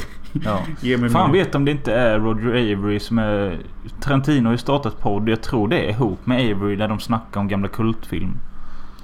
Ja. 0.44 0.60
Ge 0.80 0.96
mig 0.96 1.10
Fan 1.10 1.32
mer. 1.32 1.38
vet 1.38 1.54
om 1.54 1.64
det 1.64 1.70
inte 1.70 1.92
är 1.94 2.18
Roger 2.20 2.48
Avery 2.48 3.00
som 3.00 3.18
är... 3.18 3.58
Tarantino 4.00 4.46
har 4.46 4.52
ju 4.52 4.58
startat 4.58 5.00
podd. 5.00 5.28
Jag 5.28 5.42
tror 5.42 5.68
det 5.68 5.78
är 5.86 5.90
ihop 5.90 6.26
med 6.26 6.52
Avery 6.56 6.76
där 6.76 6.88
de 6.88 7.00
snackar 7.00 7.40
om 7.40 7.48
gamla 7.48 7.68
kultfilm. 7.68 8.36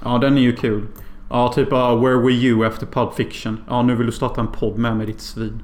Ja, 0.03 0.17
den 0.17 0.37
är 0.37 0.41
ju 0.41 0.55
kul. 0.55 0.83
Ja, 1.29 1.51
typ 1.55 1.67
uh, 1.73 2.01
Where 2.03 2.15
were 2.17 2.31
you 2.31 2.65
after 2.67 2.85
Pulp 2.85 3.13
Fiction? 3.13 3.57
Ja, 3.69 3.81
nu 3.81 3.95
vill 3.95 4.05
du 4.05 4.11
starta 4.11 4.41
en 4.41 4.47
podd 4.47 4.77
med 4.77 4.97
mig 4.97 5.05
ditt 5.05 5.21
svin. 5.21 5.61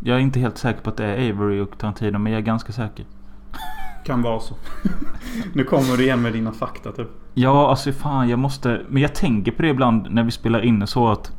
Jag 0.00 0.16
är 0.16 0.20
inte 0.20 0.40
helt 0.40 0.58
säker 0.58 0.80
på 0.80 0.90
att 0.90 0.96
det 0.96 1.04
är 1.04 1.32
Avery 1.32 1.60
och 1.60 1.78
Tarantino 1.78 2.18
men 2.18 2.32
jag 2.32 2.40
är 2.40 2.44
ganska 2.44 2.72
säker. 2.72 3.06
Kan 4.04 4.22
vara 4.22 4.40
så. 4.40 4.54
nu 5.52 5.64
kommer 5.64 5.96
du 5.96 6.02
igen 6.02 6.22
med 6.22 6.32
dina 6.32 6.52
fakta 6.52 6.92
typ. 6.92 7.08
Ja, 7.34 7.70
alltså 7.70 7.92
fan 7.92 8.28
jag 8.28 8.38
måste... 8.38 8.82
Men 8.88 9.02
jag 9.02 9.14
tänker 9.14 9.52
på 9.52 9.62
det 9.62 9.68
ibland 9.68 10.06
när 10.10 10.22
vi 10.22 10.30
spelar 10.30 10.60
in 10.64 10.86
så 10.86 11.08
att... 11.08 11.32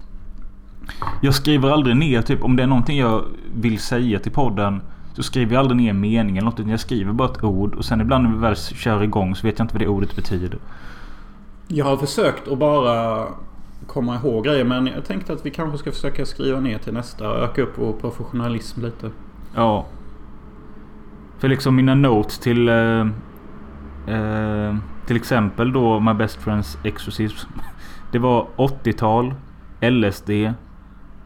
Jag 1.22 1.34
skriver 1.34 1.70
aldrig 1.70 1.96
ner 1.96 2.22
typ 2.22 2.44
om 2.44 2.56
det 2.56 2.64
är 2.64 2.68
någonting 2.68 2.98
jag 2.98 3.24
vill 3.56 3.80
säga 3.80 4.20
till 4.20 4.32
podden. 4.32 4.82
Så 5.14 5.24
skriver 5.24 5.54
jag 5.54 5.60
aldrig 5.60 5.78
ner 5.78 5.94
meningen 5.94 6.38
eller 6.38 6.46
något. 6.46 6.60
Utan 6.60 6.72
jag 6.72 6.80
skriver 6.80 7.14
bara 7.14 7.30
ett 7.30 7.44
ord. 7.44 7.76
Och 7.76 7.86
sen 7.86 8.02
ibland 8.02 8.24
när 8.24 8.32
vi 8.32 8.38
väl 8.38 8.56
kör 8.56 9.04
igång 9.04 9.36
så 9.36 9.48
vet 9.48 9.60
jag 9.60 9.64
inte 9.64 9.74
vad 9.74 9.82
det 9.82 9.88
ordet 9.88 10.16
betyder. 10.16 10.60
Jag 11.68 11.86
har 11.86 11.98
försökt 11.98 12.48
att 12.48 12.58
bara 12.58 13.28
komma 13.88 14.16
ihåg 14.16 14.44
grejer 14.44 14.66
men 14.66 14.88
jag 14.88 15.06
tänkte 15.06 15.34
att 15.34 15.46
vi 15.46 15.52
kanske 15.52 15.78
ska 15.78 15.92
försöka 15.92 16.26
skriva 16.26 16.60
ner 16.60 16.78
till 16.78 16.94
nästa 16.94 17.30
och 17.30 17.38
öka 17.38 17.62
upp 17.62 17.74
vår 17.76 17.94
professionalism 17.94 18.82
lite. 18.82 19.12
Ja. 19.56 19.86
För 21.40 21.48
liksom 21.48 21.76
mina 21.76 21.96
notes 21.96 22.40
till... 22.40 22.70
Eh, 22.70 23.08
eh, 24.08 24.76
till 25.06 25.16
exempel 25.16 25.74
då 25.74 26.00
My 26.00 26.14
Best 26.14 26.42
Friends 26.42 26.78
Exorcism. 26.84 27.50
Det 28.12 28.20
var 28.20 28.48
80-tal. 28.58 29.34
LSD. 29.82 30.30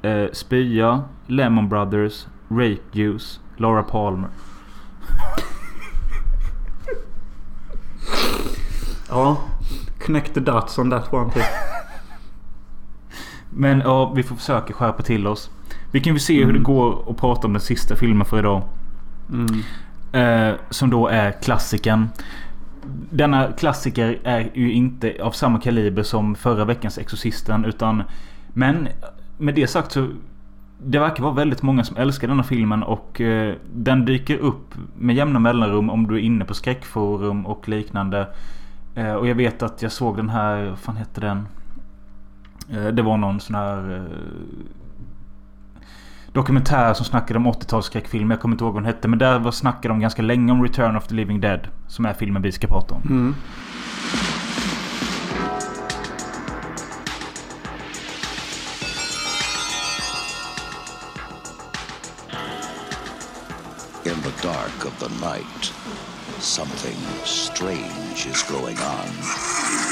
Eh, 0.02 0.26
spya. 0.32 1.04
Lemon 1.28 1.70
Brothers. 1.70 2.28
Rape 2.50 2.82
Juice. 2.92 3.40
Laura 3.58 3.84
Palmer. 3.84 4.30
Ja. 9.10 9.38
Connect 10.06 10.34
the 10.34 10.40
dots 10.40 10.78
on 10.78 10.90
that 10.90 11.14
one 11.14 11.32
typ. 11.32 11.44
Men 13.58 13.80
ja, 13.80 14.14
vi 14.16 14.24
får 14.24 14.36
försöka 14.36 14.74
skärpa 14.74 15.04
till 15.04 15.28
oss. 15.28 15.50
Vi 15.92 16.00
kan 16.00 16.14
väl 16.14 16.20
se 16.20 16.46
hur 16.46 16.54
det 16.54 16.60
går 16.60 17.10
att 17.10 17.18
prata 17.18 17.48
om 17.48 17.54
den 17.54 17.62
sista 17.62 17.96
filmen 17.96 18.26
för 18.26 18.40
idag. 18.40 18.62
Mm. 19.30 19.64
Eh, 20.12 20.56
som 20.70 20.90
då 20.90 21.08
är 21.08 21.32
klassikern. 21.32 22.10
Denna 23.10 23.52
klassiker 23.52 24.20
är 24.24 24.52
ju 24.54 24.72
inte 24.72 25.16
av 25.22 25.32
samma 25.32 25.60
kaliber 25.60 26.04
som 26.04 26.36
förra 26.36 26.66
veckans 26.66 26.98
Exorcisten. 26.98 27.66
Utan, 27.66 28.04
men 28.54 28.88
med 29.38 29.56
det 29.56 29.68
sagt 29.68 29.92
så 29.92 30.08
det 30.78 31.00
verkar 31.00 31.24
vara 31.24 31.34
väldigt 31.34 31.62
många 31.62 31.84
som 31.84 31.98
älskar 31.98 32.28
denna 32.28 32.44
filmen 32.44 32.84
och 32.84 33.22
eh, 33.22 33.56
den 33.74 34.06
dyker 34.06 34.38
upp 34.38 34.76
med 34.98 35.16
jämna 35.16 35.40
mellanrum 35.40 35.90
om 35.90 36.08
du 36.08 36.16
är 36.16 36.20
inne 36.20 36.46
på 36.46 36.54
skräckforum 36.54 37.46
och 37.46 37.70
liknande. 37.70 38.28
Eh, 38.96 39.14
och 39.14 39.28
jag 39.28 39.36
vet 39.36 39.64
att 39.64 39.82
jag 39.82 39.92
såg 39.92 40.18
den 40.18 40.30
här, 40.30 40.70
vad 40.70 40.80
fan 40.80 40.96
hette 40.96 41.22
den? 41.22 41.48
Eh, 42.70 42.88
det 42.88 43.02
var 43.02 43.18
någon 43.18 43.40
sån 43.40 43.56
här 43.56 43.96
eh, 43.96 44.04
dokumentär 46.32 46.94
som 46.94 47.06
snackade 47.06 47.38
om 47.38 47.48
80-talsskräckfilm. 47.48 48.32
Jag 48.32 48.42
kommer 48.42 48.56
inte 48.56 48.64
ihåg 48.64 48.74
vad 48.74 48.84
den 48.84 48.94
hette. 48.94 49.08
Men 49.08 49.20
där 49.20 49.40
var 49.40 49.52
snackade 49.52 49.88
de 49.88 50.00
ganska 50.00 50.22
länge 50.22 50.52
om 50.52 50.64
Return 50.64 50.96
of 50.96 51.08
the 51.08 51.16
Living 51.16 51.42
Dead. 51.42 51.68
Som 51.88 52.06
är 52.06 52.14
filmen 52.14 52.42
vi 52.42 52.52
ska 52.52 52.68
prata 52.68 52.96
om. 52.96 53.02
Mm. 53.02 53.36
In 64.06 64.22
the 64.22 64.48
dark 64.48 64.86
of 64.86 65.00
the 65.00 65.10
night, 65.26 65.74
something 66.40 66.98
strange 67.24 68.28
is 68.28 68.44
going 68.44 68.78
on. 68.78 69.85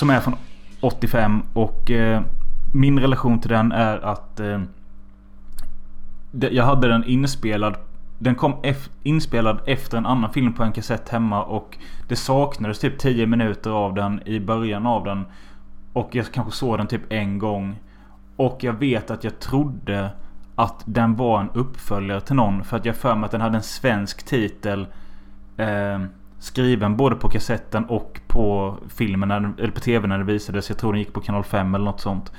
Som 0.00 0.10
är 0.10 0.20
från 0.20 0.36
85 0.80 1.42
och 1.52 1.90
eh, 1.90 2.22
min 2.74 2.98
relation 2.98 3.40
till 3.40 3.50
den 3.50 3.72
är 3.72 3.98
att 3.98 4.40
eh, 4.40 4.60
jag 6.50 6.64
hade 6.64 6.88
den 6.88 7.04
inspelad. 7.04 7.76
Den 8.18 8.34
kom 8.34 8.52
ef- 8.52 8.90
inspelad 9.02 9.60
efter 9.66 9.98
en 9.98 10.06
annan 10.06 10.32
film 10.32 10.52
på 10.52 10.62
en 10.62 10.72
kassett 10.72 11.08
hemma 11.08 11.44
och 11.44 11.78
det 12.08 12.16
saknades 12.16 12.78
typ 12.78 12.98
10 12.98 13.26
minuter 13.26 13.70
av 13.70 13.94
den 13.94 14.28
i 14.28 14.40
början 14.40 14.86
av 14.86 15.04
den. 15.04 15.24
Och 15.92 16.14
jag 16.14 16.32
kanske 16.32 16.52
såg 16.52 16.78
den 16.78 16.86
typ 16.86 17.12
en 17.12 17.38
gång. 17.38 17.80
Och 18.36 18.58
jag 18.60 18.72
vet 18.72 19.10
att 19.10 19.24
jag 19.24 19.38
trodde 19.38 20.10
att 20.54 20.82
den 20.84 21.16
var 21.16 21.40
en 21.40 21.50
uppföljare 21.54 22.20
till 22.20 22.36
någon. 22.36 22.64
För 22.64 22.76
att 22.76 22.84
jag 22.84 22.96
för 22.96 23.14
mig 23.14 23.24
att 23.24 23.30
den 23.30 23.40
hade 23.40 23.56
en 23.56 23.62
svensk 23.62 24.26
titel. 24.26 24.86
Eh, 25.56 26.00
skriven 26.38 26.96
både 26.96 27.16
på 27.16 27.28
kassetten 27.28 27.84
och 27.84 28.19
på 28.30 28.76
filmen, 28.88 29.28
när 29.28 29.52
eller 29.58 29.72
på 29.72 29.80
tv 29.80 30.08
när 30.08 30.18
det 30.18 30.24
visades. 30.24 30.68
Jag 30.68 30.78
tror 30.78 30.92
den 30.92 30.98
gick 31.00 31.12
på 31.12 31.20
kanal 31.20 31.44
5 31.44 31.74
eller 31.74 31.84
något 31.84 32.00
sånt. 32.00 32.32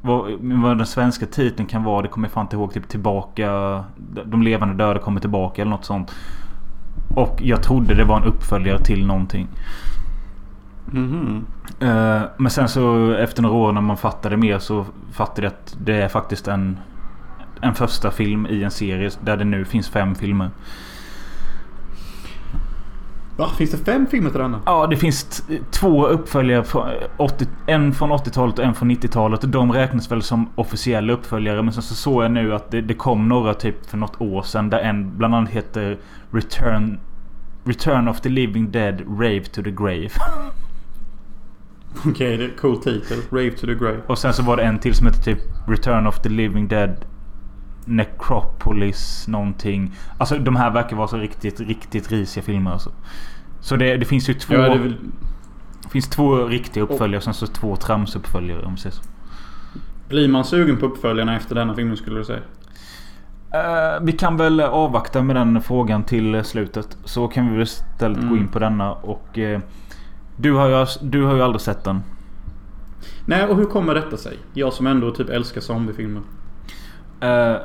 Vad, 0.00 0.32
vad 0.40 0.76
den 0.78 0.86
svenska 0.86 1.26
titeln 1.26 1.68
kan 1.68 1.84
vara, 1.84 2.02
det 2.02 2.08
kommer 2.08 2.28
jag 2.28 2.32
fan 2.32 2.44
inte 2.44 2.56
ihåg. 2.56 2.72
Typ 2.74 2.88
tillbaka. 2.88 3.84
De 4.24 4.42
levande 4.42 4.74
döda 4.84 5.00
kommer 5.00 5.20
tillbaka 5.20 5.62
eller 5.62 5.70
något 5.70 5.84
sånt. 5.84 6.14
Och 7.16 7.42
jag 7.42 7.62
trodde 7.62 7.94
det 7.94 8.04
var 8.04 8.16
en 8.16 8.24
uppföljare 8.24 8.78
till 8.84 9.06
någonting. 9.06 9.48
Mhm. 10.86 11.46
Eh, 11.80 12.22
Men 12.36 12.50
sen 12.50 12.68
så 12.68 13.12
efter 13.12 13.42
några 13.42 13.56
år 13.56 13.72
när 13.72 13.80
man 13.80 13.96
fattade 13.96 14.36
mer 14.36 14.58
så 14.58 14.86
fattade 15.12 15.46
jag 15.46 15.52
att 15.52 15.76
det 15.84 16.02
är 16.02 16.08
faktiskt 16.08 16.48
en 16.48 16.78
En 17.60 17.74
första 17.74 18.10
film 18.10 18.46
i 18.46 18.64
en 18.64 18.70
serie 18.70 19.10
där 19.24 19.36
det 19.36 19.44
nu 19.44 19.64
finns 19.64 19.88
fem 19.88 20.14
filmer. 20.14 20.50
Va? 23.38 23.48
Finns 23.48 23.70
det 23.70 23.78
fem 23.78 24.06
filmer 24.06 24.30
till 24.30 24.40
denna? 24.40 24.60
Ja, 24.66 24.86
det 24.86 24.96
finns 24.96 25.44
två 25.70 26.06
uppföljare. 26.06 26.64
Från 26.64 26.88
80, 27.16 27.46
en 27.66 27.92
från 27.92 28.12
80-talet 28.12 28.58
och 28.58 28.64
en 28.64 28.74
från 28.74 28.90
90-talet. 28.90 29.52
De 29.52 29.72
räknas 29.72 30.10
väl 30.10 30.22
som 30.22 30.48
officiella 30.54 31.12
uppföljare. 31.12 31.62
Men 31.62 31.72
sen 31.72 31.82
så 31.82 31.94
såg 31.94 32.24
jag 32.24 32.30
nu 32.30 32.54
att 32.54 32.70
det, 32.70 32.80
det 32.80 32.94
kom 32.94 33.28
några 33.28 33.54
typ 33.54 33.90
för 33.90 33.96
något 33.96 34.20
år 34.20 34.42
sedan. 34.42 34.70
Där 34.70 34.78
en 34.78 35.16
bland 35.18 35.34
annat 35.34 35.50
heter 35.50 35.98
Return 36.30 37.00
Return 37.64 38.08
of 38.08 38.20
the 38.20 38.28
Living 38.28 38.70
Dead 38.70 39.00
Rave 39.00 39.44
to 39.44 39.62
the 39.62 39.70
Grave. 39.70 40.10
Okej, 42.06 42.36
det 42.36 42.44
är 42.44 42.56
cool 42.60 42.82
titel. 42.82 43.18
Rave 43.30 43.50
to 43.50 43.66
the 43.66 43.74
Grave. 43.74 44.00
Och 44.06 44.18
sen 44.18 44.32
så 44.32 44.42
var 44.42 44.56
det 44.56 44.62
en 44.62 44.78
till 44.78 44.94
som 44.94 45.06
heter 45.06 45.22
typ 45.22 45.38
Return 45.68 46.06
of 46.06 46.20
the 46.20 46.28
Living 46.28 46.68
Dead 46.68 47.04
Necropolis 47.88 49.28
någonting. 49.28 49.94
Alltså 50.18 50.38
de 50.38 50.56
här 50.56 50.70
verkar 50.70 50.96
vara 50.96 51.08
så 51.08 51.16
riktigt, 51.16 51.60
riktigt 51.60 52.10
risiga 52.12 52.44
filmer 52.44 52.70
alltså. 52.70 52.90
Så 53.60 53.76
det, 53.76 53.96
det 53.96 54.04
finns 54.04 54.28
ju 54.28 54.34
två... 54.34 54.54
Ja, 54.54 54.60
det 54.68 54.78
väl... 54.78 54.96
Det 55.82 55.88
finns 55.88 56.08
två 56.08 56.44
riktiga 56.46 56.84
uppföljare 56.84 57.16
och 57.16 57.22
sen 57.24 57.34
så 57.34 57.46
två 57.46 57.76
tramsuppföljare 57.76 58.64
om 58.66 58.74
vi 58.74 58.80
säger 58.80 58.96
så. 58.96 59.02
Blir 60.08 60.28
man 60.28 60.44
sugen 60.44 60.76
på 60.76 60.86
uppföljarna 60.86 61.36
efter 61.36 61.54
denna 61.54 61.74
filmen 61.74 61.96
skulle 61.96 62.18
du 62.18 62.24
säga? 62.24 62.40
Eh, 63.54 64.00
vi 64.02 64.12
kan 64.12 64.36
väl 64.36 64.60
avvakta 64.60 65.22
med 65.22 65.36
den 65.36 65.62
frågan 65.62 66.04
till 66.04 66.44
slutet. 66.44 66.96
Så 67.04 67.28
kan 67.28 67.46
vi 67.46 67.52
väl 67.52 67.62
istället 67.62 68.18
gå 68.18 68.26
Mm. 68.26 68.38
in 68.38 68.48
på 68.48 68.58
denna 68.58 68.92
och... 68.92 69.38
eh, 69.38 69.60
du, 70.36 70.52
har 70.52 70.68
ju, 70.68 70.86
du 71.02 71.24
har 71.24 71.34
ju 71.34 71.42
aldrig 71.42 71.60
sett 71.60 71.84
den. 71.84 72.02
Nej, 73.26 73.44
och 73.46 73.56
hur 73.56 73.64
kommer 73.64 73.94
detta 73.94 74.16
sig? 74.16 74.38
Jag 74.54 74.72
som 74.72 74.86
ändå 74.86 75.10
typ 75.10 75.28
älskar 75.28 75.60
zombiefilmer. 75.60 76.22
Eh, 77.20 77.56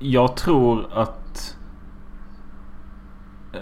jag 0.00 0.36
tror 0.36 0.86
att... 0.94 1.56
eh, 3.52 3.60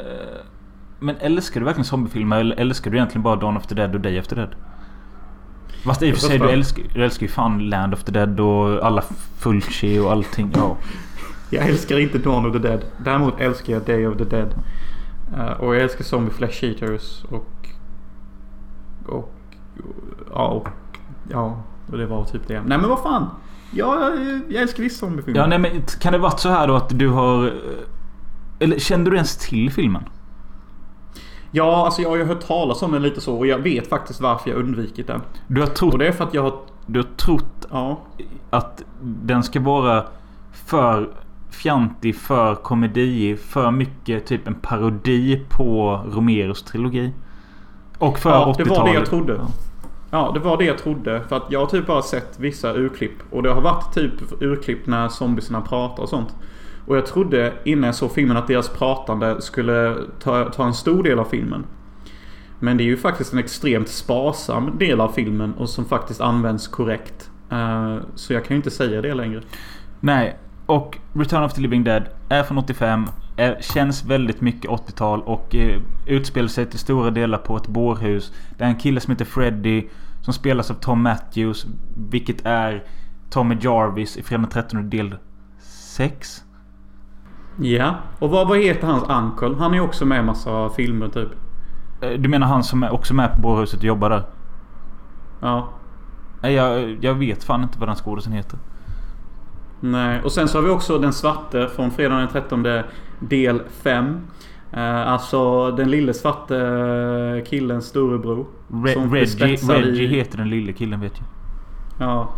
men 0.99 1.17
älskar 1.17 1.61
du 1.61 1.65
verkligen 1.67 1.85
zombiefilmer 1.85 2.41
eller 2.41 2.57
älskar 2.57 2.91
du 2.91 2.97
egentligen 2.97 3.23
bara 3.23 3.37
Dawn 3.37 3.57
of 3.57 3.67
the 3.67 3.75
Dead 3.75 3.95
och 3.95 4.01
Day 4.01 4.21
of 4.21 4.27
the 4.27 4.35
Dead? 4.35 4.55
Fast 5.85 6.03
i 6.03 6.13
och 6.13 6.17
för 6.17 6.27
sig, 6.27 6.39
du 6.39 6.51
älskar, 6.51 6.85
du 6.95 7.05
älskar 7.05 7.27
ju 7.27 7.33
fan 7.33 7.69
Land 7.69 7.95
of 7.95 8.05
the 8.05 8.13
Dead 8.13 8.41
och 8.41 8.87
alla 8.87 9.03
Fulci 9.39 9.99
och 9.99 10.13
allting. 10.13 10.53
Ja. 10.55 10.77
Jag 11.51 11.69
älskar 11.69 11.99
inte 11.99 12.19
Dawn 12.19 12.47
of 12.47 12.53
the 12.53 12.59
Dead. 12.59 12.85
Däremot 13.05 13.41
älskar 13.41 13.73
jag 13.73 13.83
Day 13.83 14.07
of 14.07 14.19
the 14.19 14.25
Dead. 14.25 14.55
Eh, 15.37 15.51
och 15.51 15.75
jag 15.75 15.83
älskar 15.83 16.05
Zombie 16.05 16.31
Flesh 16.31 16.65
Eaters 16.65 17.25
och... 17.25 17.69
Och... 19.07 19.35
Ja, 20.31 20.49
och... 20.49 20.69
Ja, 21.31 21.63
och 21.91 21.99
det 21.99 22.07
var 22.07 22.25
typ 22.25 22.49
det. 22.49 22.63
Nej 22.67 22.79
men 22.79 22.89
vad 22.89 23.03
fan! 23.03 23.27
Ja, 23.71 24.11
jag, 24.49 24.63
älskar 24.63 24.83
visst 24.83 24.99
zombiefilmer. 24.99 25.41
ja, 25.41 25.47
nej 25.47 25.59
men 25.59 25.71
kan 26.01 26.13
det 26.13 26.19
varit 26.19 26.41
så 26.41 26.49
här 26.49 26.69
då 26.69 26.75
att 26.77 26.99
du 26.99 27.09
har... 27.09 27.53
Eller 28.59 28.79
kände 28.79 29.11
du 29.11 29.17
ens 29.17 29.37
till 29.37 29.71
filmen? 29.73 30.05
Ja, 31.51 31.85
alltså 31.85 32.03
jag 32.03 32.09
har 32.09 32.17
ju 32.17 32.25
hört 32.25 32.47
talas 32.47 32.83
om 32.83 32.93
den 32.93 33.03
lite 33.03 33.21
så 33.21 33.37
och 33.39 33.47
jag 33.47 33.59
vet 33.59 33.89
faktiskt 33.89 34.21
varför 34.21 34.51
jag 34.51 34.59
undvikit 34.59 35.07
den. 35.07 35.21
Du 35.47 35.61
har 35.61 35.69
trott, 35.69 35.93
Och 35.93 35.99
det 35.99 36.07
är 36.07 36.13
för 36.13 36.25
att 36.25 36.35
jag 36.35 36.43
har... 36.43 36.55
du 36.87 36.99
har 36.99 37.07
trott 37.17 37.67
Ja. 37.71 38.01
att 38.51 38.83
den 39.01 39.43
ska 39.43 39.61
vara 39.61 40.05
för 40.53 41.09
fjantig, 41.51 42.17
för 42.17 42.55
komedi, 42.55 43.37
för 43.37 43.71
mycket 43.71 44.27
typ 44.27 44.49
en 44.49 44.55
parodi 44.55 45.43
på 45.49 46.01
Romeros 46.13 46.63
trilogi. 46.63 47.13
Och 47.99 48.19
för 48.19 48.31
Ja, 48.31 48.45
80-talet. 48.47 48.69
det 48.69 48.75
var 48.75 48.85
det 48.89 48.95
jag 48.95 49.07
trodde. 49.07 49.33
Ja. 49.33 49.47
Ja, 50.11 50.31
det 50.35 50.41
var 50.41 50.57
det 50.57 50.65
jag 50.65 50.79
trodde. 50.79 51.23
För 51.29 51.37
att 51.37 51.47
jag 51.49 51.61
har 51.61 51.67
typ 51.67 51.87
bara 51.87 52.03
sett 52.03 52.39
vissa 52.41 52.75
urklipp. 52.75 53.13
Och 53.31 53.43
det 53.43 53.51
har 53.53 53.61
varit 53.61 53.95
typ 53.95 54.13
urklipp 54.41 54.87
när 54.87 55.09
zombiesarna 55.09 55.61
pratar 55.61 56.03
och 56.03 56.09
sånt. 56.09 56.35
Och 56.87 56.97
jag 56.97 57.07
trodde 57.07 57.53
innan 57.65 57.85
jag 57.85 57.95
såg 57.95 58.13
filmen 58.13 58.37
att 58.37 58.47
deras 58.47 58.69
pratande 58.69 59.41
skulle 59.41 59.97
ta, 60.21 60.45
ta 60.45 60.67
en 60.67 60.75
stor 60.75 61.03
del 61.03 61.19
av 61.19 61.25
filmen. 61.25 61.65
Men 62.61 62.77
det 62.77 62.83
är 62.83 62.87
ju 62.87 62.97
faktiskt 62.97 63.33
en 63.33 63.39
extremt 63.39 63.89
sparsam 63.89 64.79
del 64.79 65.01
av 65.01 65.09
filmen 65.09 65.55
och 65.55 65.69
som 65.69 65.85
faktiskt 65.85 66.21
används 66.21 66.69
korrekt. 66.69 67.31
Eh, 67.51 67.97
så 68.15 68.33
jag 68.33 68.45
kan 68.45 68.55
ju 68.55 68.57
inte 68.57 68.71
säga 68.71 69.03
det 69.03 69.15
längre. 69.15 69.43
Nej. 70.01 70.37
Och 70.67 70.99
Return 71.13 71.45
of 71.45 71.53
the 71.53 71.61
Living 71.61 71.85
Dead 71.85 72.03
är 72.29 72.43
från 72.43 72.59
85. 72.59 73.07
Är, 73.39 73.59
känns 73.61 74.05
väldigt 74.05 74.41
mycket 74.41 74.71
80-tal 74.71 75.23
och 75.23 75.55
eh, 75.55 75.81
utspelar 76.07 76.49
sig 76.49 76.67
till 76.67 76.79
stora 76.79 77.11
delar 77.11 77.39
på 77.39 77.57
ett 77.57 77.69
bårhus. 77.69 78.33
Det 78.59 78.65
är 78.65 78.69
en 78.69 78.77
kille 78.77 79.01
som 79.01 79.11
heter 79.13 79.25
Freddy. 79.25 79.89
Som 80.21 80.33
spelas 80.33 80.71
av 80.71 80.75
Tom 80.75 81.03
Matthews. 81.03 81.67
Vilket 82.11 82.47
är 82.47 82.85
Tommy 83.31 83.57
Jarvis 83.61 84.17
i 84.17 84.23
Fredag 84.23 84.43
den 84.43 84.51
13 84.51 84.91
del 84.91 85.15
6. 85.59 86.45
Ja. 87.61 87.95
Och 88.19 88.31
vad, 88.31 88.49
vad 88.49 88.59
heter 88.59 88.87
hans 88.87 89.03
uncle? 89.09 89.57
Han 89.59 89.71
är 89.71 89.75
ju 89.77 89.81
också 89.81 90.07
med 90.07 90.21
i 90.21 90.23
massa 90.23 90.71
filmer 90.71 91.09
typ. 91.09 91.29
Eh, 92.01 92.11
Du 92.11 92.29
menar 92.29 92.47
han 92.47 92.65
som 92.65 92.83
är 92.83 92.91
också 92.91 93.15
med 93.15 93.33
på 93.35 93.41
bårhuset 93.41 93.79
och 93.79 93.85
jobbar 93.85 94.11
där? 94.11 94.23
Ja. 95.41 95.69
Nej, 96.43 96.53
jag, 96.55 96.99
jag 97.05 97.15
vet 97.15 97.45
fan 97.45 97.63
inte 97.63 97.79
vad 97.79 97.89
den 97.89 97.97
skådisen 97.97 98.33
heter. 98.33 98.59
Nej, 99.81 100.21
och 100.25 100.33
sen 100.33 100.49
så 100.49 100.59
har 100.59 100.63
vi 100.63 100.71
också 100.71 100.99
den 100.99 101.13
svarte 101.13 101.69
från 101.77 101.91
fredagen 101.91 102.19
den 102.19 102.29
13 102.29 102.67
del 103.21 103.63
5. 103.83 104.21
Eh, 104.73 105.09
alltså 105.09 105.71
den 105.71 105.91
lille 105.91 106.15
svarte 106.15 107.45
killens 107.47 107.87
storebror. 107.87 108.47
Re- 108.69 109.13
Reggie, 109.13 109.57
Reggie 109.57 110.07
heter 110.09 110.39
den 110.39 110.51
lille 110.51 110.73
killen 110.73 111.01
vet 111.01 111.13
jag. 111.19 111.27
Ja. 112.09 112.29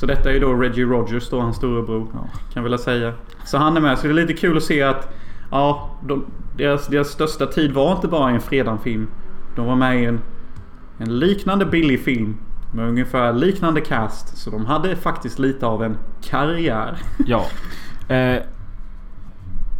Så 0.00 0.06
detta 0.06 0.28
är 0.30 0.34
ju 0.34 0.40
då 0.40 0.52
Reggie 0.54 0.84
Rogers 0.84 1.30
då, 1.30 1.40
hans 1.40 1.56
storebror. 1.56 2.06
Ja. 2.12 2.18
Kan 2.18 2.28
jag 2.54 2.62
vilja 2.62 2.78
säga. 2.78 3.12
Så 3.44 3.58
han 3.58 3.76
är 3.76 3.80
med. 3.80 3.98
Så 3.98 4.06
det 4.06 4.12
är 4.12 4.14
lite 4.14 4.32
kul 4.32 4.56
att 4.56 4.62
se 4.62 4.82
att 4.82 5.14
ja, 5.50 5.90
de, 6.06 6.24
deras, 6.56 6.86
deras 6.86 7.08
största 7.08 7.46
tid 7.46 7.72
var 7.72 7.92
inte 7.92 8.08
bara 8.08 8.30
i 8.30 8.34
en 8.34 8.40
fredagsfilm. 8.40 9.06
De 9.56 9.66
var 9.66 9.76
med 9.76 10.02
i 10.02 10.04
en, 10.04 10.20
en 10.98 11.18
liknande 11.18 11.66
billig 11.66 12.00
film. 12.00 12.36
Med 12.76 12.88
ungefär 12.88 13.32
liknande 13.32 13.80
cast. 13.80 14.36
Så 14.36 14.50
de 14.50 14.66
hade 14.66 14.96
faktiskt 14.96 15.38
lite 15.38 15.66
av 15.66 15.82
en 15.84 15.98
karriär. 16.22 16.98
Ja. 17.26 17.46
Eh, 18.08 18.42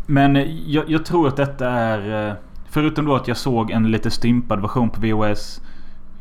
men 0.06 0.34
jag, 0.66 0.90
jag 0.90 1.04
tror 1.04 1.28
att 1.28 1.36
detta 1.36 1.70
är... 1.70 2.28
Eh, 2.28 2.34
förutom 2.68 3.04
då 3.04 3.16
att 3.16 3.28
jag 3.28 3.36
såg 3.36 3.70
en 3.70 3.90
lite 3.90 4.10
stympad 4.10 4.62
version 4.62 4.90
på 4.90 5.00
VHS. 5.00 5.62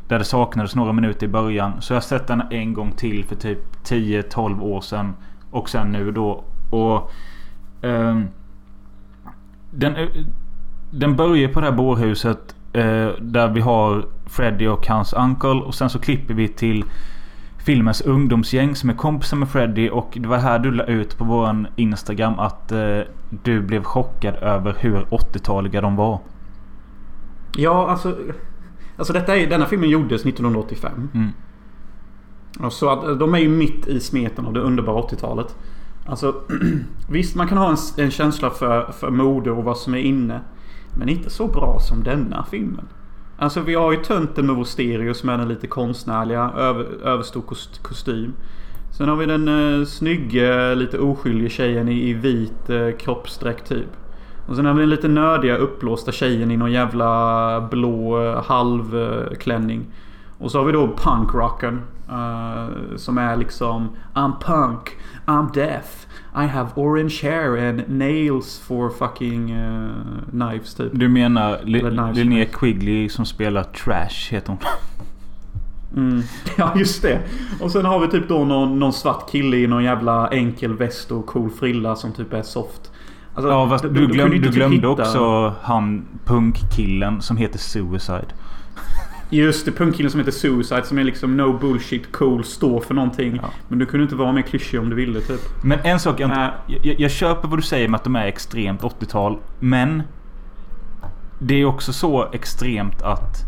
Där 0.08 0.18
det 0.18 0.24
saknades 0.24 0.74
några 0.74 0.92
minuter 0.92 1.26
i 1.26 1.28
början. 1.28 1.82
Så 1.82 1.92
jag 1.92 1.96
har 1.96 2.02
sett 2.02 2.26
den 2.26 2.42
en 2.50 2.74
gång 2.74 2.92
till 2.92 3.24
för 3.24 3.36
typ 3.36 3.58
10-12 3.84 4.60
år 4.60 4.80
sedan. 4.80 5.14
Och 5.50 5.68
sen 5.68 5.92
nu 5.92 6.12
då. 6.12 6.44
Och... 6.70 7.10
ehm, 7.82 8.28
den, 9.70 9.96
eh, 9.96 10.08
den 10.90 11.16
börjar 11.16 11.48
på 11.48 11.60
det 11.60 11.66
här 11.66 11.76
bårhuset. 11.76 12.55
Eh, 12.76 13.08
där 13.20 13.48
vi 13.48 13.60
har 13.60 14.06
Freddy 14.26 14.66
och 14.66 14.86
hans 14.86 15.12
uncle. 15.12 15.50
Och 15.50 15.74
sen 15.74 15.90
så 15.90 15.98
klipper 15.98 16.34
vi 16.34 16.48
till 16.48 16.84
filmens 17.58 18.00
ungdomsgäng 18.00 18.76
som 18.76 18.90
är 18.90 18.94
kompisar 18.94 19.36
med 19.36 19.48
Freddy. 19.48 19.90
Och 19.90 20.18
det 20.20 20.28
var 20.28 20.38
här 20.38 20.58
du 20.58 20.70
la 20.70 20.84
ut 20.84 21.18
på 21.18 21.24
våran 21.24 21.66
Instagram 21.76 22.38
att 22.38 22.72
eh, 22.72 23.00
du 23.30 23.60
blev 23.60 23.82
chockad 23.82 24.34
över 24.34 24.76
hur 24.78 25.00
80-taliga 25.00 25.80
de 25.80 25.96
var. 25.96 26.20
Ja, 27.56 27.88
alltså... 27.90 28.16
Alltså 28.98 29.12
detta 29.12 29.36
är, 29.36 29.46
denna 29.46 29.66
filmen 29.66 29.90
gjordes 29.90 30.26
1985. 30.26 31.08
Mm. 31.14 31.30
Och 32.60 32.72
så 32.72 32.90
att 32.90 33.18
de 33.18 33.34
är 33.34 33.38
ju 33.38 33.48
mitt 33.48 33.86
i 33.86 34.00
smeten 34.00 34.46
av 34.46 34.52
det 34.52 34.60
underbara 34.60 35.02
80-talet. 35.02 35.56
Alltså 36.06 36.34
visst 37.08 37.36
man 37.36 37.48
kan 37.48 37.58
ha 37.58 37.70
en, 37.70 38.04
en 38.04 38.10
känsla 38.10 38.50
för, 38.50 38.92
för 38.92 39.10
mode 39.10 39.50
och 39.50 39.64
vad 39.64 39.76
som 39.76 39.94
är 39.94 39.98
inne. 39.98 40.40
Men 40.98 41.08
inte 41.08 41.30
så 41.30 41.46
bra 41.46 41.78
som 41.80 42.02
denna 42.02 42.44
filmen. 42.50 42.88
Alltså 43.38 43.60
vi 43.60 43.74
har 43.74 43.92
ju 43.92 43.98
tönten 43.98 44.46
med 44.46 44.56
vår 44.56 44.64
stereo 44.64 45.14
som 45.14 45.28
är 45.28 45.38
den 45.38 45.48
lite 45.48 45.66
konstnärliga, 45.66 46.50
över, 46.56 46.84
överstor 47.04 47.42
kost, 47.42 47.82
kostym. 47.82 48.32
Sen 48.98 49.08
har 49.08 49.16
vi 49.16 49.26
den 49.26 49.48
eh, 49.80 49.84
snygga, 49.86 50.74
lite 50.74 50.98
oskyldiga 50.98 51.48
tjejen 51.48 51.88
i, 51.88 52.08
i 52.08 52.12
vit 52.12 52.70
eh, 52.70 52.90
kroppsdräkt 52.98 53.68
typ. 53.68 53.88
Och 54.46 54.56
sen 54.56 54.66
har 54.66 54.74
vi 54.74 54.80
den 54.80 54.90
lite 54.90 55.08
nördiga 55.08 55.56
uppblåsta 55.56 56.12
tjejen 56.12 56.50
i 56.50 56.56
någon 56.56 56.72
jävla 56.72 57.68
blå 57.70 58.22
eh, 58.24 58.44
halvklänning. 58.44 59.80
Eh, 59.80 60.44
Och 60.44 60.50
så 60.50 60.58
har 60.58 60.64
vi 60.64 60.72
då 60.72 60.88
punkrocken. 60.96 61.82
Eh, 62.08 62.96
som 62.96 63.18
är 63.18 63.36
liksom 63.36 63.88
I'm 64.14 64.32
punk, 64.40 64.96
I'm 65.26 65.54
deaf, 65.54 66.05
i 66.36 66.46
have 66.46 66.68
orange 66.74 67.22
hair 67.22 67.68
and 67.68 67.82
nails 67.88 68.58
for 68.66 68.90
fucking 68.90 69.52
uh, 69.52 69.90
knives 70.30 70.74
typ. 70.74 70.90
Du 70.92 71.08
menar 71.08 71.58
Linnea. 72.14 72.44
Quigley 72.44 73.08
som 73.08 73.24
spelar 73.26 73.62
Trash 73.64 74.30
heter 74.32 74.48
hon. 74.48 74.58
Mm. 75.96 76.22
Ja 76.58 76.72
just 76.76 77.02
det. 77.02 77.20
Och 77.60 77.70
sen 77.70 77.84
har 77.84 77.98
vi 78.00 78.08
typ 78.08 78.28
då 78.28 78.44
någon, 78.44 78.78
någon 78.78 78.92
svart 78.92 79.30
kille 79.30 79.56
i 79.56 79.66
någon 79.66 79.84
jävla 79.84 80.28
enkel 80.28 80.76
väst 80.76 81.12
och 81.12 81.26
cool 81.26 81.50
frilla 81.50 81.96
som 81.96 82.12
typ 82.12 82.32
är 82.32 82.42
soft. 82.42 82.92
Alltså, 83.34 83.50
Ja 83.50 83.68
fast 83.68 83.84
du, 83.84 84.06
glöm, 84.06 84.30
du 84.30 84.38
glömde 84.50 84.76
hitta- 84.76 84.88
också 84.88 85.54
han 85.62 86.04
punkkillen 86.24 87.22
som 87.22 87.36
heter 87.36 87.58
Suicide. 87.58 88.26
Just 89.30 89.64
det, 89.64 89.72
punkkillen 89.72 90.10
som 90.10 90.20
heter 90.20 90.32
Suicide 90.32 90.84
som 90.84 90.98
är 90.98 91.04
liksom 91.04 91.36
no 91.36 91.58
bullshit 91.58 92.12
cool, 92.12 92.44
står 92.44 92.80
för 92.80 92.94
någonting. 92.94 93.38
Ja. 93.42 93.50
Men 93.68 93.78
du 93.78 93.86
kunde 93.86 94.04
inte 94.04 94.16
vara 94.16 94.32
mer 94.32 94.42
klyschig 94.42 94.80
om 94.80 94.90
du 94.90 94.96
ville 94.96 95.20
typ. 95.20 95.40
Men 95.62 95.78
en 95.84 96.00
sak 96.00 96.20
jag, 96.20 96.30
inte, 96.30 96.52
jag, 96.66 97.00
jag 97.00 97.10
köper 97.10 97.48
vad 97.48 97.58
du 97.58 97.62
säger 97.62 97.88
med 97.88 97.98
att 97.98 98.04
de 98.04 98.16
är 98.16 98.26
extremt 98.26 98.82
80-tal. 98.82 99.38
Men 99.60 100.02
det 101.38 101.54
är 101.54 101.64
också 101.64 101.92
så 101.92 102.28
extremt 102.32 103.02
att 103.02 103.44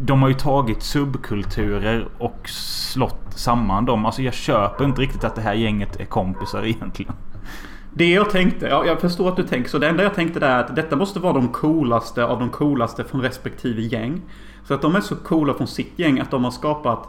de 0.00 0.22
har 0.22 0.28
ju 0.28 0.34
tagit 0.34 0.82
subkulturer 0.82 2.08
och 2.18 2.48
slått 2.48 3.26
samman 3.30 3.84
dem. 3.84 4.06
Alltså 4.06 4.22
jag 4.22 4.34
köper 4.34 4.84
inte 4.84 5.00
riktigt 5.00 5.24
att 5.24 5.34
det 5.34 5.42
här 5.42 5.54
gänget 5.54 6.00
är 6.00 6.04
kompisar 6.04 6.62
egentligen. 6.66 7.14
Det 7.94 8.10
jag 8.10 8.30
tänkte, 8.30 8.66
ja, 8.66 8.84
jag 8.86 9.00
förstår 9.00 9.28
att 9.28 9.36
du 9.36 9.42
tänker 9.42 9.70
så. 9.70 9.78
Det 9.78 9.88
enda 9.88 10.02
jag 10.02 10.14
tänkte 10.14 10.40
där 10.40 10.48
är 10.48 10.60
att 10.60 10.76
detta 10.76 10.96
måste 10.96 11.20
vara 11.20 11.32
de 11.32 11.48
coolaste 11.48 12.24
av 12.24 12.38
de 12.38 12.50
coolaste 12.50 13.04
från 13.04 13.20
respektive 13.22 13.82
gäng. 13.82 14.20
Så 14.64 14.74
att 14.74 14.82
de 14.82 14.96
är 14.96 15.00
så 15.00 15.16
coola 15.16 15.54
från 15.54 15.66
sitt 15.66 15.98
gäng 15.98 16.20
att 16.20 16.30
de 16.30 16.44
har 16.44 16.50
skapat 16.50 17.08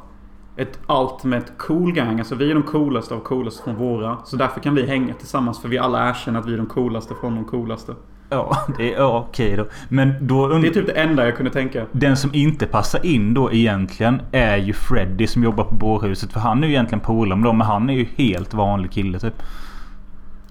ett 0.57 0.79
ultimate 0.87 1.51
cool 1.57 1.91
gang. 1.91 2.19
Alltså 2.19 2.35
vi 2.35 2.51
är 2.51 2.53
de 2.53 2.63
coolaste 2.63 3.13
av 3.13 3.19
coolaste 3.19 3.63
från 3.63 3.75
våra. 3.75 4.17
Så 4.25 4.35
därför 4.37 4.59
kan 4.59 4.75
vi 4.75 4.85
hänga 4.87 5.13
tillsammans 5.13 5.61
för 5.61 5.69
vi 5.69 5.77
alla 5.77 6.09
erkänner 6.09 6.39
att 6.39 6.45
vi 6.47 6.53
är 6.53 6.57
de 6.57 6.65
coolaste 6.65 7.13
från 7.21 7.35
de 7.35 7.45
coolaste. 7.45 7.95
Ja, 8.29 8.57
det 8.77 8.93
är 8.93 8.97
ja, 8.99 9.25
okej 9.29 9.55
då. 9.57 9.65
Men 9.89 10.27
då 10.27 10.47
Det 10.47 10.55
und- 10.55 10.65
är 10.65 10.69
typ 10.69 10.85
det 10.85 10.91
enda 10.91 11.25
jag 11.25 11.35
kunde 11.35 11.51
tänka. 11.51 11.85
Den 11.91 12.17
som 12.17 12.29
inte 12.33 12.65
passar 12.65 13.05
in 13.05 13.33
då 13.33 13.51
egentligen 13.51 14.21
är 14.31 14.57
ju 14.57 14.73
Freddy 14.73 15.27
som 15.27 15.43
jobbar 15.43 15.63
på 15.63 15.75
bårhuset. 15.75 16.33
För 16.33 16.39
han 16.39 16.63
är 16.63 16.67
ju 16.67 16.73
egentligen 16.73 16.99
polare 16.99 17.37
med 17.39 17.45
dem. 17.49 17.57
Men 17.57 17.67
han 17.67 17.89
är 17.89 17.93
ju 17.93 18.05
helt 18.17 18.53
vanlig 18.53 18.91
kille 18.91 19.19
typ. 19.19 19.43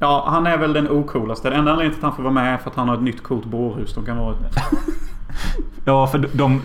Ja, 0.03 0.25
han 0.27 0.47
är 0.47 0.59
väl 0.59 0.73
den 0.73 0.91
ocoolaste. 0.91 1.51
Den 1.51 1.59
enda 1.59 1.71
anledningen 1.71 1.95
till 1.95 2.05
att 2.05 2.11
han 2.11 2.17
får 2.17 2.23
vara 2.23 2.35
med 2.35 2.55
är 2.55 2.59
för 2.59 2.71
att 2.71 2.77
han 2.77 2.89
har 2.89 2.95
ett 2.95 3.03
nytt 3.03 3.23
coolt 3.23 3.45
bårhus 3.45 3.95
de 3.95 4.05
kan 4.05 4.19
vara 4.19 4.35
i. 4.35 4.37
Ja, 5.85 6.07
för 6.07 6.19
de, 6.19 6.29
de 6.33 6.61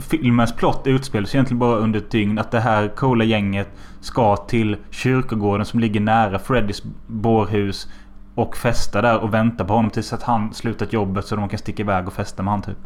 filmens 0.00 0.52
plott 0.52 0.82
utspelar 0.84 1.26
sig 1.26 1.38
egentligen 1.38 1.58
bara 1.58 1.76
under 1.76 1.98
ett 1.98 2.10
dygn. 2.10 2.38
Att 2.38 2.50
det 2.50 2.60
här 2.60 2.88
coola 2.88 3.24
gänget 3.24 3.68
ska 4.00 4.36
till 4.36 4.76
kyrkogården 4.90 5.66
som 5.66 5.80
ligger 5.80 6.00
nära 6.00 6.38
Freddys 6.38 6.82
bårhus. 7.06 7.88
Och 8.34 8.56
festa 8.56 9.02
där 9.02 9.18
och 9.18 9.34
vänta 9.34 9.64
på 9.64 9.74
honom 9.74 9.90
tills 9.90 10.12
att 10.12 10.22
han 10.22 10.54
slutat 10.54 10.92
jobbet 10.92 11.26
så 11.26 11.36
de 11.36 11.48
kan 11.48 11.58
sticka 11.58 11.82
iväg 11.82 12.06
och 12.06 12.12
festa 12.12 12.42
med 12.42 12.52
han 12.52 12.62
typ. 12.62 12.78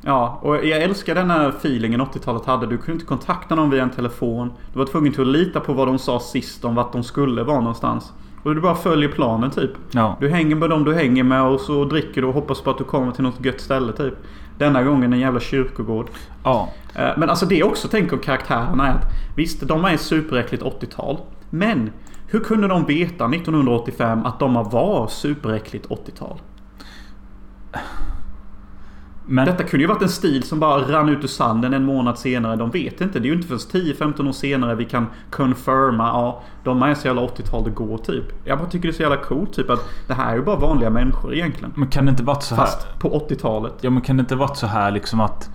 Ja, 0.00 0.38
och 0.42 0.56
jag 0.56 0.82
älskar 0.82 1.14
den 1.14 1.30
här 1.30 1.48
feelingen 1.48 2.00
80-talet 2.00 2.46
hade. 2.46 2.66
Du 2.66 2.78
kunde 2.78 2.92
inte 2.92 3.06
kontakta 3.06 3.54
någon 3.54 3.70
via 3.70 3.82
en 3.82 3.90
telefon. 3.90 4.52
Du 4.72 4.78
var 4.78 4.86
tvungen 4.86 5.12
till 5.12 5.22
att 5.22 5.28
lita 5.28 5.60
på 5.60 5.72
vad 5.72 5.88
de 5.88 5.98
sa 5.98 6.20
sist 6.20 6.64
om 6.64 6.74
vart 6.74 6.92
de 6.92 7.02
skulle 7.02 7.42
vara 7.42 7.60
någonstans. 7.60 8.12
Och 8.42 8.54
du 8.54 8.60
bara 8.60 8.74
följer 8.74 9.08
planen 9.08 9.50
typ. 9.50 9.70
Ja. 9.90 10.16
Du 10.20 10.28
hänger 10.28 10.56
med 10.56 10.70
dem 10.70 10.84
du 10.84 10.94
hänger 10.94 11.24
med 11.24 11.42
och 11.42 11.60
så 11.60 11.84
dricker 11.84 12.20
du 12.22 12.26
och 12.28 12.34
hoppas 12.34 12.60
på 12.60 12.70
att 12.70 12.78
du 12.78 12.84
kommer 12.84 13.12
till 13.12 13.22
något 13.22 13.44
gött 13.44 13.60
ställe 13.60 13.92
typ. 13.92 14.14
Denna 14.58 14.82
gången 14.82 15.12
en 15.12 15.18
jävla 15.18 15.40
kyrkogård. 15.40 16.06
Ja. 16.44 16.68
Eh, 16.94 17.10
Men 17.16 17.30
alltså 17.30 17.46
det 17.46 17.54
jag 17.54 17.68
också 17.68 17.88
tänker 17.88 18.12
om 18.12 18.18
karaktärerna 18.22 18.88
är 18.88 18.94
att 18.94 19.06
visst, 19.36 19.68
de 19.68 19.84
är 19.84 19.96
superäckligt 19.96 20.62
80-tal. 20.62 21.18
Men 21.50 21.90
hur 22.28 22.40
kunde 22.40 22.68
de 22.68 22.84
veta 22.84 23.24
1985 23.28 24.26
att 24.26 24.38
de 24.38 24.54
var 24.54 25.06
superäckligt 25.08 25.88
80-tal? 25.88 26.38
Men 29.26 29.46
Detta 29.46 29.64
kunde 29.64 29.82
ju 29.82 29.88
varit 29.88 30.02
en 30.02 30.08
stil 30.08 30.42
som 30.42 30.60
bara 30.60 30.92
rann 30.92 31.08
ut 31.08 31.24
ur 31.24 31.28
sanden 31.28 31.74
en 31.74 31.84
månad 31.84 32.18
senare. 32.18 32.56
De 32.56 32.70
vet 32.70 33.00
inte. 33.00 33.18
Det 33.18 33.26
är 33.26 33.30
ju 33.30 33.36
inte 33.36 33.48
förrän 33.48 33.84
10-15 33.84 34.28
år 34.28 34.32
senare 34.32 34.74
vi 34.74 34.84
kan 34.84 35.06
confirma. 35.30 36.08
Ja, 36.08 36.42
de 36.64 36.82
är 36.82 36.94
så 36.94 37.06
jävla 37.06 37.22
80-tal 37.22 37.64
det 37.64 37.70
går 37.70 37.98
typ. 37.98 38.24
Jag 38.44 38.58
bara 38.58 38.68
tycker 38.68 38.88
det 38.88 38.92
är 38.92 38.96
så 38.96 39.02
jävla 39.02 39.16
coolt 39.16 39.52
typ 39.52 39.70
att 39.70 39.88
det 40.06 40.14
här 40.14 40.32
är 40.32 40.36
ju 40.36 40.42
bara 40.42 40.56
vanliga 40.56 40.90
människor 40.90 41.34
egentligen. 41.34 41.72
Men 41.76 41.88
kan 41.88 42.06
det 42.06 42.10
inte 42.10 42.22
varit 42.22 42.42
så 42.42 42.54
här? 42.54 42.62
Fast 42.62 42.98
på 42.98 43.26
80-talet. 43.28 43.74
Ja 43.80 43.90
men 43.90 44.02
kan 44.02 44.16
det 44.16 44.20
inte 44.20 44.36
varit 44.36 44.56
så 44.56 44.66
här 44.66 44.90
liksom 44.90 45.20
att 45.20 45.50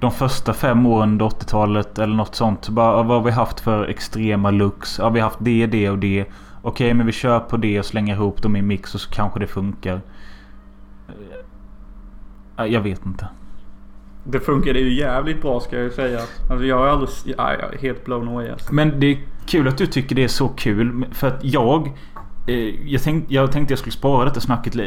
de 0.00 0.10
första 0.10 0.52
fem 0.52 0.86
åren 0.86 1.08
under 1.08 1.26
80-talet 1.26 1.98
eller 1.98 2.14
något 2.14 2.34
sånt. 2.34 2.68
Bara, 2.68 3.02
vad 3.02 3.16
har 3.16 3.24
vi 3.24 3.30
haft 3.30 3.60
för 3.60 3.84
extrema 3.84 4.50
looks? 4.50 4.98
Ja 4.98 5.08
vi 5.08 5.20
har 5.20 5.28
haft 5.28 5.40
det, 5.40 5.66
det 5.66 5.90
och 5.90 5.98
det. 5.98 6.24
Okej 6.62 6.94
men 6.94 7.06
vi 7.06 7.12
kör 7.12 7.40
på 7.40 7.56
det 7.56 7.78
och 7.78 7.84
slänger 7.84 8.14
ihop 8.14 8.42
dem 8.42 8.56
i 8.56 8.62
mix 8.62 8.94
och 8.94 9.00
så 9.00 9.10
kanske 9.10 9.40
det 9.40 9.46
funkar. 9.46 10.00
Ja, 12.60 12.66
Jag 12.66 12.80
vet 12.80 13.06
inte. 13.06 13.28
Det 14.24 14.40
funkade 14.40 14.78
ju 14.78 14.94
jävligt 14.94 15.42
bra 15.42 15.60
ska 15.60 15.76
jag 15.76 15.84
ju 15.84 15.90
säga. 15.90 16.20
Alltså 16.50 16.66
jag 16.66 16.86
är 16.86 16.90
alldeles... 16.90 17.24
Ja, 17.26 17.52
jag 17.52 17.74
är 17.74 17.78
helt 17.78 18.04
blown 18.04 18.28
away 18.28 18.50
alltså. 18.50 18.74
Men 18.74 19.00
det 19.00 19.06
är 19.06 19.18
kul 19.46 19.68
att 19.68 19.78
du 19.78 19.86
tycker 19.86 20.16
det 20.16 20.24
är 20.24 20.28
så 20.28 20.48
kul. 20.48 21.04
För 21.12 21.28
att 21.28 21.44
jag... 21.44 21.92
Eh, 22.46 22.90
jag, 22.90 23.02
tänk, 23.02 23.24
jag 23.28 23.52
tänkte 23.52 23.72
jag 23.72 23.78
skulle 23.78 23.92
spara 23.92 24.24
detta 24.24 24.40
snacket 24.40 24.76
eh, 24.76 24.82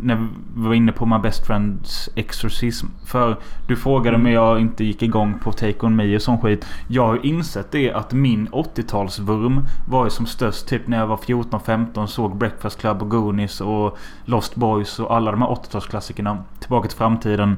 när 0.00 0.16
vi 0.56 0.66
var 0.66 0.74
inne 0.74 0.92
på 0.92 1.06
My 1.06 1.18
Best 1.18 1.46
Friends 1.46 2.08
Exorcism. 2.14 2.86
För 3.06 3.36
du 3.66 3.76
frågade 3.76 4.16
om 4.16 4.26
jag 4.26 4.60
inte 4.60 4.84
gick 4.84 5.02
igång 5.02 5.38
på 5.42 5.52
Take 5.52 5.86
On 5.86 5.96
Me 5.96 6.16
och 6.16 6.22
sån 6.22 6.38
skit. 6.38 6.66
Jag 6.88 7.06
har 7.06 7.26
insett 7.26 7.70
det 7.70 7.92
att 7.92 8.12
min 8.12 8.48
80-talsvurm 8.48 9.66
var 9.88 10.04
ju 10.04 10.10
som 10.10 10.26
störst 10.26 10.68
typ 10.68 10.88
när 10.88 10.98
jag 10.98 11.06
var 11.06 11.16
14-15. 11.16 12.06
Såg 12.06 12.36
Breakfast 12.36 12.80
Club 12.80 13.02
och 13.02 13.10
Goonies 13.10 13.60
och 13.60 13.98
Lost 14.24 14.54
Boys 14.54 14.98
och 14.98 15.16
alla 15.16 15.30
de 15.30 15.42
här 15.42 15.48
80-talsklassikerna. 15.48 16.38
Tillbaka 16.60 16.88
till 16.88 16.98
framtiden. 16.98 17.56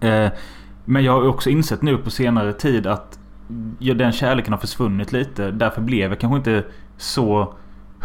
Eh, 0.00 0.28
men 0.84 1.04
jag 1.04 1.12
har 1.12 1.22
ju 1.22 1.28
också 1.28 1.50
insett 1.50 1.82
nu 1.82 1.96
på 1.96 2.10
senare 2.10 2.52
tid 2.52 2.86
att 2.86 3.18
ja, 3.78 3.94
den 3.94 4.12
kärleken 4.12 4.52
har 4.52 4.60
försvunnit 4.60 5.12
lite. 5.12 5.50
Därför 5.50 5.80
blev 5.80 6.10
jag 6.10 6.20
kanske 6.20 6.36
inte 6.36 6.64
så 6.96 7.54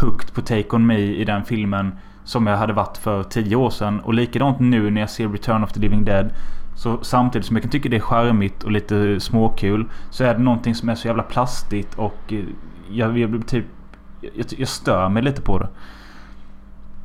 hooked 0.02 0.34
på 0.34 0.42
Take 0.42 0.76
On 0.76 0.86
Me 0.88 0.98
i 0.98 1.26
den 1.26 1.44
filmen 1.46 1.92
som 2.24 2.48
jag 2.48 2.58
hade 2.58 2.74
varit 2.74 2.98
för 2.98 3.24
10 3.24 3.56
år 3.56 3.70
sedan. 3.70 4.00
Och 4.00 4.14
likadant 4.14 4.60
nu 4.60 4.90
när 4.92 5.02
jag 5.02 5.10
ser 5.10 5.30
Return 5.30 5.64
of 5.64 5.72
the 5.74 5.80
Living 5.80 6.06
Dead. 6.06 6.30
Så 6.76 7.00
samtidigt 7.02 7.46
som 7.46 7.56
jag 7.56 7.64
kan 7.64 7.72
tycka 7.72 7.90
det 7.90 7.96
är 7.96 8.00
charmigt 8.00 8.64
och 8.64 8.72
lite 8.72 9.20
småkul. 9.20 9.86
Så 10.10 10.24
är 10.24 10.34
det 10.34 10.40
någonting 10.40 10.76
som 10.76 10.90
är 10.90 10.96
så 10.96 11.08
jävla 11.08 11.24
plastigt 11.24 11.94
och 11.96 12.18
eh, 12.34 12.44
jag, 12.90 13.18
jag 13.18 13.30
blir 13.30 13.42
typ... 13.42 13.66
Jag, 14.22 14.46
jag 14.58 14.68
stör 14.68 15.10
mig 15.10 15.24
lite 15.24 15.42
på 15.42 15.60
det. 15.60 15.70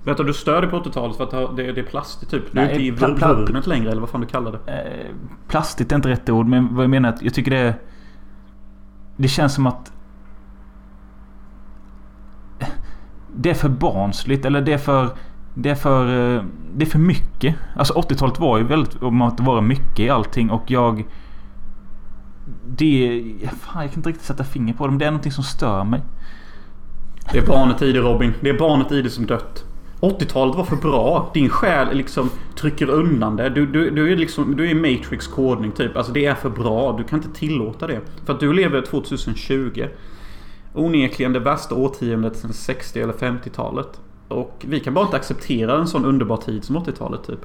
Vet 0.04 0.16
du, 0.16 0.32
stör 0.32 0.60
dig 0.60 0.70
på 0.70 0.76
80-talet 0.82 1.16
för 1.16 1.24
att 1.24 1.56
det, 1.56 1.72
det 1.72 1.80
är 1.80 1.84
plastigt 1.84 2.30
typ. 2.30 2.52
Du 2.52 2.60
är 2.60 2.64
Nej, 2.66 2.86
inte 2.86 3.04
i 3.04 3.06
pla- 3.06 3.36
vurmet 3.36 3.66
längre 3.66 3.90
eller 3.90 4.00
vad 4.00 4.10
fan 4.10 4.20
du 4.20 4.26
kallar 4.26 4.52
det. 4.66 4.72
Eh, 4.72 5.14
plastigt 5.48 5.92
är 5.92 5.96
inte 5.96 6.08
rätt 6.08 6.28
ord 6.28 6.46
men 6.46 6.74
vad 6.74 6.82
jag 6.84 6.90
menar 6.90 7.08
är 7.08 7.12
att 7.12 7.22
jag 7.22 7.34
tycker 7.34 7.50
det 7.50 7.58
är... 7.58 7.74
Det 9.16 9.28
känns 9.28 9.54
som 9.54 9.66
att... 9.66 9.92
Det 13.42 13.50
är 13.50 13.54
för 13.54 13.68
barnsligt 13.68 14.44
eller 14.44 14.60
det 14.60 14.72
är 14.72 14.78
för... 14.78 15.08
Det 15.54 15.70
är 15.70 15.74
för... 15.74 16.36
Eh, 16.36 16.42
det 16.74 16.84
är 16.84 16.90
för 16.90 16.98
mycket. 16.98 17.54
Alltså 17.76 17.94
80-talet 17.94 18.40
var 18.40 18.58
ju 18.58 18.64
väldigt 18.64 19.02
om 19.02 19.22
att 19.22 19.40
vara 19.40 19.60
mycket 19.60 20.00
i 20.00 20.08
allting 20.08 20.50
och 20.50 20.70
jag... 20.70 21.04
Det... 22.66 23.24
Fan 23.60 23.82
jag 23.82 23.90
kan 23.90 23.98
inte 23.98 24.08
riktigt 24.08 24.26
sätta 24.26 24.44
finger 24.44 24.74
på 24.74 24.86
det 24.86 24.90
men 24.90 24.98
det 24.98 25.04
är 25.04 25.10
någonting 25.10 25.32
som 25.32 25.44
stör 25.44 25.84
mig. 25.84 26.00
Det 27.32 27.38
är 27.38 27.46
barnet 27.46 27.82
i 27.82 27.92
det 27.92 27.98
Robin. 27.98 28.32
Det 28.40 28.50
är 28.50 28.58
barnet 28.58 28.92
i 28.92 29.02
det 29.02 29.10
som 29.10 29.26
dött. 29.26 29.64
80-talet 30.00 30.56
var 30.56 30.64
för 30.64 30.76
bra. 30.76 31.30
Din 31.34 31.48
själ 31.48 31.96
liksom 31.96 32.30
trycker 32.56 32.90
undan 32.90 33.36
det. 33.36 33.48
Du, 33.48 33.66
du, 33.66 33.90
du 33.90 34.12
är 34.12 34.16
liksom 34.16 34.56
du 34.56 34.66
är 34.66 34.70
i 34.70 34.74
Matrix 34.74 35.26
kodning 35.26 35.72
typ. 35.72 35.96
Alltså 35.96 36.12
det 36.12 36.26
är 36.26 36.34
för 36.34 36.50
bra. 36.50 36.94
Du 36.98 37.04
kan 37.04 37.18
inte 37.22 37.38
tillåta 37.38 37.86
det. 37.86 38.00
För 38.24 38.32
att 38.32 38.40
du 38.40 38.52
lever 38.52 38.82
2020. 38.82 39.86
Onekligen 40.74 41.32
det 41.32 41.40
värsta 41.40 41.74
årtiondet 41.74 42.36
sedan 42.36 42.52
60 42.52 43.00
eller 43.00 43.12
50-talet. 43.12 44.00
Och 44.28 44.64
vi 44.68 44.80
kan 44.80 44.94
bara 44.94 45.04
inte 45.04 45.16
acceptera 45.16 45.78
en 45.78 45.86
sån 45.86 46.04
underbar 46.04 46.36
tid 46.36 46.64
som 46.64 46.78
80-talet 46.78 47.24
typ. 47.24 47.40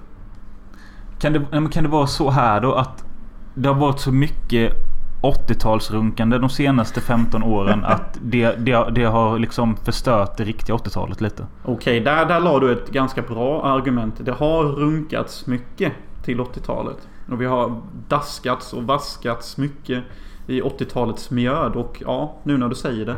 Kan 1.19 1.33
det, 1.33 1.69
kan 1.71 1.83
det 1.83 1.89
vara 1.89 2.07
så 2.07 2.29
här 2.29 2.61
då 2.61 2.73
att 2.73 3.05
det 3.53 3.67
har 3.67 3.75
varit 3.75 3.99
så 3.99 4.11
mycket 4.11 4.73
80-talsrunkande 5.21 6.39
de 6.39 6.49
senaste 6.49 7.01
15 7.01 7.43
åren 7.43 7.85
att 7.85 8.19
det, 8.21 8.51
det, 8.51 8.89
det 8.95 9.03
har 9.03 9.39
liksom 9.39 9.77
förstört 9.77 10.37
det 10.37 10.43
riktiga 10.43 10.75
80-talet 10.75 11.21
lite. 11.21 11.47
Okej, 11.63 11.99
där, 11.99 12.25
där 12.25 12.39
la 12.39 12.59
du 12.59 12.71
ett 12.71 12.89
ganska 12.89 13.21
bra 13.21 13.63
argument. 13.63 14.15
Det 14.19 14.31
har 14.31 14.63
runkats 14.63 15.47
mycket 15.47 15.93
till 16.23 16.39
80-talet. 16.39 17.07
Och 17.31 17.41
vi 17.41 17.45
har 17.45 17.81
daskats 18.07 18.73
och 18.73 18.83
vaskats 18.83 19.57
mycket 19.57 20.03
i 20.47 20.61
80-talets 20.61 21.31
mjöd. 21.31 21.75
Och 21.75 22.01
ja, 22.05 22.37
nu 22.43 22.57
när 22.57 22.69
du 22.69 22.75
säger 22.75 23.05
det. 23.05 23.15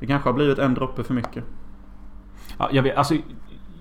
Det 0.00 0.06
kanske 0.06 0.28
har 0.28 0.34
blivit 0.34 0.58
en 0.58 0.74
droppe 0.74 1.04
för 1.04 1.14
mycket. 1.14 1.44
Ja, 2.58 2.68
jag, 2.72 2.82
vet, 2.82 2.96
alltså, 2.96 3.14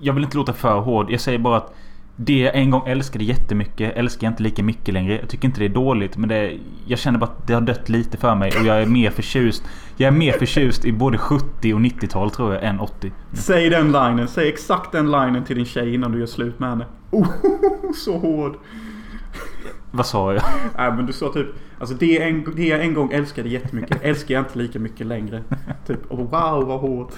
jag 0.02 0.14
vill 0.14 0.24
inte 0.24 0.38
låta 0.38 0.54
för 0.54 0.80
hård. 0.80 1.12
Jag 1.12 1.22
säger 1.22 1.40
bara 1.40 1.58
att 1.58 1.74
det 2.16 2.40
jag 2.40 2.56
en 2.56 2.72
gång 2.72 2.88
älskade 2.88 3.24
jättemycket 3.24 3.98
älskar 3.98 4.28
jag 4.28 4.32
inte 4.32 4.44
lika 4.44 4.64
mycket 4.64 4.94
längre. 4.94 5.20
Jag 5.20 5.30
tycker 5.30 5.46
inte 5.46 5.60
det 5.60 5.66
är 5.66 5.70
dåligt 5.70 6.18
men 6.18 6.30
det, 6.30 6.58
jag 6.86 7.00
känner 7.00 7.20
bara 7.20 7.26
att 7.26 7.48
det 7.48 7.54
har 7.54 7.62
dött 7.62 7.90
lite 7.90 8.18
för 8.18 8.36
mig 8.36 8.52
och 8.60 8.66
jag 8.66 8.82
är 8.82 8.86
mer 8.86 9.10
förtjust. 9.10 9.64
Jag 9.98 10.08
är 10.08 10.12
mer 10.18 10.32
förtjust 10.32 10.86
i 10.86 10.92
både 10.92 11.18
70 11.18 11.74
och 11.74 11.80
90-tal 11.80 12.32
tror 12.32 12.54
jag 12.54 12.64
än 12.64 12.80
80. 12.80 13.12
Säg 13.34 13.70
den 13.70 13.92
linen. 13.92 14.28
Säg 14.28 14.50
exakt 14.50 14.92
den 14.92 15.12
linen 15.12 15.44
till 15.44 15.56
din 15.56 15.66
tjej 15.66 15.94
innan 15.94 16.12
du 16.12 16.20
gör 16.20 16.26
slut 16.26 16.60
med 16.60 16.70
henne. 16.70 16.86
Oh, 17.12 17.28
så 17.96 18.18
hård. 18.18 18.56
Vad 19.92 20.06
sa 20.06 20.34
jag? 20.34 20.44
Nej 20.78 20.92
men 20.92 21.06
du 21.06 21.14
sa 21.14 21.34
typ 21.34 21.48
Alltså 21.80 21.96
det, 21.96 22.22
en, 22.22 22.56
det 22.56 22.68
jag 22.68 22.82
en 22.82 22.94
gång 22.94 23.12
älskade 23.12 23.50
jättemycket 23.50 23.98
älskar 24.02 24.36
jag 24.36 24.42
inte 24.42 24.58
lika 24.58 24.80
mycket 24.80 25.08
längre. 25.08 25.44
Typ 25.88 26.12
oh, 26.12 26.18
wow 26.18 26.68
vad 26.68 26.80
hårt. 26.80 27.14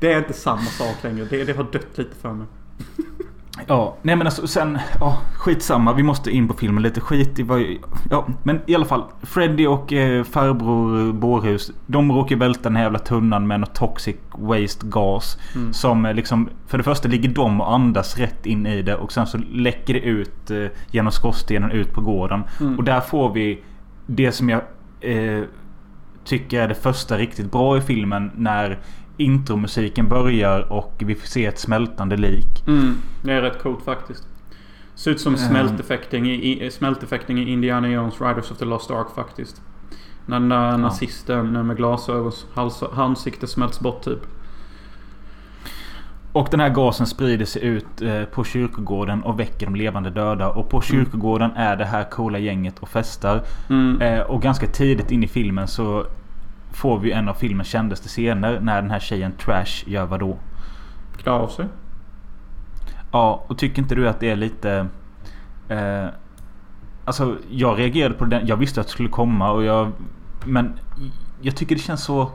Det 0.00 0.12
är 0.12 0.18
inte 0.18 0.32
samma 0.32 0.62
sak 0.62 0.96
längre. 1.02 1.26
Det, 1.30 1.44
det 1.44 1.52
har 1.52 1.64
dött 1.64 1.98
lite 1.98 2.16
för 2.16 2.32
mig. 2.32 2.46
Ja, 3.66 3.96
nej 4.02 4.16
men 4.16 4.26
alltså 4.26 4.46
sen... 4.46 4.78
Ja, 5.00 5.18
skitsamma. 5.34 5.92
Vi 5.92 6.02
måste 6.02 6.30
in 6.30 6.48
på 6.48 6.54
filmen 6.54 6.82
lite. 6.82 7.00
Skit 7.00 7.38
i 7.38 7.42
vad... 7.42 7.64
Ja, 8.10 8.26
men 8.42 8.60
i 8.66 8.74
alla 8.74 8.84
fall. 8.84 9.04
Freddy 9.22 9.66
och 9.66 9.92
eh, 9.92 10.24
farbror 10.24 11.12
Bårhus. 11.12 11.72
De 11.86 12.12
råkar 12.12 12.36
välta 12.36 12.62
den 12.62 12.76
här 12.76 12.82
jävla 12.82 12.98
tunnan 12.98 13.46
med 13.46 13.60
något 13.60 13.74
toxic 13.74 14.16
waste 14.32 14.86
gas. 14.86 15.38
Mm. 15.54 15.72
Som 15.72 16.06
eh, 16.06 16.14
liksom... 16.14 16.48
För 16.66 16.78
det 16.78 16.84
första 16.84 17.08
ligger 17.08 17.28
de 17.28 17.60
och 17.60 17.72
andas 17.72 18.18
rätt 18.18 18.46
in 18.46 18.66
i 18.66 18.82
det. 18.82 18.96
Och 18.96 19.12
sen 19.12 19.26
så 19.26 19.38
läcker 19.38 19.94
det 19.94 20.00
ut 20.00 20.50
eh, 20.50 20.66
genom 20.90 21.12
skorstenen 21.12 21.70
ut 21.70 21.92
på 21.92 22.00
gården. 22.00 22.42
Mm. 22.60 22.78
Och 22.78 22.84
där 22.84 23.00
får 23.00 23.32
vi 23.32 23.62
det 24.06 24.32
som 24.32 24.48
jag 24.48 24.60
eh, 25.00 25.42
tycker 26.24 26.60
är 26.60 26.68
det 26.68 26.74
första 26.74 27.18
riktigt 27.18 27.52
bra 27.52 27.76
i 27.76 27.80
filmen. 27.80 28.30
När 28.36 28.78
intromusiken 29.20 30.08
börjar 30.08 30.72
och 30.72 30.94
vi 30.98 31.14
får 31.14 31.26
se 31.26 31.46
ett 31.46 31.58
smältande 31.58 32.16
lik. 32.16 32.66
Mm, 32.66 32.94
det 33.22 33.32
är 33.32 33.42
rätt 33.42 33.62
coolt 33.62 33.84
faktiskt. 33.84 34.26
Ser 34.94 35.10
ut 35.10 35.20
som 35.20 35.34
Ehm. 35.34 35.38
smälteffekten 35.38 36.26
i, 36.26 36.64
i, 36.66 36.70
smälteffekten 36.70 37.38
i 37.38 37.52
Indiana 37.52 37.88
Jones 37.88 38.20
Riders 38.20 38.50
of 38.50 38.58
the 38.58 38.64
Lost 38.64 38.90
Ark 38.90 39.06
faktiskt. 39.14 39.62
När 40.26 40.40
den 40.40 40.48
där 40.48 40.78
nazisten 40.78 41.66
med 41.66 41.76
glasögons 41.76 42.46
hals, 42.54 42.82
ansikte 42.82 43.46
smälts 43.46 43.80
bort 43.80 44.02
typ. 44.04 44.20
Och 46.32 46.48
den 46.50 46.60
här 46.60 46.68
gasen 46.68 47.06
sprider 47.06 47.44
sig 47.44 47.62
ut 47.64 48.02
eh, 48.02 48.24
på 48.24 48.44
kyrkogården 48.44 49.22
och 49.22 49.40
väcker 49.40 49.66
de 49.66 49.74
levande 49.76 50.10
döda. 50.10 50.48
Och 50.50 50.70
på 50.70 50.80
kyrkogården 50.80 51.50
är 51.56 51.76
det 51.76 51.84
här 51.84 52.04
coola 52.10 52.38
gänget 52.38 52.78
och 52.78 52.88
festar. 52.88 53.42
Mm. 53.70 54.00
Eh, 54.00 54.20
och 54.20 54.42
ganska 54.42 54.66
tidigt 54.66 55.10
in 55.10 55.24
i 55.24 55.28
filmen 55.28 55.68
så 55.68 56.06
får 56.72 56.98
vi 56.98 57.12
en 57.12 57.28
av 57.28 57.34
filmens 57.34 57.68
kändaste 57.68 58.08
scener 58.08 58.60
när 58.60 58.82
den 58.82 58.90
här 58.90 59.00
tjejen 59.00 59.32
Trash 59.32 59.84
gör 59.86 60.06
vadå? 60.06 60.38
Klär 61.16 61.32
av 61.32 61.48
sig. 61.48 61.66
Ja, 63.12 63.44
och 63.46 63.58
tycker 63.58 63.82
inte 63.82 63.94
du 63.94 64.08
att 64.08 64.20
det 64.20 64.30
är 64.30 64.36
lite... 64.36 64.86
Eh, 65.68 66.06
alltså, 67.04 67.36
jag 67.50 67.78
reagerade 67.78 68.14
på 68.14 68.24
den. 68.24 68.46
Jag 68.46 68.56
visste 68.56 68.80
att 68.80 68.86
det 68.86 68.92
skulle 68.92 69.08
komma 69.08 69.50
och 69.50 69.64
jag... 69.64 69.92
Men 70.44 70.78
jag 71.40 71.56
tycker 71.56 71.74
det 71.74 71.80
känns 71.80 72.04
så 72.04 72.30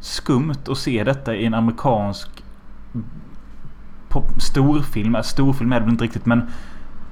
skumt 0.00 0.68
att 0.68 0.78
se 0.78 1.04
detta 1.04 1.34
i 1.34 1.46
en 1.46 1.54
amerikansk 1.54 2.44
pop, 4.08 4.42
storfilm. 4.42 5.14
Äh, 5.14 5.22
Storfilm 5.22 5.72
är 5.72 5.76
det 5.76 5.84
väl 5.84 5.92
inte 5.92 6.04
riktigt 6.04 6.26
men 6.26 6.50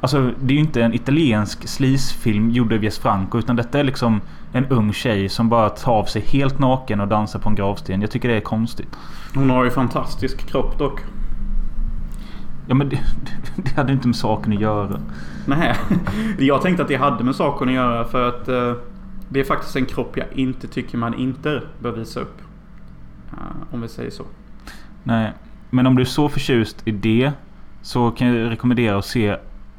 Alltså 0.01 0.33
det 0.41 0.53
är 0.53 0.57
ju 0.57 0.61
inte 0.61 0.83
en 0.83 0.95
italiensk 0.95 1.69
sleazefilm 1.69 2.51
gjord 2.51 2.73
av 2.73 2.85
Jes 2.85 2.99
Franco 2.99 3.39
utan 3.39 3.57
detta 3.57 3.81
är 3.81 3.85
liksom 3.85 4.21
en 4.53 4.67
ung 4.67 4.93
tjej 4.93 5.29
som 5.29 5.49
bara 5.49 5.69
tar 5.69 5.93
av 5.93 6.05
sig 6.05 6.23
helt 6.23 6.59
naken 6.59 7.01
och 7.01 7.09
dansar 7.09 7.39
på 7.39 7.49
en 7.49 7.55
gravsten. 7.55 8.01
Jag 8.01 8.11
tycker 8.11 8.29
det 8.29 8.37
är 8.37 8.41
konstigt. 8.41 8.97
Hon 9.35 9.51
har 9.51 9.65
ju 9.65 9.71
fantastisk 9.71 10.47
kropp 10.47 10.79
dock. 10.79 11.01
Ja 12.69 12.75
men 12.75 12.89
det, 12.89 12.99
det 13.57 13.71
hade 13.77 13.93
inte 13.93 14.09
med 14.09 14.17
saken 14.17 14.53
att 14.53 14.61
göra. 14.61 15.01
Nej, 15.47 15.75
jag 16.39 16.63
tänkte 16.63 16.83
att 16.83 16.89
det 16.89 16.97
hade 16.97 17.25
med 17.25 17.35
saken 17.35 17.69
att 17.69 17.75
göra 17.75 18.05
för 18.05 18.29
att 18.29 18.49
eh, 18.49 18.73
det 19.29 19.41
är 19.41 19.45
faktiskt 19.45 19.77
en 19.77 19.87
kropp 19.87 20.17
jag 20.17 20.27
inte 20.33 20.69
tycker 20.69 20.99
man 20.99 21.15
inte 21.15 21.63
bör 21.79 21.93
visa 21.93 22.21
upp. 22.21 22.39
Eh, 23.33 23.75
om 23.75 23.81
vi 23.81 23.89
säger 23.89 24.11
så. 24.11 24.25
Nej. 25.03 25.33
Men 25.71 25.87
om 25.87 25.97
du 25.97 26.03
är 26.03 26.07
så 26.07 26.29
förtjust 26.29 26.83
i 26.85 26.91
det 26.91 27.33
så 27.83 28.11
kan 28.11 28.27
jag 28.27 28.51
rekommendera 28.51 28.99
att 28.99 29.05
se 29.05 29.37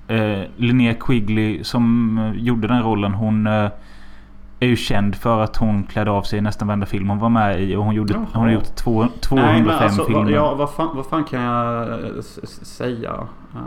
eh, 0.08 0.42
Linnea 0.56 0.94
Quigley 0.94 1.64
som 1.64 2.18
eh, 2.18 2.44
gjorde 2.44 2.68
den 2.68 2.84
rollen. 2.84 3.14
Hon 3.14 3.48
eh, 3.48 3.70
är 4.62 4.68
ju 4.68 4.76
känd 4.76 5.16
för 5.16 5.40
att 5.40 5.58
hon 5.58 5.84
klädde 5.84 6.12
av 6.12 6.24
sig 6.24 6.40
i 6.40 6.42
nästan 6.42 6.68
varenda 6.68 6.86
film 6.86 7.10
hon 7.10 7.20
var 7.20 7.30
med 7.30 7.64
i. 7.64 7.76
Och 7.76 7.84
hon, 7.84 7.96
gjorde, 7.96 8.14
Jaha. 8.14 8.26
hon 8.34 8.44
har 8.44 8.52
gjort 8.52 8.76
två, 8.76 9.08
205 9.20 9.66
Nej, 9.66 9.76
alltså, 9.76 10.06
filmer. 10.06 10.32
ja, 10.32 10.56
vad, 10.56 10.74
fan, 10.74 10.96
vad 10.96 11.06
fan 11.06 11.24
kan 11.24 11.42
jag 11.42 11.90
eh, 11.90 12.22
säga? 12.46 13.28
Eh, 13.54 13.60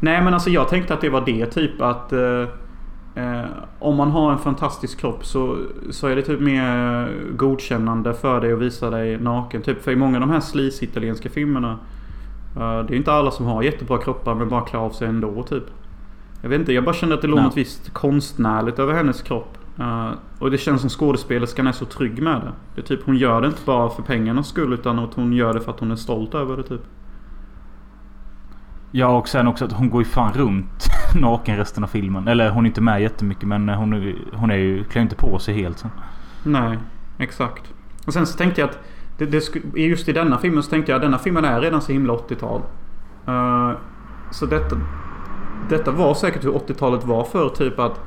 nej 0.00 0.22
men 0.22 0.34
alltså 0.34 0.50
jag 0.50 0.68
tänkte 0.68 0.94
att 0.94 1.00
det 1.00 1.08
var 1.08 1.20
det 1.20 1.46
typ 1.46 1.80
att 1.80 2.12
eh, 2.12 2.44
om 3.78 3.96
man 3.96 4.10
har 4.10 4.32
en 4.32 4.38
fantastisk 4.38 5.00
kropp 5.00 5.24
så, 5.24 5.58
så 5.90 6.06
är 6.06 6.16
det 6.16 6.22
typ 6.22 6.40
mer 6.40 7.08
godkännande 7.36 8.14
för 8.14 8.40
dig 8.40 8.52
att 8.52 8.58
visa 8.58 8.90
dig 8.90 9.18
naken. 9.18 9.62
Typ 9.62 9.82
för 9.82 9.92
i 9.92 9.96
många 9.96 10.16
av 10.16 10.20
de 10.20 10.30
här 10.30 10.40
sleaze 10.40 10.84
italienska 10.84 11.28
filmerna 11.28 11.78
Det 12.54 12.60
är 12.60 12.90
ju 12.90 12.96
inte 12.96 13.12
alla 13.12 13.30
som 13.30 13.46
har 13.46 13.62
jättebra 13.62 13.98
kroppar 13.98 14.34
men 14.34 14.48
bara 14.48 14.60
klär 14.60 14.80
av 14.80 14.90
sig 14.90 15.08
ändå 15.08 15.42
typ. 15.42 15.64
Jag 16.42 16.48
vet 16.48 16.60
inte, 16.60 16.72
jag 16.72 16.84
bara 16.84 16.94
kände 16.94 17.14
att 17.14 17.22
det 17.22 17.28
låg 17.28 17.42
något 17.42 17.56
visst 17.56 17.92
konstnärligt 17.92 18.78
över 18.78 18.94
hennes 18.94 19.22
kropp. 19.22 19.58
Eh, 19.78 20.10
och 20.38 20.50
det 20.50 20.58
känns 20.58 20.80
som 20.80 20.90
skådespelerskan 20.90 21.66
är 21.66 21.72
så 21.72 21.84
trygg 21.84 22.22
med 22.22 22.40
det. 22.40 22.52
det 22.74 22.80
är 22.80 22.84
typ, 22.86 23.06
hon 23.06 23.16
gör 23.16 23.40
det 23.40 23.46
inte 23.46 23.60
bara 23.64 23.90
för 23.90 24.02
pengarnas 24.02 24.48
skull 24.48 24.72
utan 24.72 24.98
att 24.98 25.14
hon 25.14 25.32
gör 25.32 25.54
det 25.54 25.60
för 25.60 25.70
att 25.72 25.80
hon 25.80 25.90
är 25.90 25.96
stolt 25.96 26.34
över 26.34 26.56
det 26.56 26.62
typ. 26.62 26.80
Ja 28.90 29.16
och 29.18 29.28
sen 29.28 29.46
också 29.46 29.64
att 29.64 29.72
hon 29.72 29.90
går 29.90 30.02
ju 30.02 30.08
fan 30.08 30.32
runt 30.32 30.86
naken 31.20 31.56
resten 31.56 31.84
av 31.84 31.88
filmen. 31.88 32.28
Eller 32.28 32.50
hon 32.50 32.64
är 32.64 32.68
inte 32.68 32.80
med 32.80 33.02
jättemycket 33.02 33.48
men 33.48 33.68
hon, 33.68 33.92
är- 33.92 34.16
hon 34.32 34.50
är 34.50 34.56
ju, 34.56 34.84
klär 34.84 35.02
inte 35.02 35.16
på 35.16 35.38
sig 35.38 35.54
helt. 35.54 35.78
Så. 35.78 35.88
Nej, 36.42 36.78
exakt. 37.18 37.72
Och 38.06 38.12
sen 38.12 38.26
så 38.26 38.38
tänkte 38.38 38.60
jag 38.60 38.70
att 38.70 38.78
det, 39.18 39.26
det 39.26 39.80
just 39.80 40.08
i 40.08 40.12
denna 40.12 40.38
filmen 40.38 40.62
så 40.62 40.70
tänkte 40.70 40.92
jag 40.92 40.96
att 40.96 41.02
denna 41.02 41.18
filmen 41.18 41.44
är 41.44 41.60
redan 41.60 41.80
så 41.82 41.92
himla 41.92 42.12
80-tal. 42.12 42.60
Eh, 43.26 43.72
så 44.30 44.46
detta, 44.46 44.76
detta 45.68 45.90
var 45.90 46.14
säkert 46.14 46.44
hur 46.44 46.50
80-talet 46.52 47.04
var 47.04 47.24
för 47.24 47.48
typ 47.48 47.78
att 47.78 48.00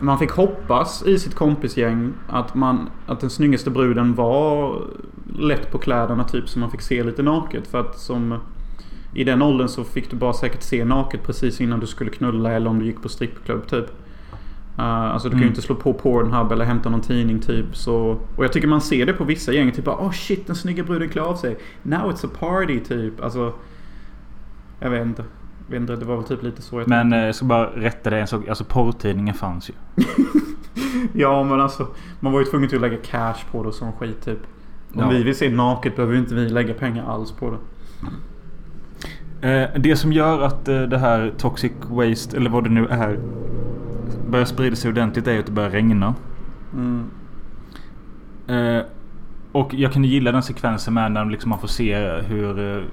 man 0.00 0.18
fick 0.18 0.30
hoppas 0.30 1.02
i 1.02 1.18
sitt 1.18 1.34
kompisgäng 1.34 2.12
att, 2.28 2.54
man, 2.54 2.88
att 3.06 3.20
den 3.20 3.30
snyggaste 3.30 3.70
bruden 3.70 4.14
var 4.14 4.82
lätt 5.38 5.70
på 5.70 5.78
kläderna 5.78 6.24
typ 6.24 6.48
så 6.48 6.58
man 6.58 6.70
fick 6.70 6.80
se 6.80 7.02
lite 7.04 7.22
naket. 7.22 7.66
För 7.66 7.80
att 7.80 7.98
som 7.98 8.38
i 9.14 9.24
den 9.24 9.42
åldern 9.42 9.68
så 9.68 9.84
fick 9.84 10.10
du 10.10 10.16
bara 10.16 10.32
säkert 10.32 10.62
se 10.62 10.84
naket 10.84 11.22
precis 11.22 11.60
innan 11.60 11.80
du 11.80 11.86
skulle 11.86 12.10
knulla 12.10 12.52
eller 12.52 12.70
om 12.70 12.78
du 12.78 12.86
gick 12.86 13.02
på 13.02 13.08
strippklubb 13.08 13.66
typ. 13.66 13.86
Uh, 14.78 14.84
alltså 14.84 15.28
du 15.28 15.32
kan 15.32 15.40
ju 15.40 15.44
Mm. 15.44 15.52
inte 15.52 15.62
slå 15.62 15.74
på 15.74 15.92
Pornhub 15.92 16.52
eller 16.52 16.64
hämta 16.64 16.88
någon 16.90 17.00
tidning 17.00 17.40
typ. 17.40 17.76
Så, 17.76 18.18
och 18.36 18.44
jag 18.44 18.52
tycker 18.52 18.68
man 18.68 18.80
ser 18.80 19.06
det 19.06 19.12
på 19.12 19.24
vissa 19.24 19.52
gäng. 19.52 19.72
Typ 19.72 19.84
bara, 19.84 19.96
oh 20.06 20.10
shit 20.12 20.46
den 20.46 20.56
snygga 20.56 20.84
bruden 20.84 21.08
klär 21.08 21.22
av 21.22 21.36
sig. 21.36 21.58
Now 21.82 22.12
it's 22.12 22.26
a 22.26 22.30
party 22.40 22.80
typ. 22.80 23.20
Alltså. 23.24 23.52
Jag 24.80 24.90
vet 24.90 25.02
inte. 25.06 25.24
Vet 25.66 25.80
inte 25.80 25.96
det 25.96 26.04
var 26.04 26.16
väl 26.16 26.24
typ 26.24 26.42
lite 26.42 26.62
så 26.62 26.80
jag 26.80 26.88
Men 26.88 27.12
eh, 27.12 27.18
jag 27.18 27.34
ska 27.34 27.44
bara 27.46 27.66
rätta 27.66 28.10
dig 28.10 28.20
en 28.20 28.26
sak. 28.26 28.48
Alltså 28.48 28.64
porrtidningen 28.64 29.34
fanns 29.34 29.70
ju. 29.70 29.74
Ja 31.12 31.42
men 31.44 31.60
alltså. 31.60 31.86
Man 32.20 32.32
var 32.32 32.40
ju 32.40 32.46
tvungen 32.46 32.68
till 32.68 32.78
att 32.78 32.90
lägga 32.90 32.96
cash 33.02 33.34
på 33.50 33.62
det 33.62 33.68
och 33.68 33.74
sån 33.74 33.92
skit 33.92 34.24
typ. 34.24 34.38
Om 34.94 35.00
Ja. 35.00 35.08
vi 35.08 35.22
vill 35.22 35.36
se 35.36 35.50
naket 35.50 35.96
behöver 35.96 36.16
inte 36.16 36.34
vi 36.34 36.48
lägga 36.48 36.74
pengar 36.74 37.04
alls 37.06 37.32
på 37.32 37.50
det. 37.50 37.58
Eh, 39.48 39.68
det 39.80 39.96
som 39.96 40.12
gör 40.12 40.40
att 40.42 40.68
eh, 40.68 40.82
det 40.82 40.98
här 40.98 41.32
Toxic 41.38 41.72
Waste, 41.90 42.36
eller 42.36 42.50
vad 42.50 42.64
det 42.64 42.70
nu 42.70 42.86
är, 42.86 43.18
börjar 44.28 44.44
sprida 44.44 44.76
sig 44.76 44.90
ordentligt 44.90 45.26
är 45.26 45.38
att 45.38 45.46
det 45.46 45.52
börjar 45.52 45.70
regna. 45.70 46.14
Mm. 46.74 47.10
Och 49.52 49.74
jag 49.74 49.92
kan 49.92 50.04
gilla 50.04 50.32
den 50.32 50.42
sekvensen 50.42 50.94
med 50.94 51.12
när 51.12 51.24
liksom 51.24 51.50
man 51.50 51.58
får 51.58 51.68
se 51.68 52.10
hur 52.20 52.84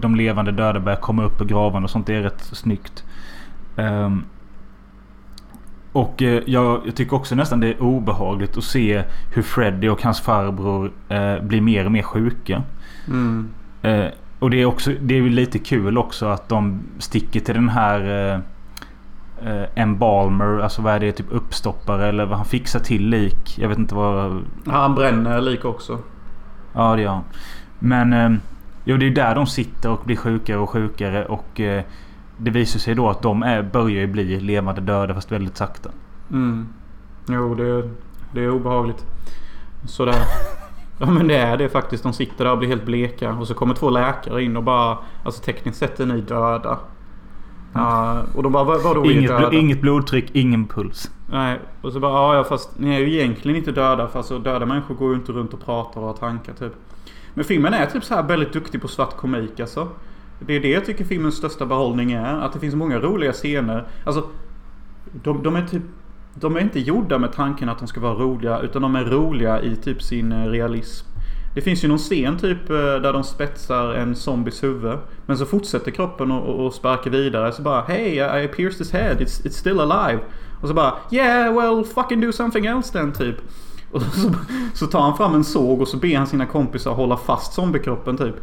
de 0.00 0.16
levande 0.16 0.52
döda 0.52 0.80
börjar 0.80 1.00
komma 1.00 1.24
upp 1.24 1.40
ur 1.40 1.44
graven 1.44 1.84
och 1.84 1.90
sånt. 1.90 2.06
Det 2.06 2.14
är 2.14 2.22
rätt 2.22 2.42
snyggt. 2.42 3.04
Ehm, 3.76 4.24
och 5.92 6.22
eh, 6.22 6.42
jag, 6.46 6.80
jag 6.86 6.94
tycker 6.94 7.16
också 7.16 7.34
nästan 7.34 7.60
det 7.60 7.68
är 7.68 7.82
obehagligt 7.82 8.56
att 8.56 8.64
se 8.64 9.02
hur 9.34 9.42
Freddy 9.42 9.88
och 9.88 10.02
hans 10.02 10.20
farbror 10.20 10.92
eh, 11.08 11.40
blir 11.42 11.60
mer 11.60 11.84
och 11.84 11.92
mer 11.92 12.02
sjuka. 12.02 12.62
Mm. 13.08 13.48
Eh, 13.82 14.06
och 14.38 14.50
det 14.50 14.62
är 14.62 14.66
också 14.66 14.92
Det 15.00 15.18
är 15.18 15.22
lite 15.22 15.58
kul 15.58 15.98
också 15.98 16.26
att 16.26 16.48
de 16.48 16.80
sticker 16.98 17.40
till 17.40 17.54
den 17.54 17.68
här... 17.68 18.32
Eh, 18.34 18.40
eh, 19.42 19.64
embalmer. 19.74 20.58
Alltså 20.58 20.82
vad 20.82 20.94
är 20.94 21.00
det? 21.00 21.12
Typ 21.12 21.26
uppstoppare 21.30 22.08
eller 22.08 22.26
vad 22.26 22.36
han 22.36 22.46
fixar 22.46 22.80
till 22.80 23.08
lik. 23.08 23.58
Jag 23.58 23.68
vet 23.68 23.78
inte 23.78 23.94
vad... 23.94 24.42
Han 24.66 24.94
bränner 24.94 25.40
lik 25.40 25.64
också. 25.64 25.98
Ja 26.72 26.96
det 26.96 27.02
gör 27.02 27.10
han. 27.10 27.24
Men 27.78 28.12
eh, 28.12 28.38
jo, 28.88 28.96
det 28.96 29.06
är 29.06 29.10
där 29.10 29.34
de 29.34 29.46
sitter 29.46 29.90
och 29.90 30.00
blir 30.04 30.16
sjukare 30.16 30.58
och 30.58 30.70
sjukare. 30.70 31.24
Och 31.26 31.60
eh, 31.60 31.82
det 32.36 32.50
visar 32.50 32.78
sig 32.80 32.94
då 32.94 33.08
att 33.08 33.22
de 33.22 33.42
är, 33.42 33.62
börjar 33.62 34.00
ju 34.00 34.06
bli 34.06 34.40
levande 34.40 34.80
döda 34.80 35.14
fast 35.14 35.32
väldigt 35.32 35.56
sakta. 35.56 35.90
Mm. 36.30 36.68
Jo, 37.28 37.54
det, 37.54 37.90
det 38.32 38.40
är 38.44 38.50
obehagligt. 38.50 39.04
Sådär. 39.86 40.22
Ja 41.00 41.06
men 41.10 41.28
det 41.28 41.36
är 41.36 41.56
det 41.56 41.68
faktiskt. 41.68 42.02
De 42.02 42.12
sitter 42.12 42.44
där 42.44 42.52
och 42.52 42.58
blir 42.58 42.68
helt 42.68 42.84
bleka. 42.84 43.32
Och 43.32 43.46
så 43.46 43.54
kommer 43.54 43.74
två 43.74 43.90
läkare 43.90 44.42
in 44.44 44.56
och 44.56 44.62
bara... 44.62 44.98
Alltså 45.24 45.42
tekniskt 45.42 45.78
sett 45.78 46.00
är 46.00 46.06
ni 46.06 46.20
döda. 46.20 46.78
Ja, 47.72 48.22
och 48.34 48.42
de 48.42 48.52
bara 48.52 48.64
vad- 48.64 48.82
vadå 48.82 49.10
Inget, 49.10 49.28
döda? 49.30 49.52
inget 49.52 49.80
blodtryck, 49.80 50.30
ingen 50.32 50.66
puls. 50.66 51.10
Nej, 51.30 51.60
och 51.82 51.92
så 51.92 52.00
bara 52.00 52.36
ja 52.36 52.44
fast 52.44 52.78
ni 52.78 52.94
är 52.94 52.98
ju 52.98 53.14
egentligen 53.18 53.56
inte 53.58 53.72
döda. 53.72 54.08
För 54.08 54.18
alltså 54.18 54.38
döda 54.38 54.66
människor 54.66 54.94
går 54.94 55.08
ju 55.10 55.14
inte 55.14 55.32
runt 55.32 55.54
och 55.54 55.64
pratar 55.64 56.00
och 56.00 56.06
har 56.06 56.14
tankar 56.14 56.52
typ. 56.52 56.72
Men 57.38 57.44
filmen 57.44 57.74
är 57.74 57.86
typ 57.86 58.04
så 58.04 58.14
här 58.14 58.22
väldigt 58.22 58.52
duktig 58.52 58.82
på 58.82 58.88
svart 58.88 59.16
komik 59.16 59.60
alltså. 59.60 59.88
Det 60.38 60.56
är 60.56 60.60
det 60.60 60.70
jag 60.70 60.84
tycker 60.84 61.04
filmens 61.04 61.34
största 61.36 61.66
behållning 61.66 62.12
är. 62.12 62.34
Att 62.34 62.52
det 62.52 62.60
finns 62.60 62.74
många 62.74 62.98
roliga 62.98 63.32
scener. 63.32 63.86
Alltså, 64.04 64.26
de, 65.12 65.42
de 65.42 65.56
är 65.56 65.66
typ... 65.66 65.82
De 66.34 66.56
är 66.56 66.60
inte 66.60 66.80
gjorda 66.80 67.18
med 67.18 67.32
tanken 67.32 67.68
att 67.68 67.78
de 67.78 67.88
ska 67.88 68.00
vara 68.00 68.14
roliga. 68.14 68.60
Utan 68.60 68.82
de 68.82 68.96
är 68.96 69.04
roliga 69.04 69.62
i 69.62 69.76
typ 69.76 70.02
sin 70.02 70.32
eh, 70.32 70.46
realism. 70.46 71.06
Det 71.54 71.60
finns 71.60 71.84
ju 71.84 71.88
någon 71.88 71.98
scen 71.98 72.38
typ 72.38 72.70
eh, 72.70 72.76
där 72.76 73.12
de 73.12 73.24
spetsar 73.24 73.94
en 73.94 74.16
zombies 74.16 74.62
huvud. 74.62 74.98
Men 75.26 75.38
så 75.38 75.46
fortsätter 75.46 75.90
kroppen 75.90 76.30
och, 76.30 76.48
och, 76.48 76.66
och 76.66 76.74
sparkar 76.74 77.10
vidare. 77.10 77.52
Så 77.52 77.62
bara 77.62 77.82
Hey 77.82 78.44
I 78.44 78.48
pierced 78.48 78.78
his 78.78 78.92
head. 78.92 79.14
It's, 79.14 79.46
it's 79.46 79.58
still 79.58 79.80
alive. 79.80 80.20
Och 80.60 80.68
så 80.68 80.74
bara 80.74 80.94
Yeah 81.10 81.58
well 81.58 81.84
fucking 81.84 82.20
do 82.20 82.32
something 82.32 82.66
else 82.66 82.92
then 82.92 83.12
typ. 83.12 83.36
Och 83.92 84.02
så, 84.02 84.30
så 84.74 84.86
tar 84.86 85.00
han 85.00 85.16
fram 85.16 85.34
en 85.34 85.44
såg 85.44 85.80
och 85.80 85.88
så 85.88 85.96
ber 85.96 86.16
han 86.16 86.26
sina 86.26 86.46
kompisar 86.46 86.92
hålla 86.94 87.16
fast 87.16 87.52
zombiekroppen 87.52 88.16
typ. 88.16 88.34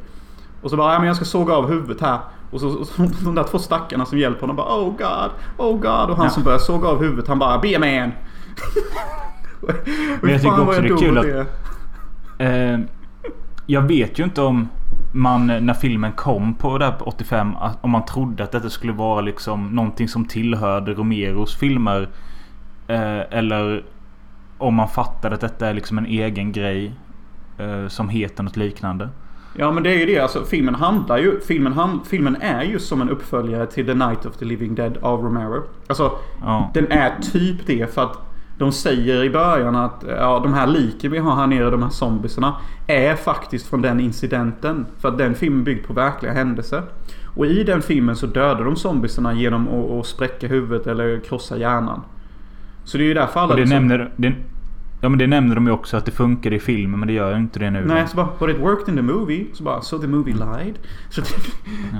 Och 0.61 0.69
så 0.69 0.77
bara 0.77 0.93
ja 0.93 0.99
men 0.99 1.07
jag 1.07 1.15
ska 1.15 1.25
såga 1.25 1.53
av 1.53 1.67
huvudet 1.69 2.01
här. 2.01 2.19
Och 2.51 2.59
så, 2.59 2.69
och 2.69 2.87
så 2.87 3.01
de 3.23 3.35
där 3.35 3.43
två 3.43 3.59
stackarna 3.59 4.05
som 4.05 4.17
hjälper 4.19 4.41
honom 4.41 4.55
bara 4.55 4.75
Oh 4.81 4.85
God, 4.97 5.31
Oh 5.57 5.73
God. 5.79 6.09
Och 6.09 6.17
han 6.17 6.25
Ja. 6.25 6.29
som 6.29 6.43
börjar 6.43 6.59
såga 6.59 6.87
av 6.87 6.99
huvudet 7.03 7.27
han 7.27 7.39
bara 7.39 7.57
Be 7.59 7.75
a 7.75 7.79
man. 7.79 8.11
Men 10.21 10.31
jag 10.31 10.41
tycker 10.41 10.61
också 10.69 10.81
det 10.81 10.87
är 10.87 10.97
kul 10.97 11.17
att- 11.17 11.47
Eh, 12.37 12.79
jag 13.65 13.81
vet 13.81 14.19
ju 14.19 14.23
inte 14.23 14.41
om 14.41 14.69
man 15.11 15.47
när 15.47 15.73
filmen 15.73 16.11
kom 16.11 16.53
på 16.55 16.77
där 16.77 16.91
på 16.91 17.05
85 17.05 17.55
att- 17.55 17.77
om 17.81 17.89
man 17.91 18.05
trodde 18.05 18.43
att 18.43 18.51
detta 18.51 18.69
skulle 18.69 18.93
vara 18.93 19.21
liksom 19.21 19.67
någonting 19.75 20.07
som 20.07 20.25
tillhörde 20.25 20.93
Romeros 20.93 21.55
filmer. 21.55 22.09
Eh, 22.87 23.19
eller 23.39 23.83
om 24.57 24.73
man 24.73 24.87
fattade 24.87 25.35
att 25.35 25.41
detta 25.41 25.67
är 25.67 25.73
liksom 25.73 25.97
en 25.97 26.05
egen 26.05 26.51
grej. 26.51 26.91
Eh, 27.57 27.87
som 27.87 28.09
heter 28.09 28.43
något 28.43 28.57
liknande. 28.57 29.09
Ja 29.57 29.71
men 29.71 29.83
det 29.83 29.89
är 29.93 29.97
ju 29.99 30.05
det. 30.05 30.19
Alltså 30.19 30.43
filmen 30.45 30.75
handlar 30.75 31.17
ju... 31.17 31.39
Filmen, 31.39 31.73
hand, 31.73 31.99
filmen 32.07 32.37
är 32.41 32.63
ju 32.63 32.79
som 32.79 33.01
en 33.01 33.09
uppföljare 33.09 33.65
till 33.65 33.85
The 33.85 33.93
Night 33.93 34.25
of 34.25 34.37
the 34.37 34.45
Living 34.45 34.75
Dead 34.75 34.97
av 35.01 35.21
Romero. 35.23 35.63
Alltså 35.87 36.11
Ja. 36.41 36.71
den 36.73 36.91
är 36.91 37.13
typ 37.31 37.67
det 37.67 37.93
för 37.93 38.03
att 38.03 38.17
de 38.57 38.71
säger 38.71 39.23
i 39.23 39.29
början 39.29 39.75
att 39.75 40.03
ja, 40.07 40.39
de 40.43 40.53
här 40.53 40.67
liken 40.67 41.11
vi 41.11 41.17
har 41.17 41.35
här 41.35 41.47
nere, 41.47 41.69
de 41.69 41.83
här 41.83 41.89
zombiesarna, 41.89 42.55
är 42.87 43.15
faktiskt 43.15 43.67
från 43.67 43.81
den 43.81 43.99
incidenten. 43.99 44.85
För 44.99 45.09
att 45.09 45.17
den 45.17 45.35
filmen 45.35 45.63
byggd 45.63 45.87
på 45.87 45.93
verkliga 45.93 46.33
händelser. 46.33 46.83
Och 47.35 47.45
i 47.45 47.63
den 47.63 47.81
filmen 47.81 48.15
så 48.15 48.25
dödar 48.25 48.63
de 48.65 48.75
zombiesarna 48.75 49.33
genom 49.33 49.67
att, 49.67 49.91
att 49.91 50.05
spräcka 50.05 50.47
huvudet 50.47 50.87
eller 50.87 51.19
krossa 51.19 51.57
hjärnan. 51.57 52.01
Så 52.85 52.97
det 52.97 53.03
är 53.03 53.05
ju 53.05 53.13
därför 53.13 53.39
alla... 53.39 53.49
Och 53.53 53.55
det 53.55 53.61
liksom- 53.61 53.87
nämner, 53.87 54.11
det, 54.15 54.33
ja 55.01 55.09
men 55.09 55.19
det 55.19 55.27
nämner 55.27 55.55
de 55.55 55.67
ju 55.67 55.71
också 55.73 55.97
att 55.97 56.05
det 56.05 56.11
funkar 56.11 56.53
i 56.53 56.59
filmen 56.59 56.99
men 56.99 57.07
det 57.07 57.13
gör 57.13 57.31
ju 57.31 57.37
inte 57.37 57.59
det 57.59 57.71
nu. 57.71 57.85
Nej, 57.85 58.07
så 58.07 58.15
bara 58.15 58.27
But 58.39 58.49
it 58.49 58.61
worked 58.61 58.89
in 58.89 58.95
the 58.95 59.01
movie. 59.01 59.45
Så 59.53 59.63
bara 59.63 59.81
So 59.81 59.99
the 59.99 60.07
movie 60.07 60.33
lied. 60.33 60.79
Så 61.09 61.21
det, 61.21 61.27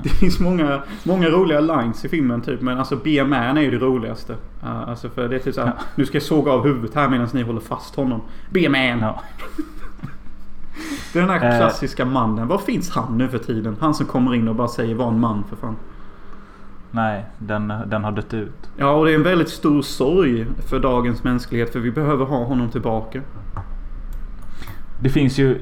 det 0.02 0.08
finns 0.08 0.40
många, 0.40 0.82
många 1.04 1.28
roliga 1.28 1.60
lines 1.60 2.04
i 2.04 2.08
filmen 2.08 2.40
typ. 2.40 2.60
Men 2.60 2.78
alltså 2.78 2.96
Be 2.96 3.22
a 3.22 3.24
man 3.24 3.56
är 3.56 3.60
ju 3.62 3.70
det 3.70 3.78
roligaste. 3.78 4.32
Uh, 4.32 4.88
alltså 4.88 5.08
för 5.08 5.28
det 5.28 5.34
är 5.36 5.40
typ 5.40 5.54
såhär. 5.54 5.72
Nu 5.94 6.06
ska 6.06 6.16
jag 6.16 6.22
såga 6.22 6.52
av 6.52 6.64
huvudet 6.64 6.94
här 6.94 7.08
medan 7.08 7.28
ni 7.32 7.42
håller 7.42 7.60
fast 7.60 7.94
honom. 7.96 8.20
Be 8.50 8.66
a 8.66 8.70
man. 8.70 9.00
Ja. 9.00 9.22
Det 11.12 11.18
är 11.18 11.26
den 11.26 11.30
här 11.30 11.52
Eh. 11.52 11.58
klassiska 11.58 12.04
mannen. 12.04 12.48
Var 12.48 12.58
finns 12.58 12.90
han 12.90 13.18
nu 13.18 13.28
för 13.28 13.38
tiden? 13.38 13.76
Han 13.80 13.94
som 13.94 14.06
kommer 14.06 14.34
in 14.34 14.48
och 14.48 14.54
bara 14.54 14.68
säger 14.68 14.94
var 14.94 15.08
en 15.08 15.20
man 15.20 15.44
för 15.48 15.56
fan. 15.56 15.76
Nej, 16.90 17.24
den, 17.38 17.72
den 17.86 18.04
har 18.04 18.12
dött 18.12 18.34
ut. 18.34 18.70
Ja, 18.76 18.90
och 18.90 19.04
det 19.04 19.10
är 19.10 19.14
en 19.14 19.22
väldigt 19.22 19.48
stor 19.48 19.82
sorg 19.82 20.46
för 20.68 20.80
dagens 20.80 21.24
mänsklighet. 21.24 21.72
För 21.72 21.80
vi 21.80 21.90
behöver 21.90 22.24
ha 22.24 22.44
honom 22.44 22.68
tillbaka. 22.70 23.20
Det 25.00 25.08
finns 25.08 25.38
ju 25.38 25.60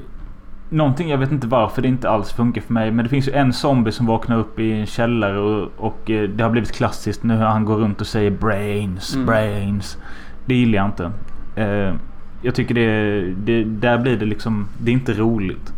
någonting, 0.69 1.09
jag 1.09 1.17
vet 1.17 1.31
inte 1.31 1.47
varför 1.47 1.81
det 1.81 1.87
inte 1.87 2.09
alls 2.09 2.31
funkar 2.33 2.61
för 2.61 2.73
mig. 2.73 2.91
Men 2.91 3.03
det 3.05 3.09
finns 3.09 3.27
ju 3.27 3.31
en 3.31 3.53
zombie 3.53 3.91
som 3.91 4.05
vaknar 4.05 4.37
upp 4.37 4.59
i 4.59 4.71
en 4.71 4.85
källare 4.85 5.39
och, 5.39 5.69
och 5.77 6.09
eh, 6.11 6.29
det 6.29 6.43
har 6.43 6.49
blivit 6.51 6.71
klassiskt 6.71 7.23
nu. 7.23 7.37
Han 7.37 7.65
går 7.65 7.75
runt 7.75 8.01
och 8.01 8.07
säger 8.07 8.31
brains, 8.31 9.13
Mm. 9.15 9.25
brains. 9.25 9.97
Det 10.45 10.55
gillar 10.55 10.77
jag 10.77 10.85
inte. 10.85 11.11
Eh, 11.55 11.93
jag 12.41 12.55
tycker 12.55 12.75
det, 12.75 13.21
det... 13.35 13.63
Där 13.63 13.97
blir 13.97 14.17
det 14.17 14.25
liksom... 14.25 14.67
Det 14.77 14.91
är 14.91 14.93
inte 14.93 15.13
roligt. 15.13 15.73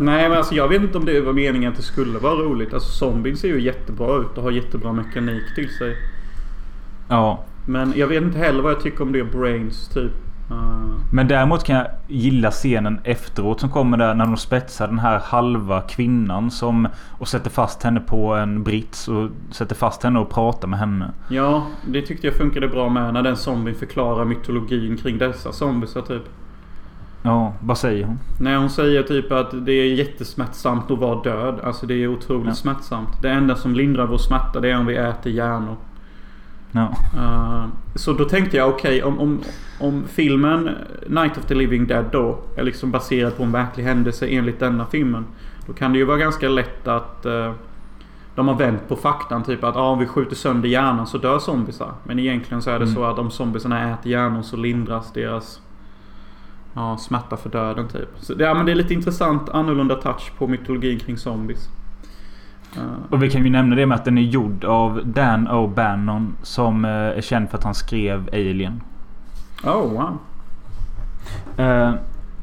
Nej 0.00 0.28
men 0.28 0.38
alltså 0.38 0.54
jag 0.54 0.68
vet 0.68 0.82
inte 0.82 0.98
om 0.98 1.04
det 1.04 1.20
var 1.20 1.32
meningen 1.32 1.70
att 1.70 1.76
det 1.76 1.82
skulle 1.82 2.18
vara 2.18 2.34
roligt. 2.34 2.74
Alltså 2.74 2.90
zombies 2.90 3.40
ser 3.40 3.48
ju 3.48 3.60
jättebra 3.60 4.16
ut 4.16 4.38
och 4.38 4.42
har 4.42 4.50
jättebra 4.50 4.92
mekanik 4.92 5.54
till 5.54 5.68
sig. 5.70 5.96
Ja. 7.08 7.44
Men 7.66 7.92
jag 7.96 8.06
vet 8.06 8.22
inte 8.22 8.38
heller 8.38 8.62
vad 8.62 8.72
jag 8.72 8.80
tycker 8.80 9.02
om 9.02 9.12
det 9.12 9.24
Brains 9.24 9.88
typ. 9.88 10.12
Uh, 10.50 10.96
Men 11.12 11.28
däremot 11.28 11.64
kan 11.64 11.76
jag 11.76 11.86
gilla 12.08 12.50
scenen 12.50 13.00
efteråt 13.04 13.60
som 13.60 13.70
kommer 13.70 13.96
där 13.96 14.14
när 14.14 14.26
de 14.26 14.36
spetsar 14.36 14.86
den 14.86 14.98
här 14.98 15.18
halva 15.18 15.80
kvinnan 15.80 16.50
som 16.50 16.88
och 17.18 17.28
sätter 17.28 17.50
fast 17.50 17.82
henne 17.82 18.00
på 18.00 18.34
en 18.34 18.62
brits 18.62 19.08
och 19.08 19.30
sätter 19.50 19.74
fast 19.74 20.02
henne 20.02 20.18
och 20.18 20.30
pratar 20.30 20.68
med 20.68 20.78
henne. 20.78 21.12
ja, 21.28 21.66
det 21.86 22.02
tyckte 22.02 22.26
jag 22.26 22.36
funkade 22.36 22.68
bra 22.68 22.88
med 22.88 23.14
när 23.14 23.22
den 23.22 23.36
zombien 23.36 23.76
förklarar 23.76 24.24
mytologin 24.24 24.96
kring 24.96 25.18
dessa 25.18 25.52
zombiesar 25.52 26.02
typ. 26.02 26.22
Ja, 27.26 27.52
vad 27.60 27.78
säger 27.78 28.04
hon? 28.04 28.18
När 28.40 28.56
hon 28.56 28.70
säger 28.70 29.02
typ 29.02 29.32
att 29.32 29.66
det 29.66 29.72
är 29.72 29.94
jättesmärtsamt 29.94 30.90
att 30.90 30.98
vara 30.98 31.22
död. 31.22 31.60
Alltså 31.64 31.86
det 31.86 31.94
är 31.94 32.08
otroligt 32.08 32.46
Ja. 32.46 32.54
smärtsamt. 32.54 33.22
Det 33.22 33.30
enda 33.30 33.56
som 33.56 33.74
lindrar 33.74 34.06
vår 34.06 34.18
smärta 34.18 34.60
det 34.60 34.70
är 34.70 34.78
om 34.78 34.86
vi 34.86 34.96
äter 34.96 35.32
hjärnor. 35.32 35.76
Ja. 36.72 36.88
Uh, 37.16 37.66
så 37.94 38.12
då 38.12 38.24
tänkte 38.24 38.56
jag 38.56 38.68
okej 38.68 39.02
om, 39.02 39.18
om, 39.20 39.40
om 39.80 40.04
filmen 40.08 40.70
Night 41.06 41.38
of 41.38 41.44
the 41.46 41.54
Living 41.54 41.86
Dead 41.86 42.04
då 42.12 42.38
är 42.56 42.62
liksom 42.62 42.90
baserad 42.90 43.36
på 43.36 43.42
en 43.42 43.52
verklig 43.52 43.84
händelse 43.84 44.26
enligt 44.26 44.60
denna 44.60 44.86
filmen. 44.86 45.24
Då 45.66 45.72
kan 45.72 45.92
det 45.92 45.98
ju 45.98 46.04
vara 46.04 46.16
ganska 46.18 46.48
lätt 46.48 46.88
att 46.88 47.26
uh, 47.26 47.52
de 48.34 48.48
har 48.48 48.54
vänt 48.54 48.88
på 48.88 48.96
faktan. 48.96 49.42
Typ 49.42 49.64
att 49.64 49.76
ah, 49.76 49.88
om 49.88 49.98
vi 49.98 50.06
skjuter 50.06 50.36
sönder 50.36 50.68
hjärnan 50.68 51.06
så 51.06 51.18
dör 51.18 51.38
zombiesar. 51.38 51.92
Men 52.04 52.18
egentligen 52.18 52.62
så 52.62 52.70
är 52.70 52.78
det 52.78 52.84
Mm. 52.84 52.94
så 52.94 53.04
att 53.04 53.18
om 53.18 53.30
zombiesarna 53.30 53.92
äter 53.92 54.12
hjärnor 54.12 54.42
så 54.42 54.56
lindras 54.56 55.12
deras 55.12 55.60
ja, 56.74 56.96
smärta 56.96 57.36
för 57.36 57.50
döden 57.50 57.88
typ. 57.88 58.08
Så 58.16 58.34
det, 58.34 58.44
ja, 58.44 58.54
men 58.54 58.66
det 58.66 58.72
är 58.72 58.76
lite 58.76 58.94
intressant 58.94 59.48
annorlunda 59.48 59.94
touch 59.94 60.32
på 60.38 60.46
mytologin 60.46 60.98
kring 60.98 61.16
zombies. 61.18 61.68
Uh, 62.76 62.82
Och 63.10 63.22
vi 63.22 63.30
kan 63.30 63.44
ju 63.44 63.50
nämna 63.50 63.76
det 63.76 63.86
med 63.86 63.94
att 63.94 64.04
den 64.04 64.18
är 64.18 64.22
gjord 64.22 64.64
av 64.64 65.00
Dan 65.04 65.48
O'Bannon 65.48 66.32
som 66.42 66.84
eh, 66.84 66.90
är 66.90 67.20
känd 67.20 67.50
för 67.50 67.58
att 67.58 67.64
han 67.64 67.74
skrev 67.74 68.28
Alien. 68.32 68.80
oh 69.64 69.92
wow. 69.92 70.18
Eh, 71.56 71.94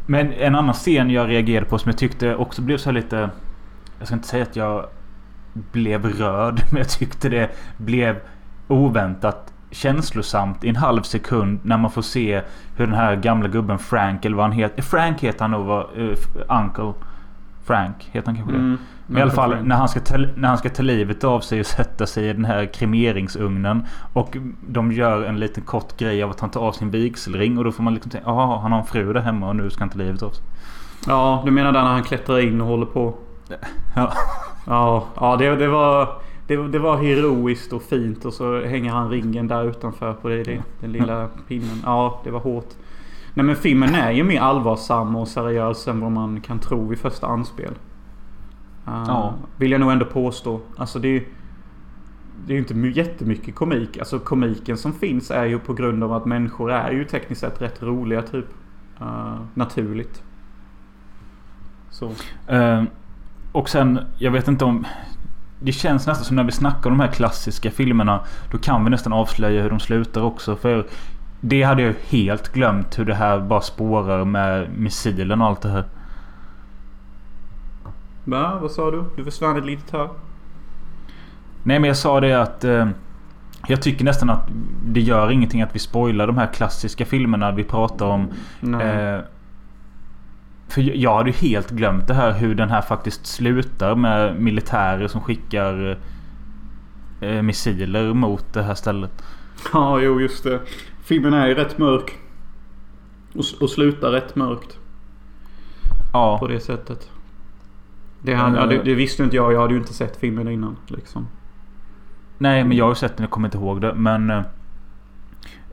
Men 0.06 0.34
en 0.34 0.56
annan 0.56 0.74
scen 0.74 1.10
jag 1.10 1.30
reagerade 1.30 1.66
på 1.66 1.78
som 1.78 1.90
jag 1.90 1.98
tyckte 1.98 2.36
också 2.36 2.62
blev 2.62 2.78
så 2.78 2.90
här 2.90 2.94
lite... 2.94 3.30
Jag 4.00 4.08
ska 4.08 4.16
inte 4.16 4.28
säga 4.28 4.44
att 4.44 4.56
jag 4.56 4.86
blev 5.54 6.06
rörd. 6.06 6.62
Men 6.72 6.78
jag 6.78 6.90
tyckte 6.90 7.30
det 7.30 7.50
blev 7.78 8.16
oväntat 8.68 9.51
känslosamt 9.72 10.64
i 10.64 10.70
en 10.70 10.76
halv 10.76 11.02
sekund. 11.02 11.60
När 11.64 11.78
man 11.78 11.92
får 11.92 12.02
se 12.02 12.42
hur 12.76 12.86
den 12.88 12.96
här 12.96 13.16
gamla 13.16 13.48
gubben 13.48 13.80
Frank 13.80 14.26
eller 14.26 14.36
vad 14.36 14.46
han 14.46 14.52
heter. 14.52 14.82
Frank 14.82 15.20
heter 15.20 15.42
han 15.42 15.52
nog 15.52 15.66
va? 15.66 15.88
Uh, 15.98 16.16
Uncle. 16.50 16.94
Frank 17.64 18.10
heter 18.12 18.28
han 18.28 18.36
kanske 18.36 18.54
det? 18.54 18.60
Mm. 18.60 18.78
Men 19.08 19.18
i 19.18 19.22
alla 19.22 19.32
fall 19.32 19.56
när 19.64 19.76
han, 19.76 19.90
ska 19.90 20.00
ta, 20.00 20.18
när 20.18 20.48
han 20.48 20.58
ska 20.58 20.70
ta 20.70 20.84
livet 20.84 21.24
av 21.24 21.40
sig 21.40 21.60
och 21.60 21.66
sätta 21.66 22.06
sig 22.06 22.30
i 22.30 22.34
den 22.34 22.46
här 22.46 22.66
kremeringsugnen. 22.66 23.86
Och 24.14 24.38
de 24.68 24.92
gör 24.92 25.24
en 25.24 25.40
liten 25.40 25.64
kort 25.64 25.98
grej 25.98 26.24
av 26.24 26.30
att 26.30 26.40
han 26.40 26.50
tar 26.50 26.62
av 26.62 26.72
sin 26.72 26.92
vigselring. 26.92 27.58
Och 27.58 27.64
då 27.64 27.72
får 27.72 27.84
man 27.84 27.94
liksom 27.94 28.12
tänka 28.12 28.30
jaha 28.30 28.60
han 28.60 28.72
har 28.72 28.80
en 28.80 28.86
fru 28.86 29.14
där 29.14 29.22
hemma 29.22 29.48
och 29.48 29.56
nu 29.56 29.70
ska 29.70 29.80
han 29.80 29.90
ta 29.90 29.98
livet 29.98 30.24
av 30.24 30.30
sig. 30.30 30.46
Ja, 31.08 31.42
du 31.46 31.52
menar 31.52 31.72
där 31.72 31.84
när 31.84 31.92
han 31.92 32.04
klättrar 32.04 32.40
in 32.40 32.62
och 32.62 32.68
håller 32.68 32.86
på? 32.86 33.16
Ja. 33.96 34.14
Ja, 34.66 35.06
ja 35.16 35.36
det, 35.38 35.56
det 35.56 35.68
var... 35.68 36.10
Det, 36.56 36.68
det 36.68 36.80
var 36.80 36.98
heroiskt 36.98 37.74
och 37.74 37.82
fint 37.82 38.26
och 38.26 38.34
så 38.34 38.62
hänger 38.62 38.92
han 38.92 39.10
ringen 39.10 39.48
där 39.48 39.64
utanför 39.70 40.14
på 40.14 40.30
det, 40.30 40.44
det, 40.44 40.62
den 40.80 40.92
lilla 40.92 41.28
pinnen. 41.48 41.82
Ja, 41.86 42.22
det 42.24 42.32
var 42.32 42.40
hårt. 42.40 42.70
Nej 43.34 43.46
men 43.46 43.56
filmen 43.56 43.96
är 43.96 44.12
ju 44.12 44.24
mer 44.24 44.40
allvarsam 44.42 45.16
och 45.16 45.28
seriös 45.28 45.88
än 45.88 46.00
vad 46.00 46.12
man 46.12 46.42
kan 46.42 46.60
tro 46.60 46.88
vid 46.88 47.00
första 47.00 47.28
anspel. 47.28 47.74
Uh, 48.88 49.04
Ja. 49.08 49.34
Vill 49.58 49.72
jag 49.72 49.82
nog 49.82 49.92
ändå 49.92 50.06
påstå. 50.06 50.60
Alltså 50.78 51.00
det 51.00 51.08
är 51.08 51.12
ju- 51.12 51.26
det 52.46 52.54
är 52.54 52.56
ju 52.56 52.60
inte 52.60 52.74
my- 52.74 52.92
jättemycket 52.92 53.56
komik. 53.56 53.98
Alltså 53.98 54.20
komiken 54.20 54.78
som 54.78 54.94
finns 54.94 55.32
är 55.32 55.46
ju 55.46 55.60
på 55.60 55.74
grund 55.74 56.04
av 56.04 56.14
att 56.14 56.26
människor 56.26 56.72
är 56.72 56.92
ju 56.92 57.06
tekniskt 57.06 57.42
sett 57.42 57.62
rätt 57.62 57.84
roliga 57.84 58.22
typ. 58.22 58.46
Uh, 59.02 59.36
naturligt. 59.54 60.24
Så. 61.90 62.12
Eh, 62.48 62.84
och 63.52 63.70
sen, 63.70 64.00
jag 64.18 64.32
vet 64.32 64.48
inte 64.48 64.66
om... 64.66 64.86
Det 65.64 65.72
känns 65.72 66.08
nästan 66.08 66.26
som 66.26 66.36
när 66.36 66.44
vi 66.44 66.52
snackar 66.52 66.90
om 66.90 66.98
de 66.98 67.04
här 67.04 67.12
klassiska 67.12 67.72
filmerna. 67.72 68.20
Då 68.52 68.58
kan 68.58 68.84
vi 68.84 68.90
nästan 68.90 69.14
avslöja 69.14 69.62
hur 69.62 69.70
de 69.70 69.80
slutar 69.80 70.22
också. 70.22 70.56
För 70.56 70.86
det 71.42 71.64
hade 71.64 71.82
jag 71.82 71.94
helt 72.10 72.54
glömt 72.54 73.00
hur 73.00 73.06
det 73.06 73.14
här 73.14 73.40
bara 73.40 73.62
spårar 73.62 74.26
med 74.26 74.70
missilen 74.78 75.42
och 75.42 75.48
allt 75.48 75.62
det 75.62 75.70
här. 75.70 75.84
Va? 78.24 78.58
Vad 78.62 78.72
sa 78.72 78.92
du? 78.92 79.04
Du 79.16 79.24
försvann 79.24 79.58
ett 79.58 79.66
litet 79.66 79.92
tag. 79.92 80.10
Nej 81.64 81.80
men 81.80 81.88
jag 81.88 81.98
sa 81.98 82.20
det 82.20 82.34
att... 82.34 82.64
Eh, 82.64 82.90
jag 83.68 83.82
tycker 83.82 84.06
nästan 84.06 84.30
att 84.30 84.50
det 84.86 85.02
gör 85.02 85.32
ingenting 85.32 85.62
att 85.62 85.76
vi 85.76 85.80
spoilar 85.80 86.28
de 86.28 86.38
här 86.38 86.48
klassiska 86.54 87.06
filmerna 87.06 87.52
vi 87.52 87.64
pratar 87.64 88.06
om. 88.06 88.28
Eh, 88.82 89.20
för 90.72 90.82
jag- 90.82 91.18
hade 91.18 91.30
ju 91.30 91.36
helt 91.36 91.72
glömt 91.72 92.08
det 92.08 92.14
här 92.14 92.32
hur 92.32 92.56
den 92.56 92.70
här 92.70 92.82
faktiskt 92.82 93.26
slutar 93.26 93.96
med 93.96 94.42
militärer 94.42 95.08
som 95.08 95.22
skickar 95.22 95.98
eh, 97.22 97.42
missiler 97.42 98.14
mot 98.14 98.54
det 98.54 98.64
här 98.64 98.76
stället. 98.76 99.24
Ja, 99.74 100.00
jo 100.00 100.22
just 100.22 100.44
det. 100.44 100.60
Filmen 101.04 101.34
är 101.34 101.48
ju 101.48 101.54
rätt 101.54 101.78
mörk. 101.78 102.18
Och, 103.34 103.46
och 103.62 103.70
slutar 103.70 104.12
rätt 104.12 104.36
mörkt. 104.36 104.78
Ja. 106.14 106.38
På 106.40 106.48
det 106.48 106.60
sättet. 106.60 107.10
Det, 108.22 108.34
hade, 108.34 108.58
ja, 108.58 108.66
det, 108.66 108.84
det 108.84 108.96
visste 108.96 109.24
inte 109.24 109.36
jag. 109.36 109.54
Jag 109.54 109.62
hade 109.62 109.74
ju 109.74 109.80
inte 109.80 109.94
sett 109.94 110.18
filmen 110.18 110.48
innan. 110.48 110.76
Liksom. 110.88 111.28
Nej 112.38 112.64
men 112.64 112.78
jag 112.78 112.86
har 112.86 112.92
ju 112.92 112.96
sett 112.96 113.18
den, 113.18 113.24
jag 113.24 113.32
kommer 113.32 113.48
inte 113.48 113.58
ihåg 113.58 113.82
det. 113.82 113.94
Men... 113.94 114.44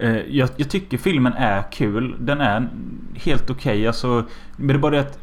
Eh, 0.01 0.16
jag, 0.28 0.49
jag 0.57 0.70
tycker 0.70 0.99
filmen 0.99 1.32
är 1.32 1.72
kul. 1.72 2.16
Den 2.20 2.40
är 2.40 2.68
helt 3.14 3.51
okej. 3.51 3.86
alltså, 3.86 4.24
men 4.57 4.68
det 4.68 4.74
är 4.74 4.78
bara 4.78 4.92
det 4.92 5.01
att... 5.01 5.18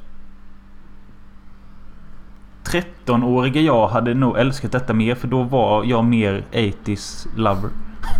13-åriga 2.66 3.62
jag 3.62 3.88
hade 3.88 4.14
nog 4.14 4.38
älskat 4.38 4.72
detta 4.72 4.94
mer 4.94 5.16
för 5.16 5.28
då 5.28 5.44
var 5.44 5.84
jag 5.84 6.06
mer 6.06 6.44
80s 6.52 7.28
lover. 7.36 7.70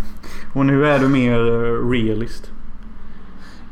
Och 0.54 0.66
nu 0.66 0.86
är 0.86 0.98
du 0.98 1.08
mer 1.08 1.38
eh, 1.38 1.90
realist. 1.90 2.52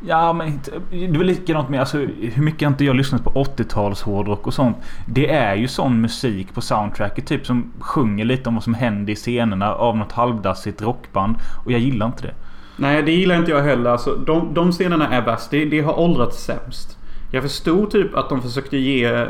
Ja 0.07 0.32
men 0.32 0.61
det 0.91 1.05
är 1.05 1.18
väl 1.18 1.26
likadant 1.26 1.68
med 1.68 1.80
alltså, 1.80 1.99
hur 1.99 2.43
mycket 2.43 2.62
har 2.62 2.72
inte 2.72 2.85
jag 2.85 2.97
lyssnat 2.97 3.24
på 3.24 3.30
80-tals 3.30 4.03
hårdrock 4.03 4.47
och 4.47 4.55
sånt. 4.55 4.76
Det 5.07 5.30
är 5.30 5.55
ju 5.55 5.68
sån 5.68 6.01
musik 6.01 6.55
på 6.55 6.61
soundtracket 6.61 7.26
typ 7.26 7.47
som 7.47 7.72
sjunger 7.80 8.24
lite 8.24 8.49
om 8.49 8.55
vad 8.55 8.64
som 8.64 8.74
händer 8.74 9.12
i 9.12 9.16
scenerna 9.16 9.74
av 9.74 9.97
något 9.97 10.12
halvdassigt 10.12 10.82
rockband. 10.82 11.37
Och 11.64 11.72
jag 11.72 11.80
gillar 11.80 12.07
inte 12.07 12.22
det. 12.22 12.35
Nej, 12.77 13.03
det 13.03 13.12
gillar 13.12 13.37
inte 13.37 13.51
jag 13.51 13.62
heller. 13.62 13.91
Alltså, 13.91 14.14
de, 14.16 14.55
de 14.55 14.72
scenerna 14.72 15.09
är 15.09 15.22
bäst. 15.22 15.51
Det, 15.51 15.64
det 15.64 15.81
har 15.81 15.99
åldrats 16.01 16.45
sämst. 16.45 16.99
Jag 17.31 17.43
förstod 17.43 17.91
typ 17.91 18.14
att 18.14 18.29
de 18.29 18.43
försökte 18.43 18.77
ge 18.77 19.27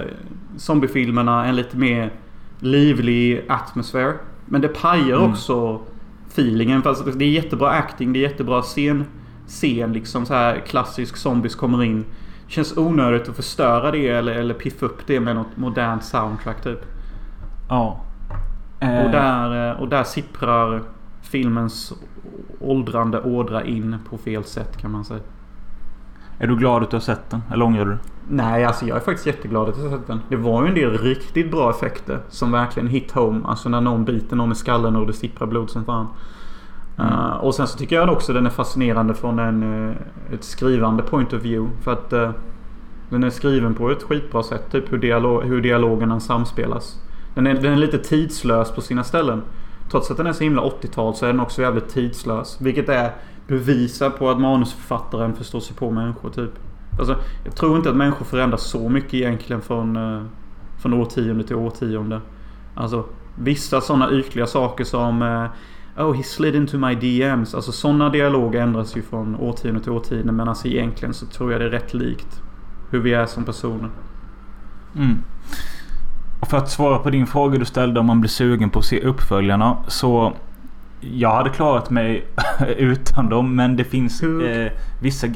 zombiefilmerna 0.57 1.47
en 1.47 1.57
lite 1.57 1.77
mer 1.77 2.13
livlig 2.59 3.45
atmosfär. 3.49 4.13
Men 4.47 4.61
det 4.61 4.69
pajar 4.69 5.17
Mm. 5.19 5.31
också 5.31 5.81
feelingen. 6.29 6.83
Fast 6.83 7.05
det 7.19 7.25
är 7.25 7.29
jättebra 7.31 7.71
acting, 7.71 8.13
det 8.13 8.19
är 8.19 8.31
jättebra 8.31 8.63
scen. 8.63 9.05
Scen 9.47 9.93
liksom 9.93 10.27
så 10.27 10.35
här 10.35 10.59
klassisk 10.67 11.17
zombies 11.17 11.55
kommer 11.55 11.83
in. 11.85 12.05
Det 12.47 12.53
känns 12.53 12.77
onödigt 12.77 13.29
att 13.29 13.37
förstöra 13.37 13.91
det 13.91 14.09
eller, 14.09 14.33
eller 14.33 14.55
piffa 14.55 14.87
upp 14.87 15.07
det 15.07 15.21
med 15.21 15.37
något 15.37 15.57
modernt 15.57 16.05
soundtrack 16.05 16.63
typ. 16.63 16.81
Ja. 17.69 18.01
Eh, 18.81 19.05
Och 19.05 19.11
där, 19.11 19.71
eh, 19.71 19.81
och 19.81 19.89
där 19.89 20.05
sipprar 20.05 20.83
filmens 21.23 21.93
åldrande 22.61 23.21
ådra 23.21 23.65
in 23.65 23.97
på 24.11 24.19
fel 24.19 24.45
sätt 24.45 24.77
kan 24.77 24.91
man 24.91 25.05
säga. 25.05 25.21
Är 26.39 26.47
du 26.47 26.57
glad 26.57 26.83
att 26.83 26.91
du 26.91 26.97
har 26.97 27.01
sett 27.01 27.31
den? 27.31 27.43
Eller 27.53 27.65
ångrar 27.65 27.85
du? 27.85 27.97
Nej, 28.29 28.65
alltså 28.65 28.87
jag 28.87 28.97
är 28.97 29.01
faktiskt 29.01 29.27
jätteglad 29.27 29.69
att 29.69 29.77
jag 29.77 29.85
har 29.85 29.99
sett 29.99 30.07
den. 30.07 30.21
Det 30.29 30.37
var 30.37 30.63
ju 30.63 30.69
en 30.69 30.75
del 30.75 30.99
riktigt 30.99 31.51
bra 31.51 31.71
effekter 31.71 32.21
som 32.29 32.53
verkligen 32.53 32.89
hit 32.89 33.13
home. 33.13 33.41
Alltså 33.45 33.69
när 33.69 33.81
någon 33.81 34.05
biter 34.05 34.37
någon 34.37 34.53
i 34.53 34.55
skallen 34.55 34.97
och 34.97 35.07
det 35.07 35.13
sipprar 35.13 35.47
blod 35.47 35.71
som 35.71 35.85
fan. 35.85 36.07
Uh, 36.99 37.31
och 37.31 37.55
sen 37.55 37.67
så 37.67 37.79
tycker 37.79 37.97
jag 37.97 38.09
också 38.09 38.33
den 38.33 38.47
är 38.47 38.51
fascinerande 38.51 39.15
från 39.15 39.39
en, 39.39 39.89
eh, 39.89 39.97
ett 40.35 40.45
skrivande 40.45 41.03
point 41.03 41.33
of 41.33 41.43
view. 41.43 41.77
För 41.83 41.93
att 41.93 42.13
eh, 42.13 42.31
den 43.11 43.25
är 43.25 43.31
skriven 43.31 43.75
på 43.75 43.91
ett 43.91 44.03
skitbra 44.03 44.43
sätt. 44.43 44.73
Typ 44.73 44.93
hur, 44.93 44.99
dialog, 44.99 45.45
hur 45.45 45.61
dialogerna 45.61 46.21
samspelas. 46.21 47.01
Den 47.35 47.47
är, 47.47 47.55
den 47.55 47.73
är 47.73 47.77
lite 47.77 47.99
tidslös 47.99 48.71
på 48.71 48.81
sina 48.81 49.05
ställen. 49.05 49.43
Trots 49.95 50.11
att 50.11 50.17
den 50.17 50.27
är 50.27 50.33
så 50.33 50.45
himla 50.45 50.63
80-tal 50.63 51.15
så 51.15 51.27
är 51.27 51.31
den 51.31 51.41
också 51.41 51.63
jävligt 51.63 51.89
tidslös. 51.89 52.61
Vilket 52.61 52.89
är 52.89 53.13
bevisar 53.47 54.11
på 54.11 54.31
att 54.31 54.41
manusförfattaren 54.41 55.35
förstår 55.35 55.61
sig 55.61 55.77
på 55.77 55.91
människor 55.91 56.31
typ. 56.31 56.51
Alltså, 56.99 57.17
jag 57.45 57.57
tror 57.57 57.77
inte 57.77 57.91
att 57.91 57.97
människor 57.97 58.25
förändras 58.25 58.63
så 58.63 58.89
mycket 58.89 59.15
egentligen 59.15 59.63
från, 59.63 59.97
eh, 59.97 60.23
från 60.83 60.95
årtionde 60.95 61.45
till 61.45 61.57
årtionde. 61.57 62.21
Alltså 62.75 63.05
vissa 63.39 63.81
sådana 63.81 64.11
ytliga 64.11 64.47
saker 64.47 64.85
som 64.85 65.23
eh, 65.23 65.47
Oh, 66.05 66.15
he 66.15 66.23
slid 66.23 66.55
into 66.55 66.79
my 66.79 66.95
DMs. 66.95 67.55
Alltså 67.55 67.73
sådana 67.73 68.09
dialoger 68.09 68.61
ändras 68.61 68.97
ju 68.97 69.03
från 69.03 69.37
årtionde 69.37 69.81
till 69.81 69.93
årtionde. 69.93 70.33
Men 70.33 70.49
alltså 70.49 70.69
egentligen 70.69 71.15
så 71.15 71.27
tror 71.27 71.53
jag 71.53 71.61
det 71.61 71.65
är 71.65 71.71
rätt 71.71 71.95
likt. 71.95 72.43
Hur 72.91 72.99
vi 72.99 73.13
är 73.13 73.27
som 73.27 73.45
personer. 73.45 73.91
Mm. 74.97 75.19
För 76.47 76.57
att 76.57 76.71
svara 76.71 76.99
på 76.99 77.11
din 77.11 77.27
fråga 77.27 77.59
du 77.59 77.65
ställde 77.65 78.01
om 78.01 78.07
man 78.07 78.21
blir 78.21 78.31
sugen 78.31 78.71
på 78.71 78.79
att 78.79 78.85
se 78.85 79.01
uppföljarna. 79.01 79.77
Så 79.87 80.33
jag 81.01 81.35
hade 81.35 81.51
klarat 81.51 81.91
mig 81.91 82.25
utan 82.77 83.29
dem. 83.29 83.57
Men 83.57 83.77
det 83.77 83.85
finns 83.85 84.23
eh, 84.23 84.73
vissa... 85.01 85.27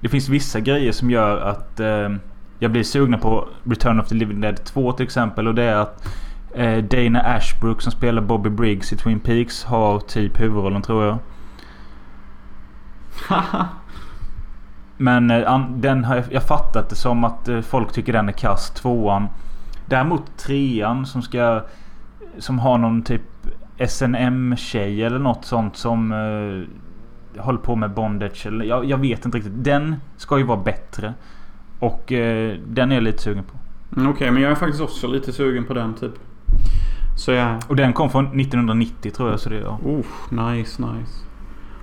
Det 0.00 0.08
finns 0.08 0.28
vissa 0.28 0.60
grejer 0.60 0.92
som 0.92 1.10
gör 1.10 1.40
att 1.40 1.80
eh, 1.80 2.08
jag 2.58 2.70
blir 2.72 2.82
sugna 2.82 3.18
på 3.18 3.48
Return 3.64 4.00
of 4.00 4.08
the 4.08 4.14
Living 4.14 4.40
Dead 4.40 4.64
2 4.64 4.92
till 4.92 5.04
exempel. 5.04 5.48
Och 5.48 5.54
det 5.54 5.62
är 5.62 5.76
att 5.76 6.08
eh, 6.54 6.76
Dana 6.76 7.20
Ashbrook 7.20 7.82
som 7.82 7.92
spelar 7.92 8.22
Bobby 8.22 8.50
Briggs 8.50 8.92
i 8.92 8.96
Twin 8.96 9.20
Peaks 9.20 9.64
har 9.64 10.00
typ 10.00 10.40
huvudrollen 10.40 10.82
tror 10.82 11.04
jag. 11.04 11.18
Men 14.96 15.30
eh, 15.30 15.66
den 15.68 16.04
har 16.04 16.24
jag, 16.30 16.42
fattat 16.42 16.88
det 16.88 16.96
som 16.96 17.24
att 17.24 17.48
eh, 17.48 17.60
folk 17.60 17.92
tycker 17.92 18.12
den 18.12 18.28
är 18.28 18.32
kass. 18.32 18.70
Tvåan. 18.70 19.28
Däremot 19.92 20.36
trean 20.36 21.06
som 21.06 21.22
ska... 21.22 21.62
Som 22.38 22.58
har 22.58 22.78
någon 22.78 23.02
typ 23.02 23.22
SNM-tjej 23.88 25.02
eller 25.02 25.18
något 25.18 25.44
sånt 25.44 25.76
som... 25.76 26.12
Eh, 26.12 27.42
håller 27.42 27.58
på 27.58 27.76
med 27.76 27.90
bondage 27.94 28.46
eller 28.46 28.64
jag, 28.64 28.84
jag 28.84 28.98
vet 28.98 29.24
inte 29.24 29.38
riktigt. 29.38 29.64
Den 29.64 29.96
ska 30.16 30.38
ju 30.38 30.44
vara 30.44 30.58
bättre. 30.58 31.14
Och 31.78 32.12
eh, 32.12 32.56
den 32.68 32.90
är 32.90 32.94
jag 32.94 33.04
lite 33.04 33.22
sugen 33.22 33.44
på. 33.44 33.58
Mm, 33.96 34.12
Okej, 34.12 34.30
men 34.30 34.42
jag 34.42 34.50
är 34.50 34.54
faktiskt 34.56 34.82
också 34.82 35.06
lite 35.06 35.32
sugen 35.32 35.64
på 35.64 35.74
den 35.74 35.94
typ. 35.94 36.14
Så 37.18 37.32
jag... 37.32 37.58
Och 37.68 37.76
den 37.76 37.92
kom 37.92 38.10
från 38.10 38.40
1990 38.40 39.10
tror 39.10 39.30
jag 39.30 39.40
så 39.40 39.48
det 39.48 39.60
ja. 39.60 39.78
Oh, 39.84 40.04
nice, 40.30 40.82
nice. 40.82 41.12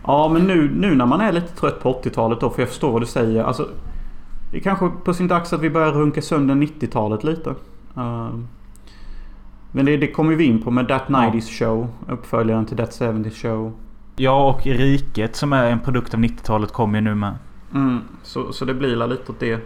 Ja, 0.03 0.29
men 0.33 0.47
nu, 0.47 0.71
nu 0.75 0.95
när 0.95 1.05
man 1.05 1.21
är 1.21 1.31
lite 1.31 1.55
trött 1.55 1.79
på 1.81 2.01
80-talet 2.03 2.39
då, 2.39 2.49
för 2.49 2.61
jag 2.61 2.69
förstår 2.69 2.91
vad 2.91 3.01
du 3.01 3.05
säger. 3.05 3.43
Alltså, 3.43 3.69
det 4.51 4.57
är 4.57 4.61
kanske 4.61 4.89
på 5.05 5.13
sin 5.13 5.27
dags 5.27 5.53
att 5.53 5.61
vi 5.61 5.69
börjar 5.69 5.91
runka 5.91 6.21
sönder 6.21 6.55
90-talet 6.55 7.23
lite. 7.23 7.55
Uh, 7.99 8.39
men 9.71 9.85
det, 9.85 9.97
det 9.97 10.07
kommer 10.07 10.35
vi 10.35 10.43
in 10.43 10.63
på 10.63 10.71
med 10.71 10.87
That 10.87 11.07
90s 11.07 11.59
Show. 11.59 11.87
Uppföljaren 12.07 12.65
till 12.65 12.77
That 12.77 12.89
70s 12.89 13.29
Show. 13.29 13.73
Ja 14.15 14.49
och 14.49 14.65
Riket 14.65 15.35
som 15.35 15.53
är 15.53 15.71
en 15.71 15.79
produkt 15.79 16.13
av 16.13 16.19
90-talet 16.19 16.71
kommer 16.71 16.99
ju 16.99 17.03
nu 17.03 17.15
med. 17.15 17.35
Mm, 17.73 17.99
så, 18.23 18.53
så 18.53 18.65
det 18.65 18.73
blir 18.73 19.07
lite 19.07 19.31
åt 19.31 19.39
det. 19.39 19.59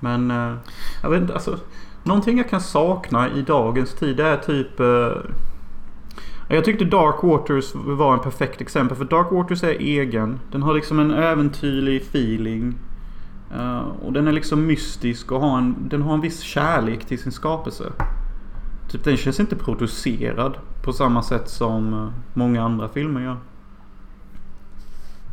Men 0.00 0.30
eh, 0.30 0.54
jag 1.02 1.10
vet 1.10 1.20
inte, 1.20 1.34
alltså. 1.34 1.58
Någonting 2.02 2.38
jag 2.38 2.48
kan 2.48 2.60
sakna 2.60 3.30
i 3.30 3.42
dagens 3.42 3.94
tid 3.94 4.20
är 4.20 4.36
typ... 4.36 4.80
eh, 4.80 5.12
jag 6.48 6.64
tyckte 6.64 6.84
Dark 6.84 7.22
Waters 7.22 7.74
var 7.74 8.14
en 8.14 8.20
perfekt 8.20 8.60
exempel. 8.60 8.96
För 8.96 9.04
Dark 9.04 9.32
Waters 9.32 9.62
är 9.62 9.80
egen. 9.80 10.40
Den 10.52 10.62
har 10.62 10.74
liksom 10.74 10.98
en 11.00 11.10
äventyrlig 11.10 12.02
feeling. 12.02 12.74
Eh, 13.54 13.88
och 14.02 14.12
den 14.12 14.28
är 14.28 14.32
liksom 14.32 14.66
mystisk 14.66 15.32
och 15.32 15.40
har 15.40 15.58
en, 15.58 15.88
den 15.88 16.02
har 16.02 16.14
en 16.14 16.20
viss 16.20 16.40
kärlek 16.40 17.04
till 17.04 17.18
sin 17.18 17.32
skapelse. 17.32 17.92
Typ 18.88 19.04
den 19.04 19.16
känns 19.16 19.40
inte 19.40 19.56
producerad 19.56 20.56
på 20.84 20.92
samma 20.92 21.22
sätt 21.22 21.48
som 21.48 21.94
eh, 21.94 22.08
många 22.34 22.62
andra 22.62 22.88
filmer 22.88 23.20
gör. 23.20 23.36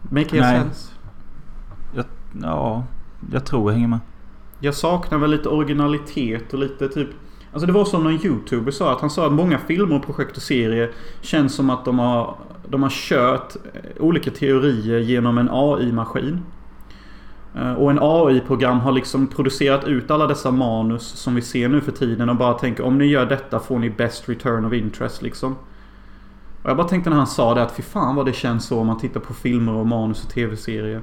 Make 0.02 0.40
Nej. 0.40 0.60
sense? 0.60 0.92
Jag, 1.96 2.06
ja, 2.42 2.84
jag 3.32 3.46
tror 3.46 3.72
jag 3.72 3.74
hänger 3.74 3.88
med. 3.88 4.00
Jag 4.60 4.76
saknar 4.76 5.18
väl 5.18 5.32
lite 5.32 5.50
originalitet 5.50 6.54
och 6.54 6.60
lite 6.60 6.90
typ... 6.90 7.10
Alltså 7.54 7.68
det 7.68 7.74
var 7.74 7.86
som 7.86 8.04
någon 8.04 8.14
YouTuber 8.14 8.72
sa 8.72 8.92
att 8.92 9.02
han 9.02 9.10
sa 9.10 9.26
att 9.28 9.34
många 9.34 9.58
filmer 9.58 10.00
projekt 10.00 10.38
och 10.38 10.44
serier 10.44 10.92
känns 11.22 11.56
som 11.56 11.70
att 11.70 11.86
de 11.86 12.00
har, 12.00 12.36
de 12.68 12.84
har 12.84 12.90
kört 12.90 13.56
eh, 13.56 14.04
olika 14.04 14.32
teorier 14.32 15.00
genom 15.00 15.38
en 15.38 15.50
AI-maskin. 15.52 16.40
Eh, 17.56 17.74
Och 17.74 17.92
en 17.92 18.00
AI-program 18.02 18.80
har 18.80 18.92
liksom 18.92 19.28
producerat 19.28 19.84
ut 19.84 20.12
alla 20.12 20.28
dessa 20.28 20.52
manus 20.52 21.04
som 21.04 21.36
vi 21.36 21.42
ser 21.42 21.70
nu 21.70 21.82
för 21.82 21.92
tiden 21.92 22.30
och 22.30 22.36
bara 22.36 22.54
tänker 22.54 22.86
om 22.86 22.98
ni 22.98 23.06
gör 23.06 23.26
detta 23.26 23.60
får 23.60 23.80
ni 23.80 23.90
best 23.90 24.30
return 24.30 24.66
of 24.66 24.74
interest 24.74 25.22
liksom. 25.22 25.56
Och 26.64 26.70
jag 26.70 26.78
bara 26.78 26.88
tänkte 26.88 27.10
när 27.10 27.18
han 27.18 27.28
sa 27.28 27.54
det 27.54 27.64
att 27.64 27.72
fy 27.72 27.84
fan 27.84 28.16
vad 28.16 28.26
det 28.26 28.34
känns 28.34 28.66
så 28.66 28.80
om 28.80 28.88
man 28.88 29.00
tittar 29.00 29.20
på 29.20 29.34
filmer 29.34 29.74
och 29.74 29.88
manus 29.88 30.24
och 30.24 30.30
tv-serier. 30.30 31.02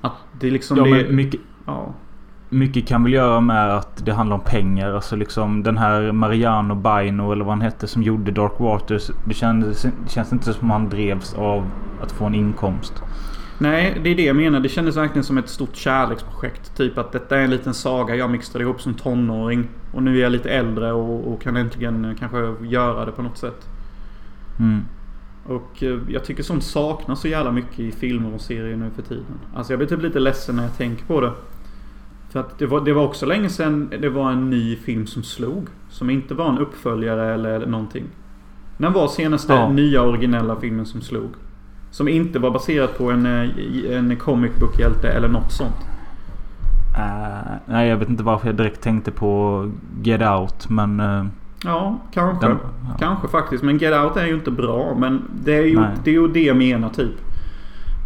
Att 0.00 0.12
det 0.40 0.50
liksom... 0.50 0.76
Ja, 0.76 0.84
det, 0.84 0.90
men 0.90 1.16
mycket, 1.16 1.40
ja. 1.66 1.94
mycket 2.48 2.88
kan 2.88 3.02
väl 3.02 3.12
göra 3.12 3.40
med 3.40 3.76
att 3.76 4.06
det 4.06 4.12
handlar 4.12 4.36
om 4.36 4.42
pengar. 4.42 4.94
Alltså 4.94 5.16
liksom 5.16 5.62
den 5.62 5.78
här 5.78 6.12
Mariano 6.12 6.74
Baino 6.74 7.32
eller 7.32 7.44
vad 7.44 7.54
han 7.54 7.60
hette 7.60 7.86
som 7.86 8.02
gjorde 8.02 8.30
Dark 8.30 8.60
Waters. 8.60 9.10
Det 9.24 9.34
kändes, 9.34 9.82
det 9.82 10.10
känns 10.10 10.32
inte 10.32 10.52
som 10.52 10.70
han 10.70 10.88
drevs 10.88 11.34
av 11.34 11.66
att 12.02 12.12
få 12.12 12.24
en 12.24 12.34
inkomst. 12.34 13.02
Nej, 13.62 14.00
det 14.04 14.10
är 14.10 14.14
det 14.14 14.24
jag 14.24 14.36
menar. 14.36 14.60
Det 14.60 14.68
kändes 14.68 14.96
verkligen 14.96 15.24
som 15.24 15.38
ett 15.38 15.48
stort 15.48 15.76
kärleksprojekt. 15.76 16.76
Typ 16.76 16.98
att 16.98 17.12
detta 17.12 17.38
är 17.38 17.44
en 17.44 17.50
liten 17.50 17.74
saga 17.74 18.16
jag 18.16 18.30
mixtrade 18.30 18.64
ihop 18.64 18.80
som 18.80 18.94
tonåring. 18.94 19.68
Och 19.92 20.02
nu 20.02 20.18
är 20.18 20.22
jag 20.22 20.32
lite 20.32 20.50
äldre 20.50 20.92
och, 20.92 21.32
och 21.32 21.42
kan 21.42 21.56
äntligen 21.56 22.16
kanske 22.18 22.66
göra 22.66 23.04
det 23.04 23.12
på 23.12 23.22
något 23.22 23.38
sätt. 23.38 23.68
Mm. 24.60 24.80
Och 25.46 25.82
eh, 25.82 25.98
jag 26.08 26.24
tycker 26.24 26.42
sånt 26.42 26.64
saknas 26.64 27.20
så 27.20 27.28
jävla 27.28 27.52
mycket 27.52 27.78
i 27.78 27.92
filmer 27.92 28.34
och 28.34 28.40
serier 28.40 28.76
nu 28.76 28.90
för 28.90 29.02
tiden. 29.02 29.40
Alltså 29.54 29.72
jag 29.72 29.78
blir 29.78 29.88
typ 29.88 30.02
lite 30.02 30.20
ledsen 30.20 30.56
när 30.56 30.62
jag 30.62 30.76
tänker 30.76 31.04
på 31.04 31.20
det. 31.20 31.32
För 32.30 32.40
att 32.40 32.58
det 32.58 32.66
var, 32.66 32.80
det 32.80 32.92
var 32.92 33.04
också 33.04 33.26
länge 33.26 33.48
sedan 33.48 33.92
det 34.00 34.08
var 34.08 34.32
en 34.32 34.50
ny 34.50 34.76
film 34.76 35.06
som 35.06 35.22
slog. 35.22 35.68
Som 35.90 36.10
inte 36.10 36.34
var 36.34 36.48
en 36.48 36.58
uppföljare 36.58 37.34
eller 37.34 37.66
någonting. 37.66 38.04
När 38.76 38.90
var 38.90 39.08
senaste 39.08 39.52
Ja. 39.52 39.72
nya 39.72 40.02
originella 40.02 40.56
filmen 40.56 40.86
som 40.86 41.00
slog? 41.00 41.30
Som 41.92 42.08
inte 42.08 42.38
var 42.38 42.50
baserad 42.50 42.98
på 42.98 43.10
en, 43.10 43.26
eh, 43.26 43.96
en 43.96 44.16
comic 44.16 44.52
book-hjälte 44.60 45.08
eller 45.08 45.28
något 45.28 45.52
sånt. 45.52 45.76
Eh, 46.96 47.52
nej, 47.66 47.88
jag 47.88 47.96
vet 47.96 48.08
inte 48.08 48.22
varför 48.22 48.46
jag 48.46 48.56
direkt 48.56 48.80
tänkte 48.80 49.10
på 49.10 49.70
Get 50.02 50.22
Out. 50.22 50.68
Men 50.68 51.00
eh, 51.00 51.24
Ja, 51.64 51.98
kanske. 52.12 52.46
Den- 52.46 52.58
ja. 52.88 52.96
Kanske 52.98 53.28
faktiskt. 53.28 53.62
Men 53.64 53.78
Get 53.78 54.04
Out 54.04 54.16
är 54.16 54.26
ju 54.26 54.34
inte 54.34 54.50
bra. 54.50 54.94
Men 54.98 55.22
det 55.44 55.54
är 55.54 55.64
ju 55.64 55.80
Nej. 55.80 55.90
det, 56.04 56.10
är 56.10 56.14
ju 56.14 56.28
det 56.28 56.42
jag 56.42 56.56
menar 56.56 56.88
typ. 56.88 57.14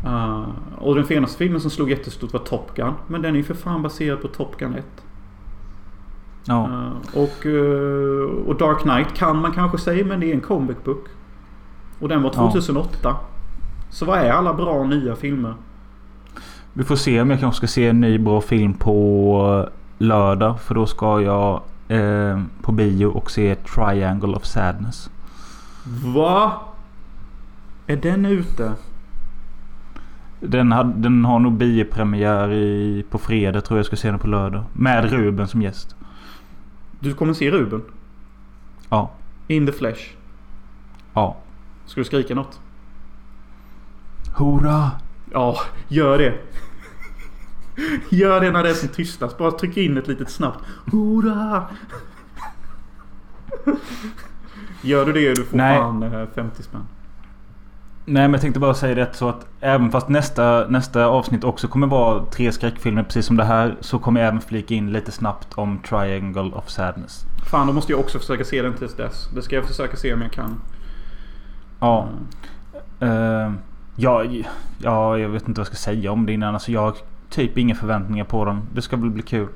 Uh, 0.06 0.48
och 0.78 0.94
den 0.94 1.04
senaste 1.04 1.38
filmen 1.38 1.60
som 1.60 1.70
slog 1.70 1.90
jättestort 1.90 2.32
var 2.32 2.40
Top 2.40 2.74
Gun. 2.74 2.92
Men 3.06 3.22
den 3.22 3.34
är 3.34 3.38
ju 3.38 3.44
för 3.44 3.54
fan 3.54 3.82
baserad 3.82 4.22
på 4.22 4.28
Top 4.28 4.56
Gun 4.58 4.74
1. 4.74 4.84
ja. 6.44 6.68
Uh, 6.70 7.22
och, 7.22 7.46
uh, 7.46 8.24
och 8.46 8.56
Dark 8.56 8.78
Knight 8.78 9.14
kan 9.14 9.40
man 9.40 9.52
kanske 9.52 9.78
säga. 9.78 10.04
Men 10.04 10.20
det 10.20 10.30
är 10.30 10.34
en 10.34 10.40
comic 10.40 10.76
book. 10.84 11.04
Och 12.00 12.08
den 12.08 12.22
var 12.22 12.32
Ja. 12.34 13.20
2008. 13.96 13.98
Så 13.98 14.04
vad 14.04 14.18
är 14.18 14.30
alla 14.30 14.54
bra 14.54 14.84
nya 14.84 15.16
filmer? 15.16 15.54
Vi 16.72 16.84
får 16.84 16.96
se 16.96 17.20
om 17.20 17.30
jag 17.30 17.40
kanske 17.40 17.56
ska 17.56 17.66
se 17.66 17.88
en 17.88 18.00
ny 18.00 18.18
bra 18.18 18.40
film 18.40 18.74
på 18.74 19.68
lördag. 19.98 20.60
För 20.60 20.74
då 20.74 20.86
ska 20.86 21.20
jag 21.20 21.62
eh, 21.88 22.42
på 22.62 22.72
bio 22.72 23.06
och 23.06 23.30
se 23.30 23.54
Triangle 23.54 24.36
of 24.36 24.44
Sadness. 24.44 25.10
Va? 26.14 26.52
Är 27.86 27.96
den 27.96 28.26
ute? 28.26 28.72
Den, 30.40 30.72
had, 30.72 30.94
den 30.96 31.24
har 31.24 31.38
nog 31.38 31.52
biopremiär 31.52 32.52
i, 32.52 33.04
på 33.10 33.18
fredag 33.18 33.60
tror 33.60 33.76
jag 33.76 33.78
jag 33.78 33.86
ska 33.86 33.96
se 33.96 34.10
den 34.10 34.18
på 34.18 34.26
lördag. 34.26 34.64
Med 34.72 35.10
Ruben 35.10 35.48
som 35.48 35.62
gäst. 35.62 35.96
Du 37.00 37.14
kommer 37.14 37.34
se 37.34 37.50
Ruben? 37.50 37.82
Ja. 38.88 39.10
In 39.48 39.66
the 39.66 39.72
flesh? 39.72 40.00
Ja. 41.14 41.36
Ska 41.86 42.00
du 42.00 42.04
skrika 42.04 42.34
något? 42.34 42.60
Hurra! 44.36 44.90
Ja, 45.32 45.58
gör 45.88 46.18
det. 46.18 46.34
Gör 48.10 48.40
det 48.40 48.50
när 48.50 48.62
det 48.62 48.70
är 48.70 48.74
som 48.74 48.88
tystast. 48.88 49.38
Bara 49.38 49.50
tryck 49.50 49.76
in 49.76 49.96
ett 49.96 50.08
litet 50.08 50.30
snabbt 50.30 50.58
Hurra! 50.92 51.64
Gör 54.82 55.06
du 55.06 55.12
det 55.12 55.34
du 55.34 55.44
får 55.44 55.56
Nej. 55.56 55.78
fan 55.78 56.02
eh, 56.02 56.26
50 56.34 56.62
spänn. 56.62 56.86
Nej 58.04 58.22
men 58.22 58.32
jag 58.32 58.40
tänkte 58.40 58.60
bara 58.60 58.74
säga 58.74 58.94
det 58.94 59.08
så 59.12 59.28
att 59.28 59.46
även 59.60 59.90
fast 59.90 60.08
nästa, 60.08 60.66
nästa 60.68 61.06
avsnitt 61.06 61.44
också 61.44 61.68
kommer 61.68 61.86
vara 61.86 62.24
tre 62.26 62.52
skräckfilmer 62.52 63.02
precis 63.02 63.26
som 63.26 63.36
det 63.36 63.44
här. 63.44 63.76
Så 63.80 63.98
kommer 63.98 64.20
jag 64.20 64.28
även 64.28 64.40
flika 64.40 64.74
in 64.74 64.92
lite 64.92 65.12
snabbt 65.12 65.48
om 65.54 65.78
Triangle 65.78 66.50
of 66.54 66.68
Sadness. 66.68 67.24
Fan, 67.50 67.66
då 67.66 67.72
måste 67.72 67.92
jag 67.92 68.00
också 68.00 68.18
försöka 68.18 68.44
se 68.44 68.62
den 68.62 68.74
tills 68.74 68.94
dess. 68.94 69.28
Det 69.34 69.42
ska 69.42 69.56
jag 69.56 69.64
försöka 69.64 69.96
se 69.96 70.14
om 70.14 70.22
jag 70.22 70.32
kan. 70.32 70.60
Ja. 71.80 72.08
Eh, 73.00 73.52
ja, 73.96 74.24
ja, 74.78 75.18
jag 75.18 75.28
vet 75.28 75.48
inte 75.48 75.60
vad 75.60 75.66
jag 75.66 75.76
ska 75.76 75.76
säga 75.76 76.12
om 76.12 76.26
det 76.26 76.32
innan. 76.32 76.54
Alltså 76.54 76.72
jag 76.72 76.80
har 76.80 76.94
typ 77.30 77.58
inga 77.58 77.74
förväntningar 77.74 78.24
på 78.24 78.44
den. 78.44 78.62
Det 78.74 78.82
ska 78.82 78.96
väl 78.96 79.10
bli 79.10 79.22
kul. 79.22 79.48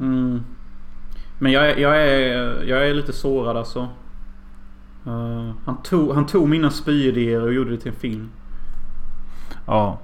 Mm. 0.00 0.44
Men 1.38 1.52
jag, 1.52 1.78
jag, 1.78 2.02
är, 2.02 2.62
jag 2.62 2.88
är 2.88 2.94
lite 2.94 3.12
sårad 3.12 3.56
alltså. 3.56 3.88
Eh, 5.06 5.50
han, 5.64 5.82
tog, 5.82 6.14
han 6.14 6.26
tog 6.26 6.48
mina 6.48 6.70
spyidéer 6.70 7.42
och 7.42 7.52
gjorde 7.52 7.70
det 7.70 7.76
till 7.76 7.92
en 7.92 7.98
film. 7.98 8.28
Ja. 9.66 9.98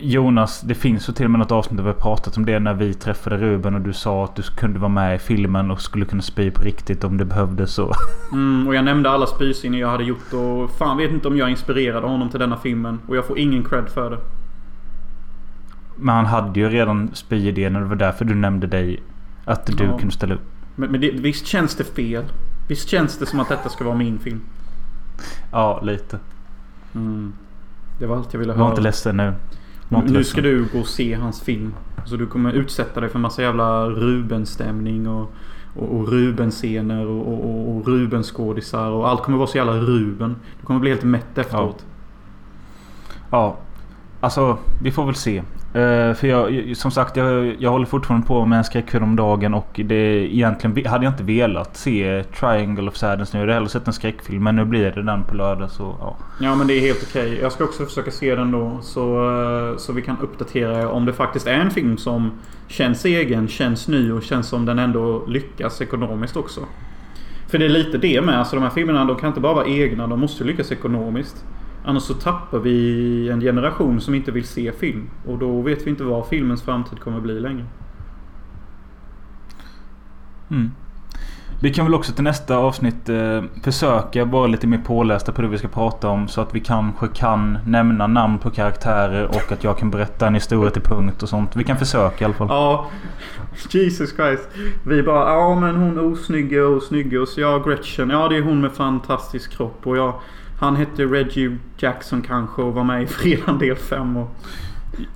Jonas, 0.00 0.60
det 0.60 0.74
finns 0.74 1.08
ju 1.08 1.12
till 1.12 1.24
och 1.24 1.30
med 1.30 1.38
något 1.38 1.52
avsnitt 1.52 1.76
där 1.76 1.84
vi 1.84 1.88
har 1.90 1.94
pratat 1.96 2.36
om 2.36 2.46
det 2.46 2.58
när 2.58 2.74
vi 2.74 2.94
träffade 2.94 3.36
Ruben 3.36 3.74
och 3.74 3.80
du 3.80 3.92
sa 3.92 4.24
att 4.24 4.36
du 4.36 4.42
kunde 4.42 4.78
vara 4.78 4.88
med 4.88 5.14
i 5.16 5.18
filmen 5.18 5.70
och 5.70 5.80
skulle 5.80 6.04
kunna 6.04 6.22
spy 6.22 6.50
på 6.50 6.62
riktigt 6.62 7.04
om 7.04 7.16
det 7.16 7.24
behövdes 7.24 7.72
så. 7.74 7.92
Mm, 8.32 8.68
och 8.68 8.74
jag 8.74 8.84
nämnde 8.84 9.10
alla 9.10 9.26
spysyner 9.26 9.78
jag 9.78 9.88
hade 9.88 10.04
gjort 10.04 10.32
och 10.32 10.70
fan 10.70 10.96
vet 10.96 11.10
inte 11.10 11.28
om 11.28 11.36
jag 11.36 11.50
inspirerade 11.50 12.06
honom 12.06 12.28
till 12.30 12.40
denna 12.40 12.56
filmen. 12.56 12.98
Och 13.06 13.16
jag 13.16 13.24
får 13.26 13.38
ingen 13.38 13.64
cred 13.64 13.88
för 13.88 14.10
det. 14.10 14.18
Men 15.96 16.14
han 16.14 16.26
hade 16.26 16.60
ju 16.60 16.68
redan 16.68 17.10
spyidén 17.14 17.76
och 17.76 17.82
det 17.82 17.88
var 17.88 17.96
därför 17.96 18.24
du 18.24 18.34
nämnde 18.34 18.66
dig. 18.66 19.02
Att 19.44 19.66
du 19.66 19.84
Ja. 19.84 19.98
kunde 19.98 20.14
ställa 20.14 20.34
upp. 20.34 20.40
Men, 20.76 20.90
men 20.92 21.00
det, 21.00 21.10
visst 21.10 21.46
känns 21.46 21.74
det 21.74 21.84
fel? 21.84 22.24
Visst 22.68 22.88
känns 22.88 23.18
det 23.18 23.26
som 23.26 23.40
att 23.40 23.48
detta 23.48 23.68
ska 23.68 23.84
vara 23.84 23.96
min 23.96 24.18
film? 24.18 24.40
Ja, 25.52 25.80
lite. 25.82 26.18
Mm. 26.94 27.32
Det 27.98 28.06
var 28.06 28.16
allt 28.16 28.32
jag 28.32 28.40
ville 28.40 28.52
Var 28.52 28.58
höra. 28.58 28.70
inte 28.70 28.82
ledsen 28.82 29.16
nu. 29.16 29.34
Inte 29.98 30.12
Nu 30.12 30.18
ledsen. 30.18 30.32
ska 30.32 30.40
du 30.40 30.68
gå 30.72 30.78
och 30.80 30.86
se 30.86 31.14
hans 31.14 31.40
film. 31.40 31.74
Så 32.04 32.16
du 32.16 32.26
kommer 32.26 32.52
utsätta 32.52 33.00
dig 33.00 33.08
för 33.10 33.18
massa 33.18 33.42
jävla 33.42 33.86
Ruben-stämning 33.86 35.08
och, 35.08 35.32
och, 35.76 35.96
och 35.96 36.08
Ruben-scener 36.08 37.06
och, 37.06 37.28
och, 37.28 37.76
och, 37.76 37.88
Ruben-skådisar. 37.88 38.90
Och 38.90 39.08
allt 39.08 39.22
kommer 39.22 39.38
vara 39.38 39.46
så 39.46 39.56
jävla 39.56 39.72
Ruben. 39.72 40.36
Du 40.60 40.66
kommer 40.66 40.80
bli 40.80 40.90
helt 40.90 41.02
mätt 41.02 41.38
efteråt. 41.38 41.86
Ja. 43.30 43.56
Alltså, 44.20 44.58
vi 44.82 44.90
får 44.90 45.06
väl 45.06 45.14
se. 45.14 45.42
Uh, 45.76 46.14
för 46.14 46.26
jag, 46.26 46.76
som 46.76 46.90
sagt, 46.90 47.16
jag, 47.16 47.56
jag 47.58 47.70
håller 47.70 47.86
fortfarande 47.86 48.26
på 48.26 48.46
med 48.46 48.58
en 48.58 48.64
skräckfilm 48.64 49.04
om 49.04 49.16
dagen 49.16 49.54
och 49.54 49.80
det 49.84 50.34
egentligen 50.34 50.86
hade 50.86 51.04
jag 51.04 51.12
inte 51.12 51.22
velat 51.22 51.76
se 51.76 52.24
Triangle 52.40 52.88
of 52.88 52.96
Sadness 52.96 53.32
nu. 53.32 53.38
Jag 53.38 53.42
hade 53.42 53.54
hellre 53.54 53.68
sett 53.68 53.86
en 53.86 53.92
skräckfilm 53.92 54.44
men 54.44 54.56
nu 54.56 54.64
blir 54.64 54.90
det 54.90 55.02
den 55.02 55.24
på 55.24 55.34
lördag 55.34 55.70
så 55.70 55.96
ja. 56.00 56.16
Ja 56.40 56.54
men 56.54 56.66
det 56.66 56.74
är 56.74 56.80
helt 56.80 57.06
okej. 57.10 57.38
Jag 57.42 57.52
ska 57.52 57.64
också 57.64 57.84
försöka 57.84 58.10
se 58.10 58.34
den 58.34 58.50
då. 58.52 58.78
Så, 58.82 59.30
eh, 59.70 59.76
så 59.76 59.92
vi 59.92 60.02
kan 60.02 60.18
uppdatera 60.18 60.80
er 60.80 60.86
om 60.86 61.06
det 61.06 61.12
faktiskt 61.12 61.46
är 61.46 61.54
en 61.54 61.70
film 61.70 61.96
som 61.96 62.32
känns 62.68 63.04
egen, 63.04 63.48
känns 63.48 63.88
ny 63.88 64.12
och 64.12 64.22
känns 64.22 64.48
som 64.48 64.66
den 64.66 64.78
ändå 64.78 65.26
lyckas 65.26 65.80
ekonomiskt 65.80 66.36
också. 66.36 66.60
För 67.48 67.58
det 67.58 67.64
är 67.64 67.68
lite 67.68 67.98
det 67.98 68.20
med. 68.20 68.38
Alltså 68.38 68.56
de 68.56 68.62
här 68.62 68.70
filmerna 68.70 69.04
de 69.04 69.16
kan 69.16 69.28
inte 69.28 69.40
bara 69.40 69.54
vara 69.54 69.66
egna. 69.66 70.06
De 70.06 70.20
måste 70.20 70.44
lyckas 70.44 70.72
ekonomiskt. 70.72 71.44
Annars 71.84 72.02
så 72.02 72.14
tappar 72.14 72.58
vi 72.58 73.28
en 73.28 73.40
generation 73.40 74.00
som 74.00 74.14
inte 74.14 74.30
vill 74.30 74.44
se 74.44 74.72
film. 74.72 75.10
Och 75.26 75.38
då 75.38 75.60
vet 75.60 75.86
vi 75.86 75.90
inte 75.90 76.04
vad 76.04 76.26
filmens 76.26 76.62
framtid 76.62 77.00
kommer 77.00 77.20
bli 77.20 77.40
längre. 77.40 77.64
Mm. 80.50 80.70
Vi 81.62 81.74
kan 81.74 81.84
väl 81.84 81.94
också 81.94 82.12
till 82.12 82.24
nästa 82.24 82.56
avsnitt 82.56 83.08
eh, 83.08 83.42
försöka 83.62 84.24
vara 84.24 84.46
lite 84.46 84.66
mer 84.66 84.78
pålästa 84.78 85.32
på 85.32 85.42
det 85.42 85.48
vi 85.48 85.58
ska 85.58 85.68
prata 85.68 86.08
om. 86.08 86.28
Så 86.28 86.40
att 86.40 86.54
vi 86.54 86.60
kanske 86.60 87.08
kan 87.08 87.58
nämna 87.66 88.06
namn 88.06 88.38
på 88.38 88.50
karaktärer 88.50 89.26
och 89.26 89.52
att 89.52 89.64
jag 89.64 89.78
kan 89.78 89.90
berätta 89.90 90.26
en 90.26 90.34
historia 90.34 90.70
till 90.70 90.82
punkt 90.82 91.22
och 91.22 91.28
sånt. 91.28 91.56
Vi 91.56 91.64
kan 91.64 91.76
försöka 91.76 92.16
i 92.20 92.24
alla 92.24 92.34
fall. 92.34 92.46
Ja, 92.50 92.86
Jesus 93.70 94.16
Christ. 94.16 94.48
Vi 94.86 95.02
bara, 95.02 95.32
ja 95.32 95.60
men 95.60 95.76
hon 95.76 96.12
osnygga 96.12 96.66
och 96.66 96.82
snygga 96.82 97.20
och 97.20 97.28
så 97.28 97.40
ja 97.40 97.58
Gretchen. 97.58 98.10
Ja 98.10 98.28
det 98.28 98.36
är 98.36 98.42
hon 98.42 98.60
med 98.60 98.72
fantastisk 98.72 99.56
kropp 99.56 99.86
och 99.86 99.96
ja 99.96 100.20
han 100.60 100.76
hette 100.76 101.04
Reggie 101.04 101.58
Jackson 101.78 102.22
kanske 102.22 102.62
och 102.62 102.74
var 102.74 102.84
med 102.84 103.02
i 103.02 103.06
Fredagen 103.06 103.58
del 103.58 103.76
5 103.76 104.16
och... 104.16 104.36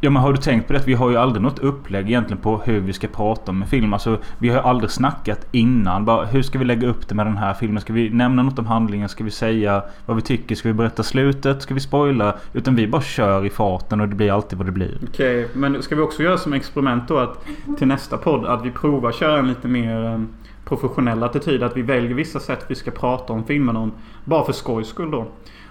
Ja 0.00 0.10
men 0.10 0.22
har 0.22 0.32
du 0.32 0.38
tänkt 0.38 0.66
på 0.66 0.72
det? 0.72 0.82
Vi 0.86 0.94
har 0.94 1.10
ju 1.10 1.16
aldrig 1.16 1.42
något 1.42 1.58
upplägg 1.58 2.06
egentligen 2.06 2.42
på 2.42 2.56
hur 2.64 2.80
vi 2.80 2.92
ska 2.92 3.08
prata 3.08 3.50
om 3.50 3.62
en 3.62 3.68
film. 3.68 3.92
Alltså 3.92 4.18
vi 4.38 4.48
har 4.48 4.56
ju 4.56 4.62
aldrig 4.62 4.90
snackat 4.90 5.46
innan. 5.52 6.04
Bara, 6.04 6.24
hur 6.24 6.42
ska 6.42 6.58
vi 6.58 6.64
lägga 6.64 6.88
upp 6.88 7.08
det 7.08 7.14
med 7.14 7.26
den 7.26 7.36
här 7.36 7.54
filmen? 7.54 7.80
Ska 7.80 7.92
vi 7.92 8.10
nämna 8.10 8.42
något 8.42 8.58
om 8.58 8.66
handlingen? 8.66 9.08
Ska 9.08 9.24
vi 9.24 9.30
säga 9.30 9.82
vad 10.06 10.16
vi 10.16 10.22
tycker? 10.22 10.54
Ska 10.54 10.68
vi 10.68 10.72
berätta 10.72 11.02
slutet? 11.02 11.62
Ska 11.62 11.74
vi 11.74 11.80
spoila? 11.80 12.34
Utan 12.52 12.76
vi 12.76 12.86
bara 12.86 13.02
kör 13.02 13.46
i 13.46 13.50
farten 13.50 14.00
och 14.00 14.08
det 14.08 14.16
blir 14.16 14.32
alltid 14.32 14.58
vad 14.58 14.66
det 14.66 14.72
blir. 14.72 14.98
Okej, 15.08 15.48
men 15.52 15.82
ska 15.82 15.96
vi 15.96 16.02
också 16.02 16.22
göra 16.22 16.38
som 16.38 16.52
experiment 16.52 17.08
då 17.08 17.18
att 17.18 17.44
till 17.78 17.86
nästa 17.86 18.18
podd 18.18 18.46
att 18.46 18.64
vi 18.64 18.70
provar 18.70 19.12
köra 19.12 19.38
en 19.38 19.48
lite 19.48 19.68
mer 19.68 20.04
eh, 20.04 20.18
professionell 20.64 21.22
attityd. 21.22 21.62
Att 21.62 21.76
vi 21.76 21.82
väljer 21.82 22.14
vissa 22.14 22.40
sätt 22.40 22.64
vi 22.68 22.74
ska 22.74 22.90
prata 22.90 23.32
om 23.32 23.44
filmen 23.44 23.76
om. 23.76 23.92
Bara 24.24 24.44
för 24.44 24.52
skojs 24.52 24.88
skull 24.88 25.10
då. 25.10 25.26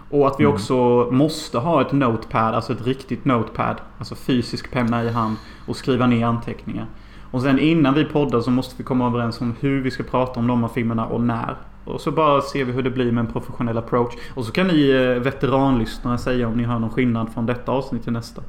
Och 0.10 0.28
att 0.28 0.40
vi 0.40 0.44
Mm. 0.44 0.54
också 0.56 0.76
måste 1.12 1.58
ha 1.60 1.82
ett 1.82 1.92
notepad, 1.92 2.56
alltså 2.56 2.74
ett 2.74 2.86
riktigt 2.88 3.26
notepad. 3.26 3.76
Alltså 3.98 4.16
fysisk 4.16 4.72
penna 4.72 5.04
i 5.04 5.10
hand 5.12 5.36
och 5.68 5.76
skriva 5.76 6.08
ner 6.08 6.26
anteckningar. 6.26 6.86
Och 7.32 7.42
sen 7.42 7.60
innan 7.60 7.94
vi 7.94 8.06
poddar 8.06 8.42
så 8.42 8.52
måste 8.52 8.76
vi 8.78 8.84
komma 8.84 9.08
överens 9.08 9.42
om 9.42 9.56
hur 9.60 9.82
vi 9.82 9.92
ska 9.92 10.04
prata 10.04 10.40
om 10.40 10.48
de 10.48 10.62
här 10.62 10.68
filmerna 10.70 11.06
och 11.06 11.22
när. 11.22 11.56
Och 11.86 12.02
så 12.02 12.12
bara 12.12 12.42
ser 12.42 12.66
vi 12.66 12.72
hur 12.72 12.84
det 12.84 12.90
blir 12.90 13.12
med 13.12 13.26
en 13.26 13.32
professionell 13.32 13.78
approach. 13.78 14.14
Och 14.36 14.46
så 14.46 14.52
kan 14.52 14.68
ni 14.68 14.90
eh, 14.90 15.24
veteranlyssnare 15.24 16.18
säga 16.18 16.48
om 16.48 16.54
ni 16.58 16.64
hör 16.64 16.80
någon 16.80 16.90
skillnad 16.90 17.30
från 17.34 17.46
detta 17.46 17.72
avsnitt 17.72 18.04
till 18.04 18.14
nästa. 18.14 18.42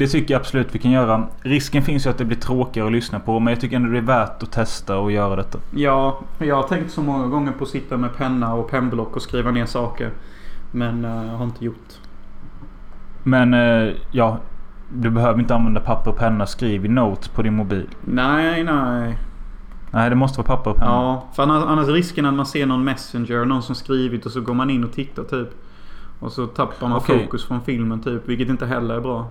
Det 0.00 0.06
tycker 0.06 0.34
jag 0.34 0.40
absolut 0.40 0.74
vi 0.74 0.78
kan 0.78 0.90
göra. 0.90 1.26
Risken 1.40 1.82
finns 1.82 2.06
ju 2.06 2.10
att 2.10 2.18
det 2.18 2.24
blir 2.24 2.36
tråkigare 2.36 2.86
att 2.86 2.92
lyssna 2.92 3.20
på. 3.20 3.40
Men 3.40 3.52
jag 3.52 3.60
tycker 3.60 3.76
ändå 3.76 3.90
det 3.90 3.98
är 3.98 4.02
värt 4.02 4.42
att 4.42 4.52
testa 4.52 4.98
och 4.98 5.12
göra 5.12 5.36
detta. 5.36 5.58
Ja, 5.70 6.20
jag 6.38 6.56
har 6.56 6.62
tänkt 6.62 6.90
så 6.90 7.02
många 7.02 7.26
gånger 7.26 7.52
på 7.52 7.64
att 7.64 7.70
sitta 7.70 7.96
med 7.96 8.16
penna 8.16 8.54
och 8.54 8.70
pennblock 8.70 9.16
och 9.16 9.22
skriva 9.22 9.50
ner 9.50 9.66
saker. 9.66 10.10
Men 10.70 11.04
eh, 11.04 11.10
har 11.10 11.44
inte 11.44 11.64
gjort. 11.64 11.98
Men 13.22 13.54
eh, 13.54 13.94
ja, 14.10 14.38
du 14.88 15.10
behöver 15.10 15.38
inte 15.40 15.54
använda 15.54 15.80
papper 15.80 16.10
och 16.10 16.16
penna. 16.16 16.46
Skriv 16.46 16.84
i 16.84 16.88
notes 16.88 17.28
på 17.28 17.42
din 17.42 17.54
mobil. 17.54 17.88
Nej, 18.00 18.64
nej. 18.64 19.18
Nej, 19.90 20.10
det 20.10 20.16
måste 20.16 20.38
vara 20.38 20.46
papper 20.46 20.70
och 20.70 20.76
penna. 20.76 20.90
Ja, 20.90 21.24
för 21.34 21.42
annars, 21.42 21.64
annars 21.66 21.88
risken 21.88 22.26
att 22.26 22.34
man 22.34 22.46
ser 22.46 22.66
någon 22.66 22.84
messenger, 22.84 23.44
någon 23.44 23.62
som 23.62 23.74
skrivit 23.74 24.26
och 24.26 24.32
så 24.32 24.40
går 24.40 24.54
man 24.54 24.70
in 24.70 24.84
och 24.84 24.92
tittar 24.92 25.22
typ. 25.22 25.48
Och 26.20 26.32
så 26.32 26.46
tappar 26.46 26.88
man 26.88 26.98
Okej. 26.98 27.24
fokus 27.24 27.44
från 27.44 27.60
filmen 27.60 28.02
typ, 28.02 28.28
vilket 28.28 28.48
inte 28.48 28.66
heller 28.66 28.94
är 28.94 29.00
bra. 29.00 29.28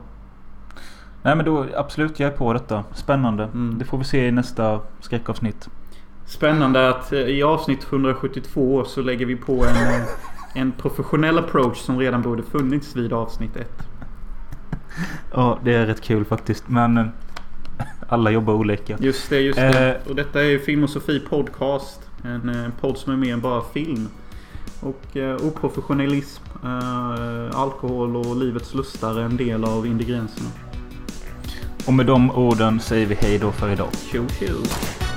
Nej 1.24 1.36
men 1.36 1.46
då 1.46 1.66
absolut, 1.76 2.20
jag 2.20 2.34
är 2.34 2.38
på 2.38 2.54
detta. 2.54 2.84
Spännande. 2.94 3.44
Mm. 3.44 3.78
Det 3.80 3.86
får 3.86 3.98
vi 3.98 4.04
se 4.04 4.28
i 4.28 4.32
nästa 4.32 4.80
skräckavsnitt. 5.00 5.70
Spännande 6.26 6.90
att 6.90 7.14
eh, 7.14 7.20
i 7.20 7.44
avsnitt 7.44 7.88
172 7.90 8.84
så 8.86 9.02
lägger 9.02 9.26
vi 9.26 9.36
på 9.36 9.66
en, 9.66 9.76
eh, 9.76 10.04
en 10.54 10.72
professionell 10.72 11.38
approach 11.38 11.78
som 11.78 12.00
redan 12.00 12.22
borde 12.22 12.44
funnits 12.44 12.96
vid 12.96 13.14
avsnitt 13.14 13.56
1. 13.56 13.68
Ja, 15.34 15.60
det 15.64 15.74
är 15.74 15.86
rätt 15.86 16.02
kul 16.02 16.26
faktiskt. 16.26 16.70
Men 16.70 16.98
eh, 16.98 17.06
alla 18.08 18.32
jobbar 18.32 18.54
olika. 18.54 18.98
Just 19.00 19.30
det, 19.30 19.40
just 19.40 19.60
det. 19.60 19.96
Eh. 19.96 20.10
Och 20.10 20.16
detta 20.16 20.42
är 20.42 20.46
ju 20.46 20.60
Film 20.60 20.84
och 20.84 20.90
Sofie 20.90 21.20
Podcast. 21.20 22.02
En 22.24 22.72
podd 22.82 22.98
som 22.98 23.14
är 23.14 23.18
mer 23.18 23.34
än 23.34 23.42
bara 23.42 23.62
film. 23.62 24.08
Och 24.82 25.18
eh, 25.18 25.36
oprofessionalism, 25.36 26.44
eh, 26.64 27.60
alkohol 27.60 28.16
och 28.16 28.38
livets 28.38 28.74
lustar 28.74 29.20
är 29.20 29.24
en 29.24 29.38
del 29.38 29.64
av 29.64 29.86
ingredienserna. 29.86 30.50
Och 31.86 31.94
med 31.94 32.06
de 32.06 32.32
orden 32.32 32.80
säger 32.80 33.06
vi 33.06 33.16
hej 33.16 33.38
då 33.38 33.52
för 33.52 33.72
idag. 33.72 33.90
Tjo 34.12 34.28
tjo! 34.40 35.09